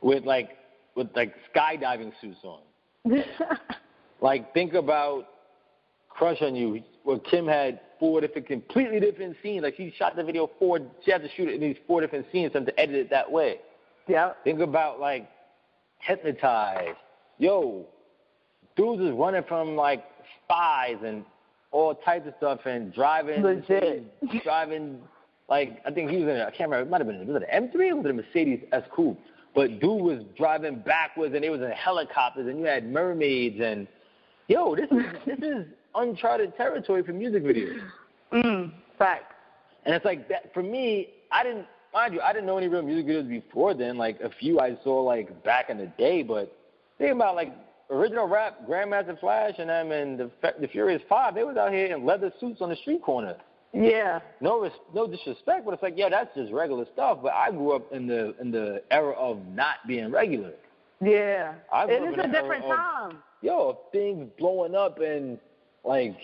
with 0.00 0.24
like, 0.24 0.50
with 0.94 1.08
like 1.14 1.34
skydiving 1.54 2.12
suits 2.20 2.38
on. 2.44 2.60
Like, 4.20 4.54
think 4.54 4.72
about 4.72 5.26
Crush 6.08 6.40
on 6.40 6.54
You, 6.56 6.82
where 7.02 7.18
Kim 7.18 7.46
had 7.46 7.80
four 8.00 8.22
different, 8.22 8.46
completely 8.46 8.98
different 8.98 9.36
scenes. 9.42 9.62
Like, 9.62 9.76
she 9.76 9.92
shot 9.98 10.16
the 10.16 10.24
video 10.24 10.48
four, 10.58 10.78
she 11.04 11.10
had 11.10 11.20
to 11.22 11.28
shoot 11.36 11.48
it 11.48 11.56
in 11.56 11.60
these 11.60 11.76
four 11.86 12.00
different 12.00 12.24
scenes 12.32 12.52
and 12.54 12.64
to 12.64 12.80
edit 12.80 12.96
it 12.96 13.10
that 13.10 13.30
way. 13.30 13.58
Yeah. 14.06 14.32
Think 14.44 14.60
about 14.60 15.00
like 15.00 15.28
hypnotized. 16.00 16.98
Yo, 17.38 17.86
dudes 18.76 19.02
is 19.02 19.12
running 19.12 19.42
from 19.48 19.76
like 19.76 20.04
spies 20.44 20.96
and 21.04 21.24
all 21.70 21.94
types 21.94 22.26
of 22.28 22.34
stuff 22.38 22.60
and 22.66 22.92
driving 22.94 23.42
Legit. 23.42 24.42
driving 24.44 25.00
like 25.48 25.80
I 25.84 25.90
think 25.90 26.10
he 26.10 26.18
was 26.18 26.28
in 26.28 26.36
a, 26.36 26.44
I 26.44 26.50
can't 26.50 26.70
remember 26.70 26.82
it 26.82 26.90
might 26.90 27.00
have 27.00 27.06
been 27.06 27.26
was 27.26 27.42
it 27.42 27.48
an 27.48 27.50
M 27.50 27.70
three 27.70 27.90
or 27.90 27.96
was 27.96 28.04
it 28.06 28.10
a 28.10 28.14
Mercedes 28.14 28.60
S 28.72 28.82
coupe? 28.94 29.18
But 29.54 29.80
dude 29.80 30.02
was 30.02 30.20
driving 30.36 30.80
backwards 30.80 31.34
and 31.34 31.44
it 31.44 31.50
was 31.50 31.60
in 31.60 31.70
helicopters 31.70 32.46
and 32.48 32.58
you 32.58 32.64
had 32.64 32.90
mermaids 32.90 33.60
and 33.60 33.86
yo, 34.48 34.76
this 34.76 34.88
is 34.90 35.04
this 35.26 35.38
is 35.38 35.66
uncharted 35.94 36.56
territory 36.56 37.02
for 37.02 37.12
music 37.12 37.42
videos. 37.42 37.80
Mm. 38.32 38.72
Fact. 38.98 39.32
And 39.84 39.94
it's 39.94 40.04
like 40.04 40.28
that 40.28 40.52
for 40.54 40.62
me. 40.62 41.10
I 41.30 41.42
didn't 41.42 41.66
mind 41.94 42.12
you. 42.14 42.20
I 42.20 42.32
didn't 42.32 42.46
know 42.46 42.58
any 42.58 42.68
real 42.68 42.82
music 42.82 43.06
videos 43.06 43.28
before 43.28 43.72
then. 43.74 43.96
Like 43.96 44.20
a 44.20 44.30
few 44.30 44.60
I 44.60 44.76
saw 44.84 45.00
like 45.02 45.42
back 45.44 45.70
in 45.70 45.78
the 45.78 45.86
day. 45.86 46.22
But 46.22 46.54
think 46.98 47.12
about 47.12 47.36
like 47.36 47.52
original 47.90 48.26
rap, 48.26 48.66
Grandmaster 48.68 49.18
Flash, 49.20 49.54
and 49.58 49.70
them, 49.70 49.92
and 49.92 50.18
the 50.18 50.30
the 50.60 50.68
Furious 50.68 51.02
Five. 51.08 51.34
They 51.34 51.44
was 51.44 51.56
out 51.56 51.72
here 51.72 51.94
in 51.94 52.04
leather 52.04 52.32
suits 52.40 52.60
on 52.60 52.68
the 52.68 52.76
street 52.76 53.02
corner. 53.02 53.36
Yeah. 53.72 54.20
No, 54.40 54.60
res- 54.60 54.72
no 54.94 55.06
disrespect, 55.06 55.64
but 55.64 55.74
it's 55.74 55.82
like 55.82 55.94
yeah, 55.96 56.08
that's 56.08 56.34
just 56.36 56.52
regular 56.52 56.86
stuff. 56.92 57.18
But 57.22 57.32
I 57.32 57.50
grew 57.50 57.72
up 57.72 57.92
in 57.92 58.06
the 58.06 58.34
in 58.40 58.50
the 58.50 58.82
era 58.90 59.12
of 59.12 59.44
not 59.48 59.76
being 59.86 60.10
regular. 60.10 60.52
Yeah. 61.00 61.54
I 61.72 61.86
grew 61.86 61.94
it 61.94 62.18
is 62.18 62.24
a 62.24 62.28
different 62.28 62.64
of- 62.64 62.76
time. 62.76 63.18
Yo, 63.42 63.78
things 63.92 64.30
blowing 64.38 64.74
up 64.74 65.00
and 65.00 65.38
like 65.84 66.16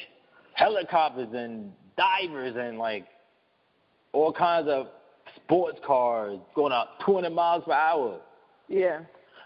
helicopters 0.54 1.28
and 1.34 1.70
divers 1.96 2.54
and 2.56 2.78
like 2.78 3.04
all 4.12 4.32
kinds 4.32 4.68
of 4.68 4.86
sports 5.50 5.80
cars 5.84 6.38
going 6.54 6.72
out 6.72 7.00
200 7.04 7.30
miles 7.30 7.64
per 7.64 7.72
hour. 7.72 8.20
Yeah. 8.68 9.00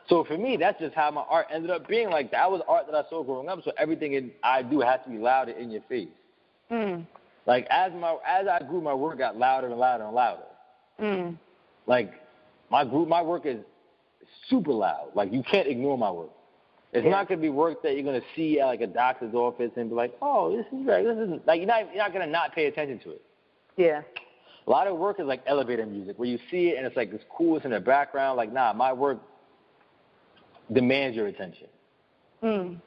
So 0.06 0.22
for 0.24 0.36
me, 0.36 0.58
that's 0.58 0.78
just 0.78 0.94
how 0.94 1.10
my 1.10 1.22
art 1.22 1.46
ended 1.50 1.70
up 1.70 1.88
being. 1.88 2.10
Like 2.10 2.30
that 2.32 2.50
was 2.50 2.60
art 2.68 2.84
that 2.86 2.94
I 2.94 3.08
saw 3.08 3.22
growing 3.22 3.48
up. 3.48 3.60
So 3.64 3.72
everything 3.78 4.12
in, 4.12 4.30
I 4.42 4.62
do 4.62 4.80
has 4.80 5.00
to 5.04 5.10
be 5.10 5.16
louder 5.16 5.52
in 5.52 5.70
your 5.70 5.80
face. 5.88 6.08
Mm. 6.70 7.06
Like 7.46 7.66
as 7.70 7.90
my 7.94 8.18
as 8.26 8.46
I 8.46 8.60
grew, 8.68 8.82
my 8.82 8.92
work 8.92 9.16
got 9.16 9.38
louder 9.38 9.68
and 9.68 9.78
louder 9.78 10.04
and 10.04 10.14
louder. 10.14 10.42
Mm. 11.00 11.38
Like 11.86 12.12
my 12.70 12.84
group, 12.84 13.08
my 13.08 13.22
work 13.22 13.46
is 13.46 13.58
super 14.50 14.72
loud. 14.72 15.08
Like 15.14 15.32
you 15.32 15.42
can't 15.42 15.68
ignore 15.68 15.96
my 15.96 16.10
work. 16.10 16.30
It's 16.92 17.04
Yeah. 17.04 17.10
not 17.10 17.28
gonna 17.28 17.40
be 17.40 17.48
work 17.48 17.82
that 17.82 17.94
you're 17.94 18.04
gonna 18.04 18.20
see 18.36 18.60
at 18.60 18.66
like 18.66 18.82
a 18.82 18.86
doctor's 18.86 19.34
office 19.34 19.70
and 19.76 19.88
be 19.88 19.96
like, 19.96 20.14
oh, 20.20 20.54
this 20.54 20.66
is 20.66 20.86
right. 20.86 21.02
This 21.02 21.16
isn't 21.16 21.46
like 21.46 21.60
you're 21.60 21.66
not 21.66 21.86
you're 21.94 22.02
not 22.04 22.12
gonna 22.12 22.26
not 22.26 22.54
pay 22.54 22.66
attention 22.66 22.98
to 23.00 23.10
it. 23.12 23.22
Yeah. 23.76 24.02
A 24.66 24.70
lot 24.70 24.86
of 24.86 24.96
work 24.96 25.20
is 25.20 25.26
like 25.26 25.42
elevator 25.46 25.84
music, 25.84 26.18
where 26.18 26.28
you 26.28 26.38
see 26.50 26.68
it 26.68 26.78
and 26.78 26.86
it's 26.86 26.96
like 26.96 27.12
it's 27.12 27.24
cool, 27.36 27.56
it's 27.56 27.64
in 27.64 27.72
the 27.72 27.80
background. 27.80 28.36
Like, 28.36 28.52
nah, 28.52 28.72
my 28.72 28.92
work 28.92 29.18
demands 30.72 31.16
your 31.16 31.26
attention. 31.26 31.66
Mm. 32.42 32.80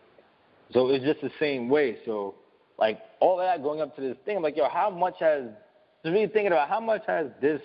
So 0.73 0.89
it's 0.89 1.05
just 1.05 1.21
the 1.21 1.31
same 1.39 1.69
way. 1.69 1.97
So, 2.05 2.35
like 2.79 2.99
all 3.19 3.37
that 3.37 3.61
going 3.63 3.81
up 3.81 3.95
to 3.95 4.01
this 4.01 4.17
thing, 4.25 4.37
I'm 4.37 4.43
like, 4.43 4.57
yo, 4.57 4.67
how 4.69 4.89
much 4.89 5.15
has 5.19 5.45
just 6.03 6.13
really 6.13 6.27
thinking 6.27 6.47
about 6.47 6.69
how 6.69 6.79
much 6.79 7.03
has 7.07 7.27
this 7.41 7.61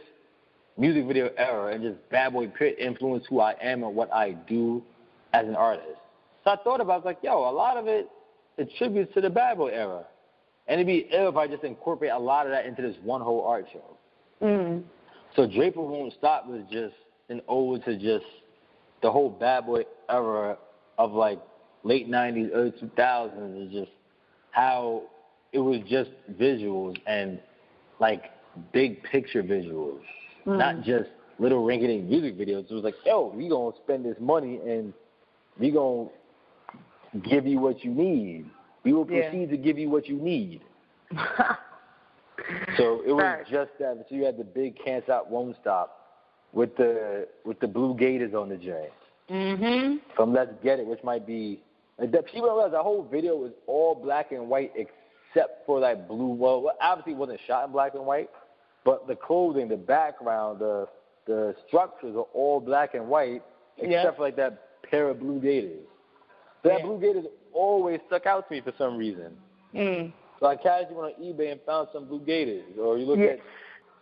music 0.77 1.07
video 1.07 1.31
era 1.37 1.75
and 1.75 1.83
just 1.83 2.11
Bad 2.11 2.33
Boy 2.33 2.49
Pit 2.49 2.77
influenced 2.79 3.27
who 3.29 3.41
I 3.41 3.55
am 3.63 3.83
and 3.83 3.95
what 3.95 4.13
I 4.13 4.33
do 4.33 4.83
as 5.33 5.47
an 5.47 5.55
artist. 5.55 5.99
So 6.45 6.51
I 6.51 6.57
thought 6.57 6.81
about, 6.81 6.93
it, 6.93 6.95
I 6.95 6.97
was 6.97 7.05
like, 7.05 7.19
yo, 7.23 7.49
a 7.49 7.53
lot 7.53 7.77
of 7.77 7.87
it 7.87 8.09
attributes 8.59 9.13
to 9.15 9.21
the 9.21 9.31
bad 9.31 9.59
boy 9.59 9.69
era. 9.69 10.05
And 10.67 10.81
it'd 10.81 10.87
be 10.87 11.09
ill 11.15 11.29
if 11.29 11.37
I 11.37 11.47
just 11.47 11.65
incorporate 11.65 12.11
a 12.11 12.19
lot 12.19 12.47
of 12.47 12.53
that 12.53 12.67
into 12.67 12.83
this 12.83 12.97
one 13.03 13.21
whole 13.21 13.45
art 13.45 13.67
show. 13.73 13.97
Mm. 14.43 14.83
So 15.37 15.47
Draper 15.47 15.81
Won't 15.81 16.13
Stop 16.15 16.47
was 16.47 16.63
just 16.71 16.95
an 17.29 17.41
ode 17.49 17.85
to 17.85 17.97
just 17.97 18.25
the 19.03 19.11
whole 19.11 19.31
bad 19.31 19.67
boy 19.67 19.85
era 20.09 20.59
of 20.99 21.13
like 21.13 21.41
late 21.85 22.09
nineties, 22.09 22.51
early 22.53 22.73
two 22.79 22.91
thousands 22.97 23.69
is 23.69 23.73
just 23.73 23.93
how 24.51 25.03
it 25.53 25.59
was 25.59 25.81
just 25.89 26.11
visuals 26.39 26.97
and 27.07 27.41
like 27.99 28.31
big 28.73 29.03
picture 29.03 29.43
visuals. 29.43 30.01
Not 30.45 30.83
just 30.83 31.09
little 31.39 31.65
rinky 31.65 32.07
music 32.07 32.37
videos. 32.37 32.71
It 32.71 32.75
was 32.75 32.85
like, 32.85 32.95
yo, 33.07 33.33
we 33.35 33.49
gonna 33.49 33.75
spend 33.85 34.05
this 34.05 34.17
money 34.21 34.61
and 34.67 34.93
we 35.59 35.71
gonna 35.71 36.09
give 37.23 37.47
you 37.47 37.59
what 37.59 37.85
you 37.85 37.93
need. 37.93 38.47
We 38.85 38.93
will 38.93 39.09
Yeah. 39.09 39.31
proceed 39.31 39.51
to 39.51 39.57
give 39.57 39.79
you 39.79 39.89
what 39.89 40.09
you 40.09 40.17
need. 40.17 40.63
So 42.77 43.03
it 43.07 43.13
was 43.13 43.23
Right. 43.23 43.47
just 43.47 43.71
that. 43.79 44.05
So 44.09 44.15
you 44.15 44.25
had 44.25 44.37
the 44.37 44.45
big 44.45 44.77
can't 44.83 45.05
stop, 45.05 45.29
won't 45.31 45.57
stop, 45.61 45.99
with 46.53 46.77
the 46.77 47.29
with 47.45 47.59
the 47.61 47.69
blue 47.69 47.95
gators 47.95 48.35
on 48.35 48.49
the 48.51 48.57
joint 48.57 48.93
mhm. 49.31 50.01
from 50.15 50.33
Let's 50.33 50.53
Get 50.63 50.79
It, 50.81 50.87
which 50.87 51.03
might 51.03 51.27
be 51.27 51.61
that. 51.99 52.27
People 52.27 52.49
don't 52.49 52.57
realize 52.57 52.73
that 52.73 52.83
whole 52.83 53.03
video 53.03 53.37
was 53.37 53.53
all 53.67 53.95
black 53.95 54.33
and 54.33 54.49
white 54.49 54.73
except 54.77 55.65
for 55.67 55.81
that 55.81 56.09
blue. 56.09 56.29
Well, 56.35 56.71
obviously 56.81 57.13
it 57.13 57.19
wasn't 57.19 57.41
shot 57.47 57.65
in 57.67 57.73
black 57.73 57.95
and 57.95 58.05
white, 58.05 58.31
but 58.85 59.07
the 59.07 59.17
clothing, 59.17 59.69
the 59.69 59.77
background, 59.77 60.59
the 60.59 60.89
the 61.27 61.55
structures 61.69 62.17
are 62.17 62.27
all 62.35 62.61
black 62.61 62.95
and 62.95 63.09
white 63.09 63.43
except 63.79 63.93
Yeah. 63.93 64.11
for 64.13 64.23
like 64.23 64.37
that 64.37 64.83
pair 64.83 65.09
of 65.09 65.21
blue 65.21 65.41
gators. 65.41 65.87
That 66.65 66.79
Yeah. 66.81 66.85
blue 66.87 66.99
gators 67.01 67.27
always 67.53 68.01
stuck 68.09 68.27
out 68.27 68.49
to 68.49 68.55
me 68.55 68.61
for 68.61 68.73
some 68.77 68.97
reason. 68.97 69.37
Mm. 69.75 70.13
So 70.43 70.49
I 70.49 70.57
casually 70.57 70.97
went 70.97 71.15
on 71.17 71.23
eBay 71.23 71.53
and 71.53 71.61
found 71.65 71.87
some 71.93 72.05
blue 72.07 72.19
gators, 72.21 72.65
or 72.77 72.99
you 72.99 73.07
look 73.07 73.21
Yeah. 73.21 73.27
at 73.27 73.41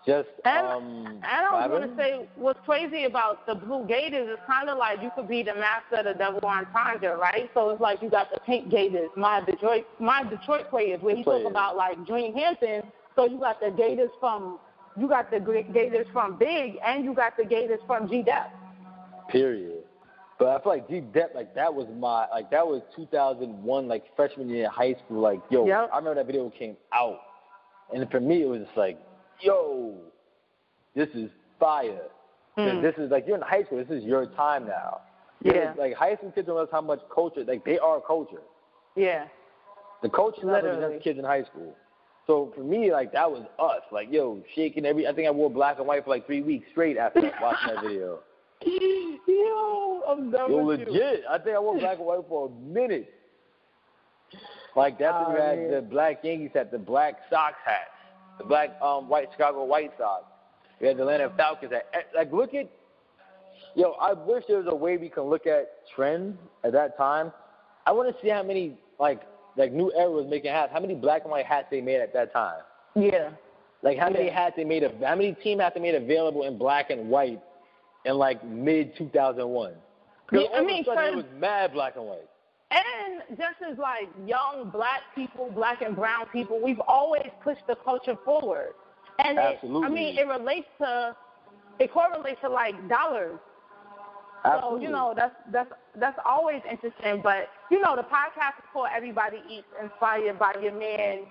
just 0.06 0.30
And, 0.46 0.66
um. 0.66 1.20
I 1.22 1.42
Byron? 1.68 1.70
going 1.70 1.90
to 1.90 1.96
say, 1.96 2.28
what's 2.36 2.58
crazy 2.64 3.04
about 3.04 3.44
the 3.44 3.54
Blue 3.54 3.84
Gators 3.86 4.26
is 4.30 4.38
kind 4.46 4.70
of 4.70 4.78
like 4.78 5.02
you 5.02 5.10
could 5.14 5.28
be 5.28 5.42
the 5.42 5.54
master 5.54 5.96
of 5.96 6.06
the 6.06 6.14
double 6.14 6.48
entendre, 6.48 7.18
right? 7.18 7.50
So 7.52 7.68
it's 7.68 7.80
like 7.82 8.00
you 8.00 8.08
got 8.08 8.30
the 8.32 8.40
Pink 8.40 8.70
Gators, 8.70 9.10
my 9.16 9.42
Detroit, 9.44 9.84
my 9.98 10.22
Detroit 10.24 10.70
players, 10.70 11.02
where 11.02 11.14
he 11.14 11.22
Players. 11.22 11.42
talk 11.42 11.50
about 11.50 11.76
like 11.76 12.06
Dream 12.06 12.32
Hampton. 12.32 12.84
So 13.14 13.26
you 13.26 13.38
got 13.38 13.60
the 13.60 13.70
Gators 13.72 14.08
from, 14.18 14.58
you 14.96 15.06
got 15.06 15.30
the 15.30 15.40
Gators 15.40 16.06
from 16.14 16.38
Big, 16.38 16.78
and 16.82 17.04
you 17.04 17.12
got 17.12 17.36
the 17.36 17.44
Gators 17.44 17.80
from 17.86 18.08
G 18.08 18.22
Dep. 18.22 18.50
Period. 19.28 19.79
But 20.40 20.48
I 20.48 20.62
feel 20.62 20.72
like 20.72 20.88
G 20.88 21.00
Dep, 21.00 21.32
like 21.34 21.54
that 21.54 21.72
was 21.72 21.86
my, 21.98 22.26
like 22.30 22.50
that 22.50 22.66
was 22.66 22.80
2001, 22.96 23.86
like 23.86 24.04
freshman 24.16 24.48
year 24.48 24.64
in 24.64 24.70
high 24.70 24.94
school. 25.04 25.20
Like, 25.20 25.40
yo, 25.50 25.66
Yep. 25.66 25.90
I 25.92 25.98
remember 25.98 26.14
that 26.14 26.26
video 26.26 26.48
came 26.48 26.78
out, 26.94 27.20
and 27.94 28.10
for 28.10 28.20
me 28.20 28.42
it 28.42 28.46
was 28.46 28.60
just 28.62 28.76
like, 28.76 28.98
yo, 29.42 29.98
this 30.96 31.10
is 31.14 31.30
fire. 31.60 32.00
Mm. 32.56 32.80
This 32.80 32.94
is 32.96 33.10
like 33.10 33.26
you're 33.26 33.36
in 33.36 33.42
high 33.42 33.64
school. 33.64 33.84
This 33.84 33.90
is 33.90 34.02
your 34.02 34.26
time 34.28 34.66
now. 34.66 35.02
Yeah. 35.42 35.74
Like 35.78 35.92
high 35.94 36.16
school 36.16 36.32
kids 36.32 36.46
don't 36.46 36.56
realize 36.56 36.72
how 36.72 36.80
much 36.80 37.00
culture, 37.14 37.44
like 37.46 37.62
they 37.66 37.78
are 37.78 38.00
culture. 38.00 38.40
Yeah. 38.96 39.26
The 40.02 40.08
culture 40.08 40.46
represents 40.46 41.04
kids 41.04 41.18
in 41.18 41.24
high 41.26 41.44
school. 41.44 41.76
So 42.26 42.50
for 42.56 42.62
me, 42.62 42.92
like 42.92 43.12
that 43.12 43.30
was 43.30 43.42
us. 43.58 43.82
Like 43.92 44.08
yo, 44.10 44.42
shaking 44.54 44.86
every. 44.86 45.06
I 45.06 45.12
think 45.12 45.28
I 45.28 45.30
wore 45.32 45.50
black 45.50 45.76
and 45.78 45.86
white 45.86 46.02
for 46.04 46.10
like 46.10 46.24
three 46.24 46.40
weeks 46.40 46.66
straight 46.70 46.96
after 46.96 47.20
watching 47.42 47.74
that 47.74 47.84
video. 47.84 48.20
Yo, 48.64 50.02
I'm 50.08 50.30
done 50.30 50.50
Yo, 50.50 50.64
with 50.64 50.80
you. 50.80 50.86
legit. 50.86 51.22
I 51.28 51.38
think 51.38 51.56
I 51.56 51.58
wore 51.58 51.78
black 51.78 51.96
and 51.98 52.06
white 52.06 52.20
for 52.28 52.48
a 52.48 52.50
minute. 52.50 53.12
Like 54.76 54.98
that's 54.98 55.14
when 55.26 55.36
you 55.36 55.42
Oh, 55.42 55.46
had 55.46 55.58
man. 55.58 55.70
the 55.72 55.82
black 55.82 56.22
Yankees 56.22 56.50
hat, 56.54 56.70
the 56.70 56.78
black 56.78 57.14
Sox 57.30 57.54
hats, 57.64 57.90
the 58.38 58.44
black 58.44 58.70
um 58.82 59.08
white 59.08 59.28
Chicago 59.32 59.64
White 59.64 59.92
Sox. 59.98 60.24
We 60.80 60.86
had 60.88 60.96
the 60.96 61.02
Atlanta 61.02 61.30
Falcons 61.36 61.72
hat. 61.72 61.86
Eh, 61.92 61.98
Like 62.14 62.32
look 62.32 62.54
at 62.54 62.68
yo, 63.74 63.92
I 63.92 64.12
wish 64.12 64.44
there 64.46 64.58
was 64.58 64.66
a 64.68 64.74
way 64.74 64.96
we 64.96 65.08
can 65.08 65.24
look 65.24 65.46
at 65.46 65.86
trends 65.94 66.38
at 66.62 66.72
that 66.72 66.96
time. 66.96 67.32
I 67.86 67.92
want 67.92 68.14
to 68.14 68.22
see 68.22 68.28
how 68.28 68.42
many 68.42 68.78
like 69.00 69.22
like 69.56 69.72
New 69.72 69.90
Era 69.92 70.10
was 70.10 70.26
making 70.28 70.52
hats. 70.52 70.70
How 70.72 70.80
many 70.80 70.94
black 70.94 71.22
and 71.22 71.32
white 71.32 71.46
hats 71.46 71.66
they 71.70 71.80
made 71.80 72.00
at 72.00 72.12
that 72.12 72.32
time? 72.32 72.60
Yeah. 72.94 73.30
Like 73.82 73.98
how 73.98 74.08
many 74.10 74.28
hats 74.28 74.54
they 74.56 74.64
made? 74.64 74.82
How 75.02 75.16
many 75.16 75.32
team 75.32 75.58
hats 75.58 75.74
they 75.74 75.80
made 75.80 75.94
available 75.96 76.44
in 76.44 76.58
black 76.58 76.90
and 76.90 77.08
white 77.08 77.40
in 78.04 78.14
like 78.16 78.44
mid 78.44 78.96
2001? 78.96 79.72
Yeah, 80.32 80.40
I 80.40 80.58
all 80.58 80.64
mean, 80.64 80.80
of 80.80 80.92
a 80.92 80.96
sudden 80.96 81.12
it 81.12 81.16
was 81.16 81.24
mad 81.38 81.72
black 81.72 81.96
and 81.96 82.06
white. 82.06 82.28
And 82.70 83.36
just 83.36 83.56
as 83.68 83.78
like 83.78 84.08
young 84.26 84.70
black 84.72 85.00
people, 85.14 85.50
black 85.52 85.82
and 85.82 85.96
brown 85.96 86.26
people, 86.32 86.60
we've 86.62 86.80
always 86.86 87.28
pushed 87.42 87.66
the 87.66 87.74
culture 87.84 88.16
forward. 88.24 88.74
And 89.18 89.38
it, 89.38 89.58
I 89.62 89.88
mean, 89.88 90.16
it 90.16 90.26
relates 90.26 90.68
to, 90.78 91.16
it 91.80 91.92
correlates 91.92 92.40
to 92.42 92.48
like 92.48 92.74
dollars. 92.88 93.38
Absolutely. 94.44 94.78
So 94.78 94.82
you 94.82 94.90
know 94.90 95.12
that's 95.14 95.34
that's 95.52 95.70
that's 95.96 96.18
always 96.24 96.62
interesting. 96.70 97.20
But 97.22 97.48
you 97.70 97.80
know 97.80 97.96
the 97.96 98.02
podcast 98.02 98.58
is 98.58 98.64
called 98.72 98.88
Everybody 98.94 99.38
Eats, 99.50 99.66
inspired 99.82 100.38
by 100.38 100.54
your 100.62 100.72
man 100.72 101.26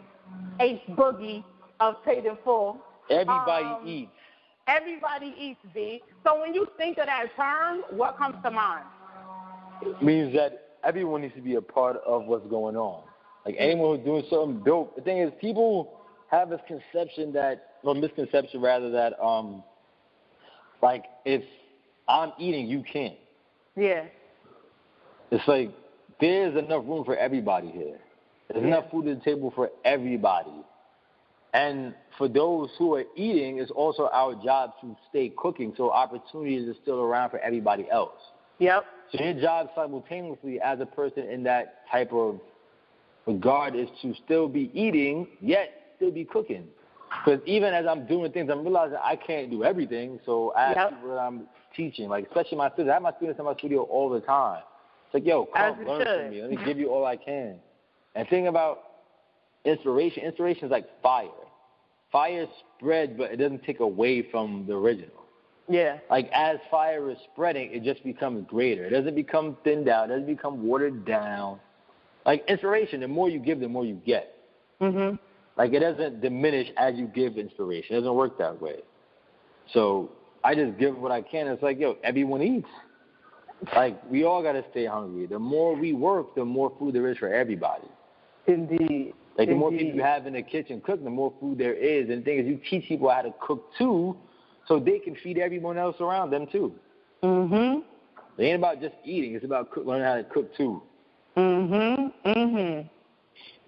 Ace 0.60 0.82
Boogie 0.92 1.44
of 1.80 2.04
Paid 2.04 2.26
in 2.26 2.38
Full. 2.44 2.78
everybody 3.10 3.66
um, 3.66 3.88
eats. 3.88 4.12
Everybody 4.70 5.34
eats, 5.38 5.60
B. 5.74 6.02
So 6.24 6.40
when 6.40 6.54
you 6.54 6.68
think 6.78 7.00
of 7.00 7.08
that 7.08 7.36
term, 7.36 7.82
what 7.90 8.18
comes 8.18 8.36
to 8.44 8.52
mind? 8.52 8.86
means 10.02 10.36
that 10.36 10.76
everyone 10.84 11.22
needs 11.22 11.34
to 11.36 11.42
be 11.42 11.56
a 11.56 11.62
part 11.62 11.98
of 12.06 12.26
what's 12.26 12.46
going 12.48 12.76
on. 12.76 13.04
Like 13.46 13.56
anyone 13.58 13.98
who's 13.98 14.06
doing 14.06 14.24
something 14.30 14.64
dope. 14.64 14.96
The 14.96 15.02
thing 15.02 15.20
is, 15.20 15.32
people 15.40 16.00
have 16.30 16.50
this 16.50 16.60
conception 16.68 17.34
that, 17.34 17.76
or 17.84 17.96
misconception 17.96 18.62
rather, 18.62 18.92
that 18.92 19.20
um, 19.24 19.64
like 20.84 21.06
if 21.26 21.44
I'm 22.08 22.34
eating, 22.38 22.68
you 22.68 22.84
can't. 22.84 23.18
Yeah. 23.76 24.04
It's 25.32 25.48
like 25.48 25.72
there's 26.20 26.58
enough 26.58 26.84
room 26.86 27.06
for 27.06 27.16
everybody 27.16 27.70
here. 27.70 28.00
There's 28.52 28.66
enough 28.66 28.92
food 28.92 29.08
at 29.08 29.20
the 29.20 29.24
table 29.24 29.52
for 29.56 29.70
everybody. 29.86 30.64
And 31.54 31.96
for 32.18 32.28
those 32.28 32.70
who 32.78 32.96
are 32.96 33.06
eating, 33.16 33.60
it's 33.60 33.72
also 33.72 34.10
our 34.14 34.36
job 34.44 34.74
to 34.82 34.96
stay 35.10 35.34
cooking, 35.36 35.74
so 35.76 35.92
opportunities 35.92 36.68
are 36.70 36.80
still 36.82 37.02
around 37.02 37.32
for 37.32 37.40
everybody 37.40 37.90
else. 37.90 38.20
Yep. 38.60 38.86
So 39.12 39.24
your 39.24 39.34
job 39.42 39.70
simultaneously 39.74 40.62
as 40.62 40.80
a 40.80 40.86
person 40.86 41.24
in 41.24 41.42
that 41.44 41.88
type 41.92 42.14
of 42.14 42.40
regard 43.26 43.76
is 43.76 43.88
to 44.04 44.14
still 44.26 44.48
be 44.48 44.70
eating, 44.74 45.28
yet 45.42 45.94
still 45.96 46.12
be 46.12 46.26
cooking. 46.26 46.68
Because 47.26 47.42
even 47.48 47.74
as 47.74 47.86
I'm 47.88 48.06
doing 48.06 48.32
things, 48.32 48.52
I'm 48.52 48.62
realizing 48.62 48.98
I 49.04 49.16
can't 49.16 49.50
do 49.50 49.64
everything. 49.64 50.20
So 50.26 50.54
I 50.56 50.74
Yep. 50.74 50.94
that 51.08 51.20
I'm 51.20 51.48
teaching, 51.76 52.10
like 52.10 52.28
especially 52.28 52.58
my 52.58 52.70
students. 52.70 52.92
I 52.92 52.94
have 52.94 53.02
my 53.02 53.14
students 53.14 53.40
in 53.40 53.46
my 53.46 53.56
studio 53.56 53.82
all 53.84 54.10
the 54.10 54.22
time. 54.22 54.62
It's 55.06 55.14
like, 55.16 55.26
yo, 55.26 55.46
come 55.46 55.84
learn 55.86 56.02
should. 56.02 56.16
from 56.16 56.30
me. 56.30 56.42
Let 56.42 56.52
me 56.52 56.60
give 56.64 56.78
you 56.78 56.90
all 56.90 57.06
I 57.06 57.16
can. 57.16 57.56
And 58.14 58.28
think 58.28 58.48
about 58.48 58.89
inspiration. 59.70 60.24
Inspiration 60.24 60.66
is 60.66 60.72
like 60.72 60.88
fire. 61.02 61.28
Fire 62.12 62.48
spreads, 62.78 63.14
but 63.18 63.32
it 63.32 63.38
doesn't 63.38 63.64
take 63.64 63.80
away 63.80 64.24
from 64.32 64.66
the 64.68 64.74
original 64.74 65.26
Yeah. 65.68 65.98
like 66.10 66.30
as 66.34 66.58
fire 66.72 67.10
is 67.12 67.18
spreading, 67.32 67.72
it 67.72 67.84
just 67.84 68.04
becomes 68.04 68.46
greater. 68.48 68.86
It 68.86 68.90
doesn't 68.90 69.16
become 69.16 69.58
thinned 69.64 69.88
out. 69.88 70.06
It 70.10 70.14
doesn't 70.14 70.26
become 70.26 70.68
watered 70.68 71.06
down. 71.06 71.60
Like 72.26 72.44
inspiration, 72.48 73.02
the 73.02 73.08
more 73.08 73.30
you 73.30 73.40
give, 73.40 73.60
the 73.60 73.70
more 73.70 73.86
you 73.86 73.96
get. 74.06 74.36
Mhm. 74.82 75.20
Like 75.58 75.74
it 75.74 75.80
doesn't 75.80 76.22
diminish 76.22 76.70
as 76.78 76.96
you 76.96 77.06
give 77.06 77.38
inspiration. 77.38 77.96
It 77.96 78.00
doesn't 78.00 78.16
work 78.16 78.38
that 78.40 78.60
way. 78.62 78.80
So 79.74 80.10
I 80.44 80.56
just 80.56 80.78
give 80.80 80.98
what 80.98 81.12
I 81.12 81.22
can. 81.22 81.48
It's 81.48 81.62
like, 81.62 81.80
yo, 81.80 81.98
everyone 82.04 82.42
eats. 82.42 82.70
Like 83.76 84.00
we 84.10 84.24
all 84.24 84.42
gotta 84.42 84.64
stay 84.72 84.86
hungry. 84.86 85.26
The 85.28 85.38
more 85.38 85.76
we 85.76 85.94
work, 85.94 86.34
the 86.34 86.46
more 86.46 86.72
food 86.80 86.96
there 86.96 87.08
is 87.10 87.18
for 87.18 87.32
everybody. 87.32 87.88
Indeed. 88.48 89.14
Like 89.40 89.48
the 89.48 89.56
more 89.56 89.72
people 89.72 89.96
you 89.96 90.04
have 90.04 90.28
in 90.28 90.34
the 90.34 90.42
kitchen 90.42 90.82
cooking, 90.82 91.06
the 91.06 91.10
more 91.10 91.32
food 91.40 91.58
there 91.58 91.74
is. 91.74 92.10
And 92.10 92.20
the 92.20 92.26
thing 92.26 92.40
is, 92.40 92.46
you 92.46 92.60
teach 92.70 92.90
people 92.90 93.10
how 93.10 93.22
to 93.22 93.34
cook 93.40 93.70
too, 93.78 94.18
so 94.68 94.80
they 94.80 95.00
can 95.00 95.16
feed 95.24 95.38
everyone 95.38 95.78
else 95.78 95.96
around 96.02 96.32
them 96.32 96.46
too. 96.52 96.74
Mhm. 97.24 97.84
It 98.38 98.44
ain't 98.44 98.58
about 98.60 98.82
just 98.82 98.96
eating. 99.06 99.36
It's 99.36 99.46
about 99.46 99.72
cook, 99.72 99.86
learning 99.86 100.04
how 100.04 100.16
to 100.18 100.24
cook 100.26 100.54
too. 100.56 100.82
Mhm. 101.38 102.12
Mm 102.26 102.90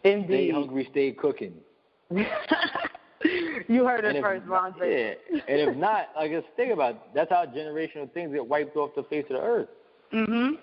Mhm. 0.03 0.25
Stay 0.25 0.49
hungry, 0.51 0.87
stay 0.91 1.13
cooking. 1.13 1.53
you 2.09 3.85
heard 3.85 4.03
it 4.03 4.17
if, 4.17 4.21
first, 4.21 4.45
Ron. 4.47 4.75
yeah, 4.81 5.13
and 5.47 5.61
if 5.61 5.77
not, 5.77 6.09
like 6.17 6.31
just 6.31 6.47
think 6.57 6.73
about 6.73 6.95
it. 6.95 7.01
that's 7.13 7.29
how 7.31 7.45
generational 7.45 8.11
things 8.11 8.33
get 8.33 8.45
wiped 8.45 8.75
off 8.75 8.93
the 8.95 9.03
face 9.03 9.23
of 9.29 9.37
the 9.37 9.41
earth 9.41 9.69
Mhm. 10.11 10.57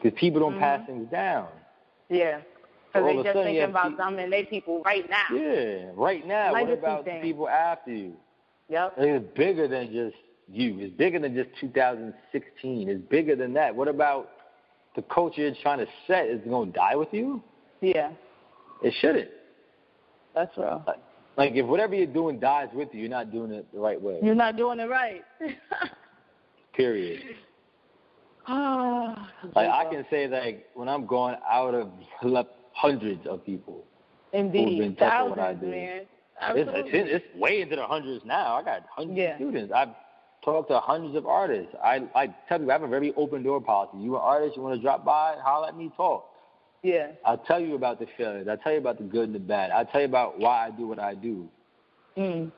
because 0.00 0.18
people 0.18 0.40
don't 0.40 0.52
Mm-hmm. 0.52 0.60
pass 0.60 0.86
things 0.86 1.10
down. 1.10 1.48
Yeah. 2.08 2.40
Because 3.00 3.04
they're 3.04 3.14
just 3.24 3.26
sudden 3.26 3.44
thinking 3.44 3.62
about 3.62 3.90
pe- 3.92 3.96
them 3.96 4.18
and 4.18 4.32
they 4.32 4.44
people 4.44 4.82
right 4.84 5.08
now. 5.08 5.24
Yeah, 5.32 5.90
right 5.94 6.26
now. 6.26 6.52
Legacy 6.52 6.70
what 6.70 6.78
about 6.78 7.04
thing. 7.04 7.20
the 7.20 7.28
people 7.28 7.48
after 7.48 7.92
you? 7.92 8.12
Yep. 8.68 8.94
It's 8.98 9.36
bigger 9.36 9.68
than 9.68 9.92
just 9.92 10.16
you. 10.50 10.78
It's 10.80 10.96
bigger 10.96 11.18
than 11.18 11.34
just 11.34 11.50
2016. 11.60 12.88
It's 12.88 13.00
bigger 13.08 13.36
than 13.36 13.52
that. 13.54 13.74
What 13.74 13.88
about 13.88 14.30
the 14.96 15.02
culture 15.02 15.42
you're 15.42 15.54
trying 15.62 15.78
to 15.78 15.86
set? 16.06 16.26
Is 16.26 16.40
it 16.40 16.48
going 16.48 16.72
to 16.72 16.76
die 16.76 16.96
with 16.96 17.08
you? 17.12 17.42
Yeah. 17.80 18.10
It 18.82 18.92
shouldn't. 19.00 19.30
That's 20.34 20.56
real. 20.56 20.82
Like, 20.86 20.98
like 21.36 21.52
if 21.54 21.66
whatever 21.66 21.94
you're 21.94 22.06
doing 22.06 22.38
dies 22.38 22.68
with 22.74 22.88
you, 22.92 23.00
you're 23.00 23.10
not 23.10 23.30
doing 23.32 23.52
it 23.52 23.66
the 23.72 23.78
right 23.78 24.00
way. 24.00 24.18
You're 24.22 24.34
not 24.34 24.56
doing 24.56 24.80
it 24.80 24.88
right. 24.88 25.22
Period. 26.74 27.22
Ah, 28.48 29.30
Like 29.54 29.68
I 29.68 29.90
can 29.90 30.06
say 30.10 30.28
like 30.28 30.66
when 30.74 30.88
I'm 30.88 31.06
going 31.06 31.36
out 31.50 31.74
of 31.74 31.90
hundreds 32.86 33.26
of 33.26 33.44
people, 33.44 33.84
who've 34.32 34.52
been 34.52 34.62
Indeed, 34.62 34.98
touching 34.98 35.30
what 35.30 35.38
I 35.38 35.54
do. 35.54 35.66
man. 35.66 36.02
It's, 36.38 36.70
it's, 36.92 37.24
it's 37.24 37.40
way 37.40 37.62
into 37.62 37.76
the 37.76 37.86
hundreds 37.86 38.24
now. 38.24 38.56
I 38.56 38.62
got 38.62 38.82
hundreds 38.90 39.18
Yeah. 39.18 39.30
of 39.32 39.36
students. 39.36 39.72
I've 39.74 39.88
talked 40.44 40.68
to 40.70 40.78
hundreds 40.80 41.16
of 41.16 41.26
artists. 41.26 41.74
I 41.82 42.02
I 42.14 42.34
tell 42.48 42.60
you, 42.60 42.68
I 42.70 42.72
have 42.74 42.82
a 42.82 42.88
very 42.88 43.12
open 43.16 43.42
door 43.42 43.60
policy. 43.60 43.98
You 43.98 44.16
an 44.16 44.22
artist, 44.22 44.56
you 44.56 44.62
want 44.62 44.76
to 44.76 44.82
drop 44.82 45.04
by, 45.04 45.36
holler 45.42 45.68
at 45.68 45.76
me, 45.76 45.90
talk. 45.96 46.28
yeah, 46.82 47.08
I'll 47.24 47.38
tell 47.38 47.58
you 47.60 47.74
about 47.74 47.98
the 47.98 48.06
failures. 48.18 48.46
I'll 48.50 48.58
tell 48.58 48.72
you 48.72 48.78
about 48.78 48.98
the 48.98 49.04
good 49.04 49.24
and 49.30 49.34
the 49.34 49.38
bad. 49.40 49.70
I'll 49.70 49.86
tell 49.86 50.02
you 50.02 50.06
about 50.06 50.38
why 50.38 50.66
I 50.66 50.70
do 50.70 50.86
what 50.86 50.98
I 50.98 51.14
do. 51.14 51.48
mm. 52.16 52.52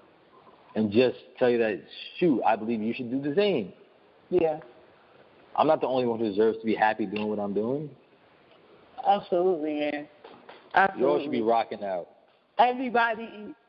And 0.74 0.91
just 0.93 1.16
tell 1.39 1.49
you 1.51 1.59
that, 1.59 1.81
shoot, 2.18 2.43
I 2.45 2.55
believe 2.57 2.83
you 2.83 2.93
should 2.95 3.11
do 3.11 3.20
the 3.22 3.35
same. 3.35 3.72
yeah, 4.31 4.59
I'm 5.57 5.66
not 5.66 5.81
the 5.81 5.87
only 5.89 6.05
one 6.07 6.18
who 6.18 6.29
deserves 6.29 6.59
to 6.59 6.66
be 6.66 6.74
happy 6.74 7.07
doing 7.07 7.29
what 7.29 7.39
I'm 7.39 7.55
doing. 7.55 7.89
absolutely, 9.07 9.74
man. 9.81 10.09
You 10.99 11.09
all 11.09 11.21
should 11.21 11.31
be 11.31 11.43
rocking 11.43 11.83
out. 11.85 12.09
Everybody 12.59 13.29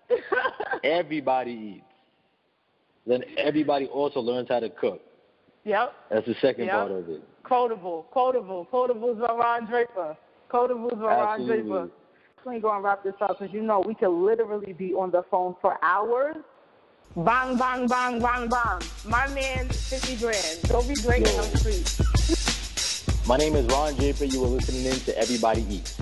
eats. 0.09 0.21
Everybody 0.83 1.51
eats. 1.51 1.85
Then 3.07 3.23
everybody 3.37 3.87
also 3.87 4.19
learns 4.19 4.49
how 4.49 4.59
to 4.59 4.69
cook. 4.69 5.01
yep. 5.63 5.93
That's 6.09 6.25
the 6.27 6.35
second 6.41 6.65
Yep. 6.65 6.73
part 6.75 6.91
of 6.91 7.09
it. 7.09 7.21
Quotable, 7.43 8.03
quotable, 8.11 8.67
quotables 8.71 9.19
by 9.19 9.33
Ron 9.33 9.65
Draper. 9.65 10.15
Quotables 10.51 10.99
by 11.01 11.15
Ron 11.15 11.45
Draper. 11.45 11.89
We're 12.45 12.59
going 12.59 12.81
to 12.81 12.85
wrap 12.85 13.03
this 13.03 13.15
up 13.21 13.39
because 13.39 13.53
you 13.53 13.61
know 13.61 13.79
we 13.79 13.95
could 13.95 14.09
literally 14.09 14.73
be 14.73 14.93
on 14.93 15.11
the 15.11 15.23
phone 15.31 15.55
for 15.61 15.77
hours. 15.83 16.35
Bang, 17.15 17.57
bang, 17.57 17.87
bang, 17.87 18.19
bang, 18.19 18.47
bang. 18.47 18.79
My 19.05 19.27
man, 19.29 19.67
50 19.69 20.15
grand. 20.17 20.61
Don't 20.63 20.87
be 20.87 20.93
in 20.93 21.23
Yo. 21.23 21.41
the 21.41 21.57
streets. 21.57 23.27
My 23.27 23.37
name 23.37 23.55
is 23.55 23.65
Ron 23.67 23.95
Draper. 23.95 24.25
You 24.25 24.43
are 24.43 24.47
listening 24.47 24.85
in 24.85 24.99
to 25.01 25.17
Everybody 25.17 25.65
Eats. 25.69 25.99